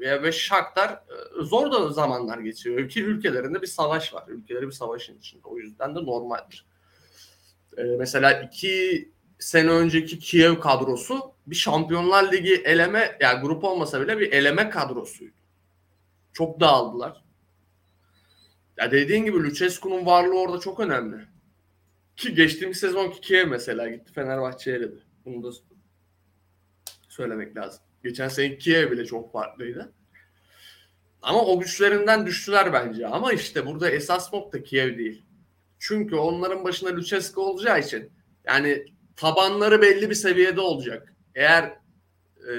ve 0.00 0.32
Shakhtar 0.32 0.90
e, 0.90 1.44
zor 1.44 1.72
da 1.72 1.90
zamanlar 1.90 2.38
geçiyor. 2.38 2.78
İki 2.78 3.04
ülkelerinde 3.04 3.62
bir 3.62 3.66
savaş 3.66 4.14
var. 4.14 4.24
Ülkeleri 4.28 4.66
bir 4.66 4.72
savaşın 4.72 5.18
içinde. 5.18 5.42
O 5.44 5.58
yüzden 5.58 5.94
de 5.94 6.04
normaldir. 6.04 6.66
E, 7.76 7.82
mesela 7.82 8.32
iki 8.32 9.08
sene 9.38 9.70
önceki 9.70 10.18
Kiev 10.18 10.60
kadrosu 10.60 11.32
bir 11.46 11.56
Şampiyonlar 11.56 12.32
Ligi 12.32 12.54
eleme 12.54 13.16
yani 13.20 13.40
grup 13.40 13.64
olmasa 13.64 14.00
bile 14.00 14.18
bir 14.18 14.32
eleme 14.32 14.70
kadrosuydu. 14.70 15.36
Çok 16.32 16.60
dağıldılar. 16.60 17.24
Ya 18.78 18.90
dediğin 18.90 19.24
gibi 19.24 19.38
Lucescu'nun 19.38 20.06
varlığı 20.06 20.40
orada 20.40 20.60
çok 20.60 20.80
önemli. 20.80 21.16
Ki 22.16 22.34
geçtiğimiz 22.34 22.78
sezonki 22.78 23.20
Kiev 23.20 23.48
mesela 23.48 23.88
gitti 23.88 24.12
Fenerbahçe'ye 24.12 24.76
eledi. 24.76 25.02
Bunu 25.24 25.42
da 25.42 25.56
söylemek 27.08 27.56
lazım. 27.56 27.85
Geçen 28.08 28.28
sene 28.28 28.58
Kiev 28.58 28.90
bile 28.90 29.04
çok 29.04 29.32
farklıydı. 29.32 29.92
Ama 31.22 31.44
o 31.44 31.60
güçlerinden 31.60 32.26
düştüler 32.26 32.72
bence. 32.72 33.06
Ama 33.06 33.32
işte 33.32 33.66
burada 33.66 33.90
esas 33.90 34.32
nokta 34.32 34.62
Kiev 34.62 34.98
değil. 34.98 35.24
Çünkü 35.78 36.16
onların 36.16 36.64
başında 36.64 36.96
Lucescu 36.96 37.40
olacağı 37.40 37.80
için 37.80 38.10
yani 38.44 38.86
tabanları 39.16 39.82
belli 39.82 40.10
bir 40.10 40.14
seviyede 40.14 40.60
olacak. 40.60 41.14
Eğer 41.34 41.64
e, 42.50 42.52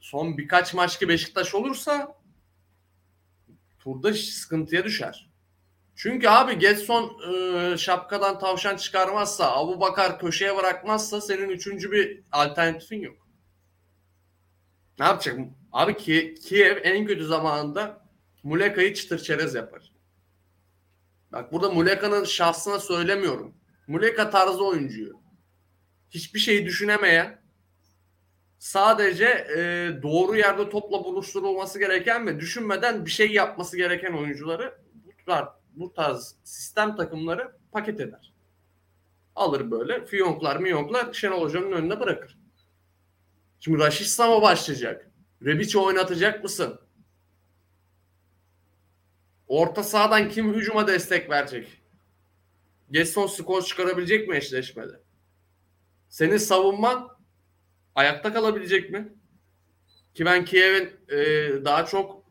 son 0.00 0.38
birkaç 0.38 0.74
maç 0.74 0.98
ki 0.98 1.08
Beşiktaş 1.08 1.54
olursa 1.54 2.16
turda 3.80 4.14
sıkıntıya 4.14 4.84
düşer. 4.84 5.30
Çünkü 5.96 6.28
abi 6.28 6.58
Getson 6.58 7.16
e, 7.32 7.76
şapkadan 7.78 8.38
tavşan 8.38 8.76
çıkarmazsa, 8.76 9.56
Abu 9.56 9.80
Bakar 9.80 10.18
köşeye 10.18 10.56
bırakmazsa 10.56 11.20
senin 11.20 11.48
üçüncü 11.48 11.92
bir 11.92 12.20
alternatifin 12.32 13.00
yok. 13.00 13.21
Ne 15.02 15.08
yapacak? 15.08 15.38
Abi 15.72 15.96
Ki- 15.96 16.34
Kiev 16.34 16.78
en 16.82 17.06
kötü 17.06 17.24
zamanında 17.24 18.06
Muleka'yı 18.42 18.94
çıtır 18.94 19.18
çerez 19.18 19.54
yapar. 19.54 19.92
Bak 21.32 21.52
burada 21.52 21.70
Muleka'nın 21.70 22.24
şahsına 22.24 22.78
söylemiyorum. 22.78 23.54
Muleka 23.86 24.30
tarzı 24.30 24.64
oyuncuyu. 24.64 25.20
Hiçbir 26.10 26.40
şeyi 26.40 26.66
düşünemeyen, 26.66 27.42
sadece 28.58 29.24
e, 29.56 29.90
doğru 30.02 30.36
yerde 30.36 30.68
topla 30.70 31.04
buluşturulması 31.04 31.78
gereken 31.78 32.26
ve 32.26 32.40
düşünmeden 32.40 33.06
bir 33.06 33.10
şey 33.10 33.32
yapması 33.32 33.76
gereken 33.76 34.12
oyuncuları 34.12 34.78
bu 34.94 35.24
tarz, 35.26 35.48
bu 35.72 35.92
tarz 35.92 36.36
sistem 36.44 36.96
takımları 36.96 37.52
paket 37.72 38.00
eder. 38.00 38.32
Alır 39.34 39.70
böyle 39.70 40.06
fiyonklar 40.06 40.56
miyonklar 40.56 41.12
Şenol 41.12 41.42
Hoca'nın 41.42 41.72
önüne 41.72 42.00
bırakır. 42.00 42.41
Şimdi 43.64 43.78
Raşit 43.78 44.06
Sama 44.06 44.42
başlayacak. 44.42 45.10
Rebic'i 45.44 45.78
oynatacak 45.78 46.42
mısın? 46.42 46.80
Orta 49.46 49.82
sahadan 49.82 50.28
kim 50.28 50.54
hücuma 50.54 50.86
destek 50.86 51.30
verecek? 51.30 51.82
Gesson 52.90 53.26
skor 53.26 53.62
çıkarabilecek 53.62 54.28
mi 54.28 54.36
eşleşmede? 54.36 55.00
Senin 56.08 56.36
savunman 56.36 57.08
ayakta 57.94 58.32
kalabilecek 58.32 58.90
mi? 58.90 59.14
Ki 60.14 60.24
ben 60.24 60.44
Kiev'in 60.44 61.16
e, 61.16 61.18
daha 61.64 61.86
çok 61.86 62.24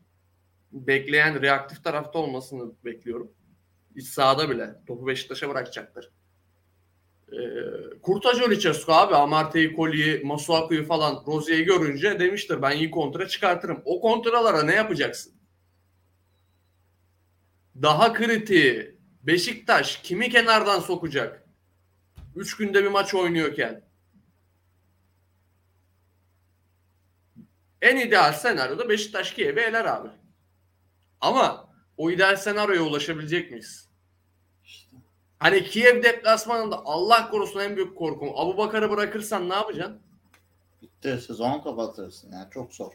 bekleyen 0.72 1.42
reaktif 1.42 1.84
tarafta 1.84 2.18
olmasını 2.18 2.72
bekliyorum. 2.84 3.32
İç 3.94 4.08
sahada 4.08 4.50
bile. 4.50 4.74
Topu 4.86 5.06
Beşiktaş'a 5.06 5.48
bırakacaktır. 5.48 6.10
E, 7.32 7.40
Kurtajo 8.02 8.50
Lucescu 8.50 8.92
abi 8.92 9.14
Amartey'i, 9.14 9.72
Koli'yi, 9.76 10.24
Masuaku'yu 10.24 10.84
falan 10.84 11.24
Rozier'i 11.26 11.64
görünce 11.64 12.20
demiştir 12.20 12.62
ben 12.62 12.76
iyi 12.76 12.90
kontra 12.90 13.28
çıkartırım. 13.28 13.82
O 13.84 14.00
kontralara 14.00 14.62
ne 14.62 14.74
yapacaksın? 14.74 15.32
Daha 17.82 18.12
kritiği 18.12 18.98
Beşiktaş 19.22 19.96
kimi 20.02 20.28
kenardan 20.28 20.80
sokacak? 20.80 21.44
Üç 22.36 22.56
günde 22.56 22.84
bir 22.84 22.88
maç 22.88 23.14
oynuyorken. 23.14 23.84
En 27.82 27.96
ideal 27.96 28.32
senaryoda 28.32 28.88
Beşiktaş 28.88 29.34
Kiev'i 29.34 29.60
eler 29.60 29.84
abi. 29.84 30.08
Ama 31.20 31.74
o 31.96 32.10
ideal 32.10 32.36
senaryoya 32.36 32.82
ulaşabilecek 32.82 33.50
miyiz? 33.50 33.91
Hani 35.42 35.64
Kiev 35.64 36.02
deplasmanında 36.02 36.84
Allah 36.84 37.30
korusun 37.30 37.60
en 37.60 37.76
büyük 37.76 37.96
korkum. 37.98 38.28
Abu 38.36 38.56
Bakar'ı 38.56 38.90
bırakırsan 38.90 39.48
ne 39.48 39.54
yapacaksın? 39.54 39.98
Bitti 40.82 41.20
sezon 41.26 41.60
kapatırsın 41.60 42.32
yani 42.32 42.46
çok 42.50 42.74
zor. 42.74 42.92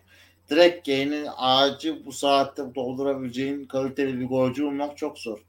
Direkt 0.49 0.87
yayının 0.87 1.27
ağacı 1.37 2.05
bu 2.05 2.11
saatte 2.11 2.75
doldurabileceğin 2.75 3.65
kaliteli 3.65 4.19
bir 4.19 4.25
golcü 4.25 4.63
bulmak 4.63 4.97
çok 4.97 5.19
zor. 5.19 5.39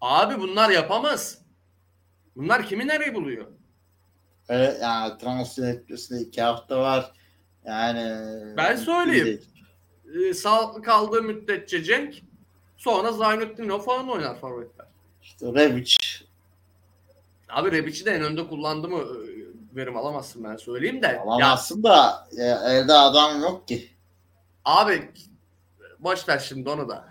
Abi 0.00 0.40
bunlar 0.40 0.70
yapamaz. 0.70 1.38
Bunlar 2.36 2.66
kimi 2.66 2.86
nereye 2.86 3.14
buluyor? 3.14 3.46
Evet 4.48 4.78
yani 4.82 5.18
transfer 5.18 5.68
etmesine 5.68 6.20
iki 6.20 6.42
hafta 6.42 6.80
var. 6.80 7.12
Yani 7.64 8.22
Ben 8.56 8.76
söyleyeyim. 8.76 9.42
Ee, 10.14 10.34
sağlıklı 10.34 10.82
kaldığı 10.82 11.22
müddetçe 11.22 11.84
Cenk 11.84 12.22
sonra 12.76 13.12
Zaynettinov 13.12 13.80
falan 13.80 14.08
oynar 14.08 14.40
forvetler. 14.40 14.86
İşte 15.22 15.46
Rebic 15.46 15.96
Abi 17.52 17.72
Rebic'i 17.72 18.04
de 18.06 18.10
en 18.10 18.22
önde 18.22 18.48
kullandı 18.48 18.88
mı 18.88 18.98
e, 18.98 19.76
verim 19.76 19.96
alamazsın 19.96 20.44
ben 20.44 20.56
söyleyeyim 20.56 21.02
de. 21.02 21.06
Ya, 21.06 21.20
alamazsın 21.22 21.82
da 21.82 22.28
ya, 22.32 22.60
elde 22.72 22.92
adam 22.92 23.40
yok 23.42 23.68
ki. 23.68 23.90
abi 24.64 25.10
boş 25.98 26.28
ver 26.28 26.38
şimdi 26.38 26.68
onu 26.68 26.88
da. 26.88 27.08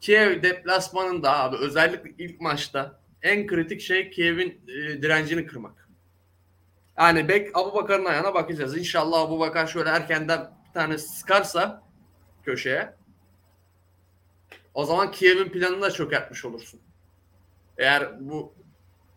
Kiev 0.00 0.42
deplasmanında 0.42 1.38
abi 1.38 1.56
özellikle 1.56 2.24
ilk 2.24 2.40
maçta 2.40 3.00
en 3.22 3.46
kritik 3.46 3.80
şey 3.80 4.10
Kiev'in 4.10 4.60
e, 4.68 5.02
direncini 5.02 5.46
kırmak. 5.46 5.88
Yani 6.98 7.28
bek 7.28 7.56
Abu 7.56 7.74
Bakar'ın 7.74 8.04
ayağına 8.04 8.34
bakacağız. 8.34 8.76
İnşallah 8.76 9.20
Abu 9.20 9.40
Bakar 9.40 9.66
şöyle 9.66 9.90
erkenden 9.90 10.50
bir 10.68 10.72
tane 10.74 10.98
sıkarsa 10.98 11.82
köşeye 12.42 12.94
o 14.74 14.84
zaman 14.84 15.10
Kiev'in 15.10 15.48
planını 15.48 15.82
da 15.82 15.90
çökertmiş 15.90 16.44
olursun. 16.44 16.80
Eğer 17.78 18.30
bu 18.30 18.54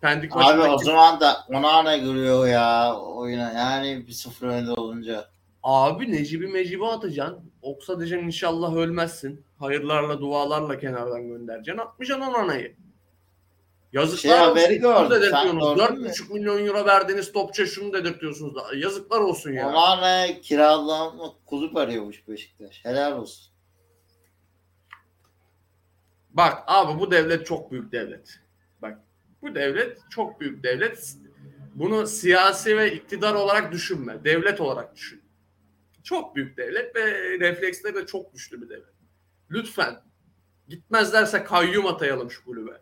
Pendik 0.02 0.32
Abi 0.36 0.62
o 0.62 0.78
zaman 0.78 1.20
da 1.20 1.45
ona 1.50 1.82
ne 1.84 1.98
gülüyor 1.98 2.48
ya 2.48 2.95
oyuna 3.00 3.52
yani 3.54 4.08
bir 4.08 4.12
sıfır 4.12 4.48
önde 4.48 4.72
olunca. 4.72 5.30
Abi 5.64 6.12
Necip'i 6.12 6.48
Mecip'i 6.48 6.86
atacaksın. 6.86 7.52
Oksa 7.62 8.00
diyeceksin 8.00 8.26
inşallah 8.28 8.76
ölmezsin. 8.76 9.45
Hayırlarla 9.60 10.20
dualarla 10.20 10.80
kenardan 10.80 11.28
göndereceksin. 11.28 11.82
Atmayacaksın 11.82 12.34
onayı. 12.34 12.76
Yazıklar 13.93 14.18
Şey 14.22 14.32
olsun. 14.34 14.43
haberi 14.50 14.74
Şunu 14.74 14.82
gördüm, 14.82 15.08
sen 15.10 15.22
dedirtiyorsunuz. 15.22 15.76
gördün 15.78 16.02
mü? 16.02 16.08
4,5 16.08 16.34
milyon 16.34 16.66
euro 16.66 16.86
verdiğiniz 16.86 17.32
topçuya 17.32 17.68
şunu 17.68 17.93
dedirtiyorsunuz. 17.93 18.56
Da. 18.56 18.62
Yazıklar 18.76 19.20
olsun 19.20 19.52
ya. 19.52 19.70
Ona 19.70 19.95
ne 20.02 20.41
kiralama 20.41 21.34
kulüp 21.45 21.78
arıyormuş 21.78 22.28
Beşiktaş. 22.28 22.86
Helal 22.86 23.18
olsun. 23.18 23.54
Bak 26.30 26.64
abi 26.68 27.00
bu 27.00 27.12
devlet 27.12 27.45
çok 27.45 27.72
büyük 27.72 27.91
devlet. 27.91 28.39
Bak 29.42 29.52
bu 29.52 29.56
devlet 29.56 29.98
çok 30.10 30.40
büyük 30.42 30.64
devlet. 30.64 31.14
Bunu 31.76 32.08
siyasi 32.08 32.78
ve 32.78 32.94
iktidar 32.94 33.34
olarak 33.34 33.72
düşünme. 33.72 34.24
Devlet 34.24 34.62
olarak 34.62 34.96
düşün. 34.96 35.22
Çok 36.04 36.36
büyük 36.36 36.58
devlet 36.58 36.96
ve 36.96 37.06
refleksleri 37.40 37.96
de 37.96 38.06
çok 38.06 38.34
güçlü 38.34 38.62
bir 38.62 38.70
devlet. 38.70 38.94
Lütfen 39.52 40.02
gitmezlerse 40.68 41.44
kayyum 41.44 41.86
atayalım 41.88 42.32
şu 42.32 42.46
kulübe. 42.46 42.82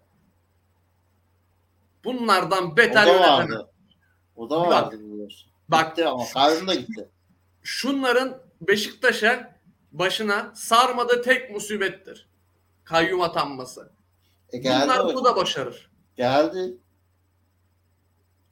Bunlardan 2.03 2.71
O 2.71 2.77
beter 2.77 3.05
da 3.05 3.11
yönetemem. 3.11 3.37
vardı. 3.39 3.69
O 4.35 4.49
da 4.49 4.59
Bak, 4.59 4.69
vardı 4.69 4.99
biliyorsun. 4.99 5.51
bak, 5.69 5.89
gitti 5.95 6.07
ama 6.07 6.23
kayyum 6.33 6.67
da 6.67 6.75
gitti. 6.75 7.09
Şunların 7.63 8.41
Beşiktaş'a 8.61 9.55
başına 9.91 10.51
sarmadığı 10.55 11.21
tek 11.21 11.51
musibettir. 11.51 12.29
Kayyum 12.83 13.21
atanması. 13.21 13.91
E 14.53 14.63
Bunlar 14.63 14.99
o. 14.99 15.07
bunu 15.07 15.25
da 15.25 15.35
başarır. 15.35 15.91
Geldi. 16.17 16.77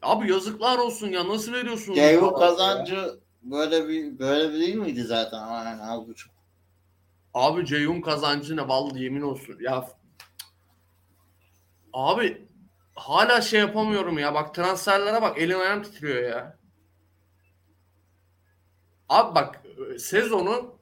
Abi 0.01 0.31
yazıklar 0.31 0.77
olsun 0.77 1.07
ya 1.07 1.27
nasıl 1.27 1.53
veriyorsun? 1.53 1.93
Ceyhun 1.93 2.33
kazancı 2.33 3.19
böyle 3.41 3.87
bir 3.87 4.19
böyle 4.19 4.53
bir 4.53 4.59
değil 4.59 4.75
miydi 4.75 5.03
zaten? 5.03 5.37
Aynen 5.39 5.79
az 5.79 6.07
buçuk. 6.07 6.33
Abi 7.33 7.65
Ceyhun 7.65 8.01
kazancı 8.01 8.57
ne 8.57 8.67
vallahi 8.67 9.03
yemin 9.03 9.21
olsun. 9.21 9.57
Ya 9.59 9.89
abi 11.93 12.47
hala 12.95 13.41
şey 13.41 13.59
yapamıyorum 13.59 14.17
ya. 14.17 14.33
Bak 14.33 14.55
transferlere 14.55 15.21
bak 15.21 15.37
elim 15.37 15.59
ayağım 15.59 15.83
titriyor 15.83 16.23
ya. 16.23 16.57
Abi 19.09 19.35
bak 19.35 19.61
sezonu 19.99 20.75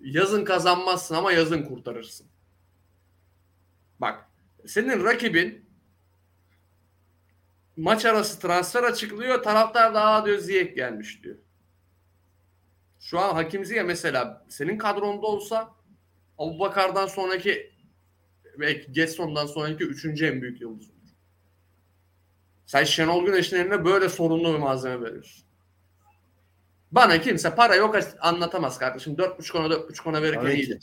yazın 0.00 0.44
kazanmazsın 0.44 1.14
ama 1.14 1.32
yazın 1.32 1.62
kurtarırsın. 1.62 2.26
Bak 4.00 4.28
senin 4.66 5.04
rakibin 5.04 5.67
maç 7.78 8.04
arası 8.04 8.40
transfer 8.40 8.82
açıklıyor. 8.82 9.42
Taraftar 9.42 9.94
daha 9.94 10.26
diyor 10.26 10.38
Ziyech 10.38 10.74
gelmiş 10.74 11.24
diyor. 11.24 11.36
Şu 13.00 13.18
an 13.18 13.34
Hakim 13.34 13.64
Ziyech 13.64 13.86
mesela 13.86 14.46
senin 14.48 14.78
kadronda 14.78 15.26
olsa 15.26 15.70
Abu 16.38 16.58
Bakar'dan 16.58 17.06
sonraki 17.06 17.72
belki 18.58 18.92
Getson'dan 18.92 19.46
sonraki 19.46 19.84
üçüncü 19.84 20.26
en 20.26 20.42
büyük 20.42 20.60
yıldız 20.60 20.90
olur. 20.90 20.98
Sen 22.66 22.84
Şenol 22.84 23.26
Güneş'in 23.26 23.56
eline 23.56 23.84
böyle 23.84 24.08
sorunlu 24.08 24.54
bir 24.54 24.58
malzeme 24.58 25.00
veriyorsun. 25.04 25.44
Bana 26.92 27.20
kimse 27.20 27.54
para 27.54 27.74
yok 27.74 27.96
anlatamaz 28.20 28.78
kardeşim. 28.78 29.14
4.5 29.14 29.58
ona 29.58 29.66
4.5 29.66 30.08
ona 30.08 30.22
verirken 30.22 30.50
iyiydi. 30.56 30.80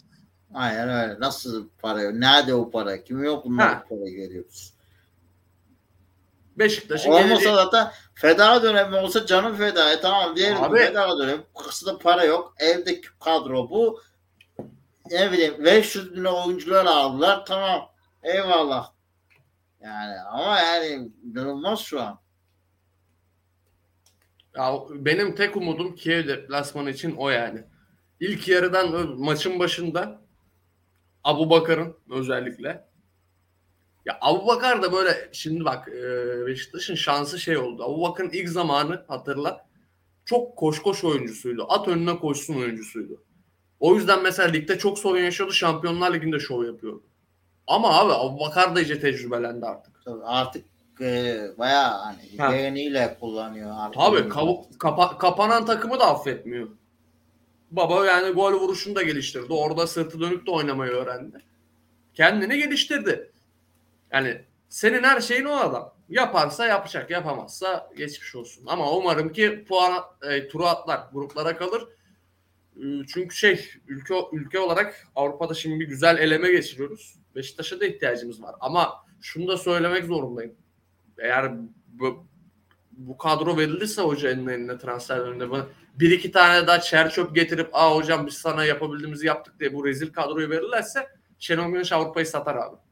Aynen 0.53 0.89
öyle. 0.89 1.19
Nasıl 1.19 1.69
para 1.81 2.01
yok? 2.01 2.13
Nerede 2.13 2.53
o 2.53 2.71
para? 2.71 3.03
Kim 3.03 3.23
yok 3.23 3.45
bunlar 3.45 3.87
para 3.87 4.09
geliyoruz. 4.09 4.74
Beşiktaş'ın 6.57 7.09
Olmasa 7.11 7.27
geleceği... 7.27 7.53
zaten 7.55 7.91
feda 8.13 8.63
dönemi 8.63 8.95
olsa 8.95 9.25
canım 9.25 9.55
feda. 9.55 9.91
E 9.93 9.99
tamam 9.99 10.35
diyelim 10.35 10.63
Abi- 10.63 10.77
feda 10.77 11.17
dönemi. 11.19 11.43
Kısıda 11.63 11.97
para 11.97 12.23
yok. 12.23 12.53
Evdeki 12.59 13.07
kadro 13.19 13.69
bu. 13.69 14.01
Ne 15.11 15.31
bileyim 15.31 15.65
500 15.65 16.15
bin 16.15 16.23
oyuncular 16.23 16.85
aldılar. 16.85 17.45
Tamam. 17.45 17.89
Eyvallah. 18.23 18.91
Yani 19.81 20.19
ama 20.21 20.59
yani 20.59 21.11
inanılmaz 21.23 21.79
şu 21.79 22.01
an. 22.01 22.19
Ya 24.55 24.73
benim 24.89 25.35
tek 25.35 25.55
umudum 25.55 25.95
Kiev 25.95 26.27
deplasmanı 26.27 26.89
için 26.89 27.15
o 27.15 27.29
yani. 27.29 27.63
İlk 28.19 28.47
yarıdan 28.47 28.93
ö- 28.93 29.15
maçın 29.15 29.59
başında 29.59 30.21
Abu 31.23 31.49
Bakar'ın 31.49 31.97
özellikle. 32.09 32.85
Ya 34.05 34.17
Abu 34.21 34.47
Bakar 34.47 34.81
da 34.81 34.91
böyle 34.93 35.29
şimdi 35.31 35.65
bak 35.65 35.87
e, 35.87 36.45
Beşiktaş'ın 36.47 36.95
şansı 36.95 37.39
şey 37.39 37.57
oldu. 37.57 37.83
Abu 37.83 38.01
Bakar'ın 38.01 38.29
ilk 38.29 38.49
zamanı 38.49 39.05
hatırla 39.07 39.65
çok 40.25 40.57
koş 40.57 40.81
koş 40.81 41.03
oyuncusuydu. 41.03 41.65
At 41.69 41.87
önüne 41.87 42.17
koşsun 42.19 42.55
oyuncusuydu. 42.55 43.23
O 43.79 43.95
yüzden 43.95 44.23
mesela 44.23 44.49
ligde 44.49 44.77
çok 44.77 44.99
sorun 44.99 45.19
yaşıyordu. 45.19 45.53
Şampiyonlar 45.53 46.13
Ligi'nde 46.13 46.39
şov 46.39 46.65
yapıyordu. 46.65 47.03
Ama 47.67 47.99
abi 47.99 48.13
Abu 48.13 48.39
Bakar 48.39 48.75
da 48.75 48.81
iyice 48.81 48.99
tecrübelendi 48.99 49.65
artık. 49.65 50.01
Tabii 50.05 50.23
artık 50.25 50.65
e, 51.01 51.37
bayağı 51.57 51.91
hani 52.03 52.37
Ha. 52.37 52.51
beğeniyle 52.51 53.17
kullanıyor 53.19 53.71
artık. 53.79 54.01
Tabii 54.01 54.17
kavu- 54.29 54.77
kapa- 54.79 55.17
kapanan 55.17 55.65
takımı 55.65 55.99
da 55.99 56.05
affetmiyor. 56.11 56.67
Baba 57.71 58.05
yani 58.05 58.29
gol 58.33 58.53
vuruşunu 58.53 58.95
da 58.95 59.01
geliştirdi. 59.03 59.53
Orada 59.53 59.87
sırtı 59.87 60.19
dönük 60.19 60.47
de 60.47 60.51
oynamayı 60.51 60.91
öğrendi. 60.91 61.37
Kendini 62.13 62.57
geliştirdi. 62.57 63.31
Yani 64.15 64.41
senin 64.69 65.03
her 65.03 65.21
şeyin 65.21 65.45
o 65.45 65.55
adam. 65.55 65.93
Yaparsa 66.09 66.67
yapacak, 66.67 67.09
yapamazsa 67.09 67.89
geçmiş 67.97 68.35
olsun. 68.35 68.63
Ama 68.67 68.91
umarım 68.91 69.33
ki 69.33 69.65
puan 69.67 70.03
e, 70.21 70.47
turu 70.47 70.65
atlar, 70.65 71.07
gruplara 71.13 71.57
kalır. 71.57 71.83
E, 72.75 72.83
çünkü 73.13 73.35
şey 73.35 73.69
ülke 73.87 74.13
ülke 74.31 74.59
olarak 74.59 75.07
Avrupa'da 75.15 75.53
şimdi 75.53 75.79
bir 75.79 75.87
güzel 75.87 76.17
eleme 76.17 76.51
geçiriyoruz. 76.51 77.15
Beşiktaş'a 77.35 77.79
da 77.79 77.85
ihtiyacımız 77.85 78.41
var. 78.41 78.55
Ama 78.59 79.05
şunu 79.21 79.47
da 79.47 79.57
söylemek 79.57 80.05
zorundayım. 80.05 80.55
Eğer 81.17 81.51
bu, 81.87 82.27
bu 82.91 83.17
kadro 83.17 83.57
verilirse 83.57 84.01
hocanın 84.01 84.47
eline 84.47 84.77
transfer 84.77 85.19
döneminde 85.19 85.51
bana 85.51 85.65
bir 85.95 86.11
iki 86.11 86.31
tane 86.31 86.67
daha 86.67 86.81
çer 86.81 87.09
çöp 87.09 87.35
getirip 87.35 87.69
aa 87.73 87.95
hocam 87.95 88.27
biz 88.27 88.33
sana 88.33 88.65
yapabildiğimizi 88.65 89.27
yaptık 89.27 89.59
diye 89.59 89.73
bu 89.73 89.85
rezil 89.85 90.13
kadroyu 90.13 90.49
verirlerse 90.49 91.07
Şenol 91.39 91.71
Güneş 91.71 91.91
Avrupa'yı 91.91 92.25
satar 92.25 92.55
abi. 92.55 92.84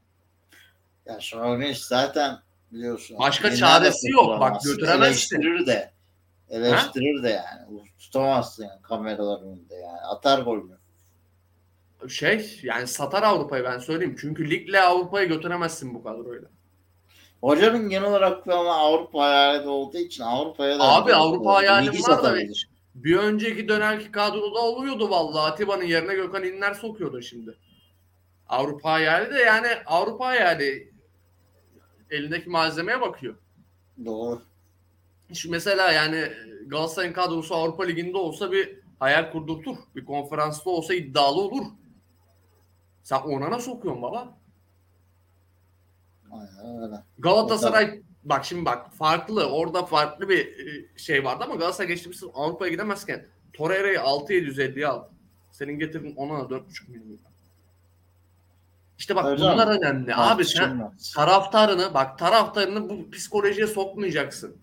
Ya 1.06 1.20
Güneş 1.34 1.82
zaten 1.82 2.40
biliyorsun. 2.72 3.18
Başka 3.20 3.56
çaresi 3.56 4.10
yok. 4.10 4.40
Bak, 4.40 4.62
götüremezsin. 4.64 5.36
Eleştirir 5.36 5.66
de. 5.66 5.92
Eleştirir 6.50 7.24
de 7.24 7.30
yani. 7.30 7.84
Tutamazsın 8.00 8.64
yani 8.64 8.82
kameralar 8.82 9.42
önünde 9.42 9.76
yani. 9.76 10.00
Atar 10.00 10.40
golünü. 10.40 10.78
Şey 12.10 12.60
yani 12.64 12.88
satar 12.88 13.24
Avrupa'yı 13.24 13.64
ben 13.64 13.80
söyleyeyim. 13.80 14.16
Çünkü 14.22 14.50
ligle 14.50 14.82
Avrupa'yı 14.82 15.28
götüremezsin 15.28 15.94
bu 15.94 16.04
kadroyla. 16.04 16.50
Hocanın 17.42 17.90
genel 17.90 18.10
olarak 18.10 18.48
ama 18.48 18.76
Avrupa 18.76 19.24
hayali 19.24 19.64
de 19.64 19.70
olduğu 19.70 19.98
için 19.98 20.24
Avrupa'ya 20.24 20.80
da 20.80 20.84
Abi 20.84 21.14
Avrupa 21.14 21.54
hayalim 21.54 21.94
var 21.94 22.24
da. 22.24 22.36
Bir 22.96 23.18
önceki 23.18 23.68
dönemki 23.68 24.12
kadroda 24.12 24.60
oluyordu 24.60 25.10
vallahi. 25.10 25.52
Atiba'nın 25.52 25.84
yerine 25.84 26.16
Gökhan 26.16 26.44
İnler 26.44 26.74
sokuyordu 26.74 27.22
şimdi. 27.22 27.58
Avrupa 28.48 28.92
hayali 28.92 29.36
de 29.36 29.40
yani 29.40 29.68
Avrupa 29.86 30.26
hayali 30.26 30.93
elindeki 32.14 32.50
malzemeye 32.50 33.02
bakıyor. 33.02 33.36
Doğru. 34.06 34.42
Şu 35.34 35.52
mesela 35.52 35.92
yani 35.92 36.30
Galatasaray'ın 36.68 37.14
kadrosu 37.14 37.56
Avrupa 37.56 37.84
Ligi'nde 37.84 38.18
olsa 38.18 38.52
bir 38.52 38.80
hayal 39.00 39.32
kurdurtur. 39.32 39.76
Bir 39.96 40.06
konferansta 40.06 40.70
olsa 40.70 40.94
iddialı 40.94 41.42
olur. 41.42 41.66
Sen 43.04 43.20
ona 43.20 43.52
nasıl 43.52 43.72
sokuyorsun 43.72 44.02
baba? 44.02 44.38
Aynen 46.32 46.84
öyle. 46.84 46.96
Galatasaray 47.20 48.02
bak 48.24 48.46
şimdi 48.46 48.66
bak 48.66 48.94
farklı 48.94 49.50
orada 49.52 49.86
farklı 49.86 50.30
bir 50.30 50.48
e, 50.48 50.98
şey 50.98 51.24
vardı 51.24 51.44
ama 51.44 51.56
Galatasaray 51.56 51.88
geçtiğimiz 51.88 52.20
sezon 52.20 52.34
Avrupa'ya 52.36 52.72
gidemezken 52.72 53.26
Torreira'yı 53.54 53.98
6750'ye 53.98 54.88
aldı. 54.88 55.10
Senin 55.52 55.80
getirdin 55.80 56.14
ona 56.16 56.50
da 56.50 56.56
4,5 56.56 56.92
milyon. 56.92 57.20
İşte 58.98 59.16
bak 59.16 59.26
Hocam, 59.26 59.54
bunlar 59.54 59.68
önemli. 59.68 60.16
Abi 60.16 60.46
sen 60.46 60.60
Tartışılmaz. 60.64 61.14
taraftarını 61.16 61.94
bak 61.94 62.20
taraftarını 62.20 62.90
bu 62.90 63.12
psikolojiye 63.12 63.68
sokmayacaksın. 63.68 64.58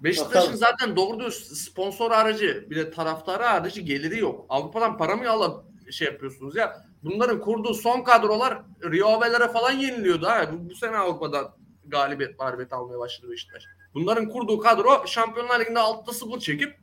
Beşiktaş'ın 0.00 0.54
zaten 0.54 0.96
doğru 0.96 1.20
düz 1.20 1.34
sponsor 1.34 2.10
aracı 2.10 2.66
bir 2.70 2.76
de 2.76 2.90
taraftarı 2.90 3.46
aracı 3.46 3.80
geliri 3.80 4.18
yok. 4.18 4.46
Avrupa'dan 4.48 4.98
para 4.98 5.16
mı 5.16 5.30
alıp 5.30 5.64
şey 5.92 6.08
yapıyorsunuz 6.08 6.56
ya? 6.56 6.84
Bunların 7.04 7.40
kurduğu 7.40 7.74
son 7.74 8.02
kadrolar 8.02 8.58
Rio 8.84 9.08
Ave'lere 9.08 9.48
falan 9.48 9.72
yeniliyordu 9.72 10.26
ha. 10.26 10.50
Bu, 10.52 10.70
bu 10.70 10.74
sene 10.74 10.96
Avrupa'da 10.96 11.54
galibiyet 11.86 12.38
mağlubiyet 12.38 12.72
almaya 12.72 12.98
başladı 12.98 13.30
Beşiktaş. 13.32 13.64
Bunların 13.94 14.28
kurduğu 14.28 14.58
kadro 14.58 15.06
Şampiyonlar 15.06 15.60
Ligi'nde 15.60 15.78
6'da 15.78 16.12
0 16.12 16.40
çekip 16.40 16.78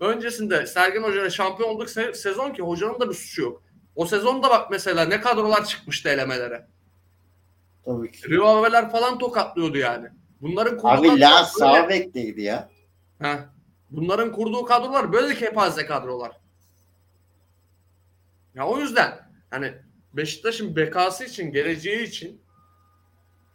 öncesinde 0.00 0.66
Sergen 0.66 1.02
Hoca'yla 1.02 1.30
şampiyon 1.30 1.68
olduk 1.70 1.88
se- 1.88 2.14
sezon 2.14 2.50
ki 2.52 2.62
hocanın 2.62 3.00
da 3.00 3.08
bir 3.08 3.14
suçu 3.14 3.42
yok. 3.42 3.62
O 3.96 4.06
sezonda 4.06 4.50
bak 4.50 4.70
mesela 4.70 5.04
ne 5.04 5.20
kadrolar 5.20 5.64
çıkmıştı 5.64 6.08
elemelere. 6.08 6.66
Tabii 7.84 8.12
ki. 8.12 8.30
Rio 8.30 8.46
Ave'ler 8.46 8.90
falan 8.90 9.18
tokatlıyordu 9.18 9.78
yani. 9.78 10.08
Bunların 10.40 10.78
Abi 10.82 11.08
böyle- 11.08 11.44
sağ 11.44 11.88
bekleydi 11.88 12.42
ya. 12.42 12.70
Heh. 13.18 13.38
Bunların 13.90 14.32
kurduğu 14.32 14.64
kadrolar 14.64 15.12
böyle 15.12 15.34
kepaze 15.34 15.86
kadrolar. 15.86 16.32
Ya 18.54 18.66
o 18.66 18.78
yüzden 18.78 19.18
hani 19.50 19.74
Beşiktaş'ın 20.12 20.76
bekası 20.76 21.24
için, 21.24 21.52
geleceği 21.52 22.02
için 22.02 22.42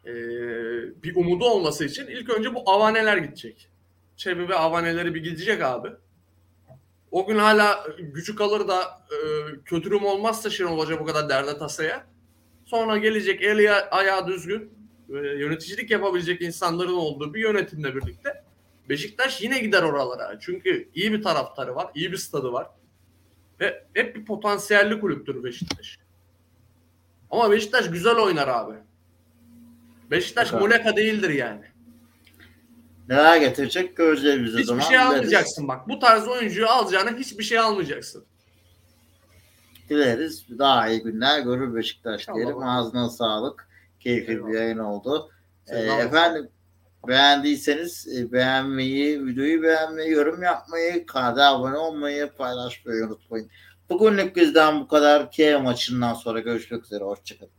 eee, 0.05 0.13
bir 1.03 1.15
umudu 1.15 1.45
olması 1.45 1.85
için 1.85 2.07
ilk 2.07 2.29
önce 2.29 2.55
bu 2.55 2.69
avaneler 2.71 3.17
gidecek. 3.17 3.69
Çebi 4.15 4.49
ve 4.49 4.55
avaneleri 4.55 5.15
bir 5.15 5.23
gidecek 5.23 5.61
abi. 5.63 5.89
O 7.11 7.27
gün 7.27 7.37
hala 7.37 7.87
gücü 7.97 8.35
kalır 8.35 8.67
da 8.67 8.81
e, 9.11 9.17
kötürüm 9.65 10.05
olmazsa 10.05 10.49
Şenol 10.49 10.79
Hoca 10.79 10.99
bu 10.99 11.05
kadar 11.05 11.29
derde 11.29 11.57
tasaya. 11.57 12.05
Sonra 12.65 12.97
gelecek 12.97 13.43
eli 13.43 13.71
ayağı 13.71 14.27
düzgün 14.27 14.71
e, 15.09 15.13
yöneticilik 15.13 15.91
yapabilecek 15.91 16.41
insanların 16.41 16.93
olduğu 16.93 17.33
bir 17.33 17.39
yönetimle 17.39 17.95
birlikte 17.95 18.43
Beşiktaş 18.89 19.41
yine 19.41 19.59
gider 19.59 19.83
oralara. 19.83 20.39
Çünkü 20.39 20.89
iyi 20.95 21.13
bir 21.13 21.23
taraftarı 21.23 21.75
var, 21.75 21.91
iyi 21.95 22.11
bir 22.11 22.17
stadı 22.17 22.53
var. 22.53 22.67
Ve 23.59 23.83
hep 23.93 24.15
bir 24.15 24.25
potansiyelli 24.25 24.99
kulüptür 24.99 25.43
Beşiktaş. 25.43 25.99
Ama 27.31 27.51
Beşiktaş 27.51 27.91
güzel 27.91 28.15
oynar 28.15 28.47
abi. 28.47 28.75
Beşiktaş 30.11 30.53
muleka 30.53 30.95
değildir 30.95 31.29
yani. 31.29 31.65
Neler 33.09 33.37
getirecek 33.37 33.97
göreceğiz 33.97 34.43
biz 34.43 34.53
o 34.55 34.57
Hiçbir 34.57 34.63
zaman. 34.63 34.81
şey 34.81 34.89
Dileriz. 34.91 35.07
almayacaksın 35.07 35.67
bak. 35.67 35.87
Bu 35.89 35.99
tarz 35.99 36.27
oyuncuyu 36.27 36.67
alacağına 36.67 37.17
hiçbir 37.17 37.43
şey 37.43 37.59
almayacaksın. 37.59 38.25
Dileriz. 39.89 40.45
Daha 40.59 40.87
iyi 40.87 41.01
günler 41.03 41.39
görür 41.39 41.75
Beşiktaş 41.75 42.21
İnşallah 42.21 42.35
diyelim. 42.35 42.63
Ağzına 42.63 43.09
sağlık. 43.09 43.67
Keyifli 43.99 44.33
Eyvallah. 44.33 44.49
bir 44.49 44.53
yayın 44.53 44.77
oldu. 44.77 45.31
Ee, 45.67 45.77
efendim 45.79 46.49
beğendiyseniz 47.07 48.07
e, 48.17 48.31
beğenmeyi, 48.31 49.25
videoyu 49.25 49.63
beğenmeyi, 49.63 50.11
yorum 50.11 50.43
yapmayı, 50.43 51.05
kanala 51.05 51.53
abone 51.55 51.77
olmayı, 51.77 52.29
paylaşmayı 52.37 53.05
unutmayın. 53.05 53.49
Bugünlük 53.89 54.35
bizden 54.35 54.79
bu 54.81 54.87
kadar. 54.87 55.31
Kiev 55.31 55.61
maçından 55.61 56.13
sonra 56.13 56.39
görüşmek 56.39 56.85
üzere. 56.85 57.03
Hoşçakalın. 57.03 57.51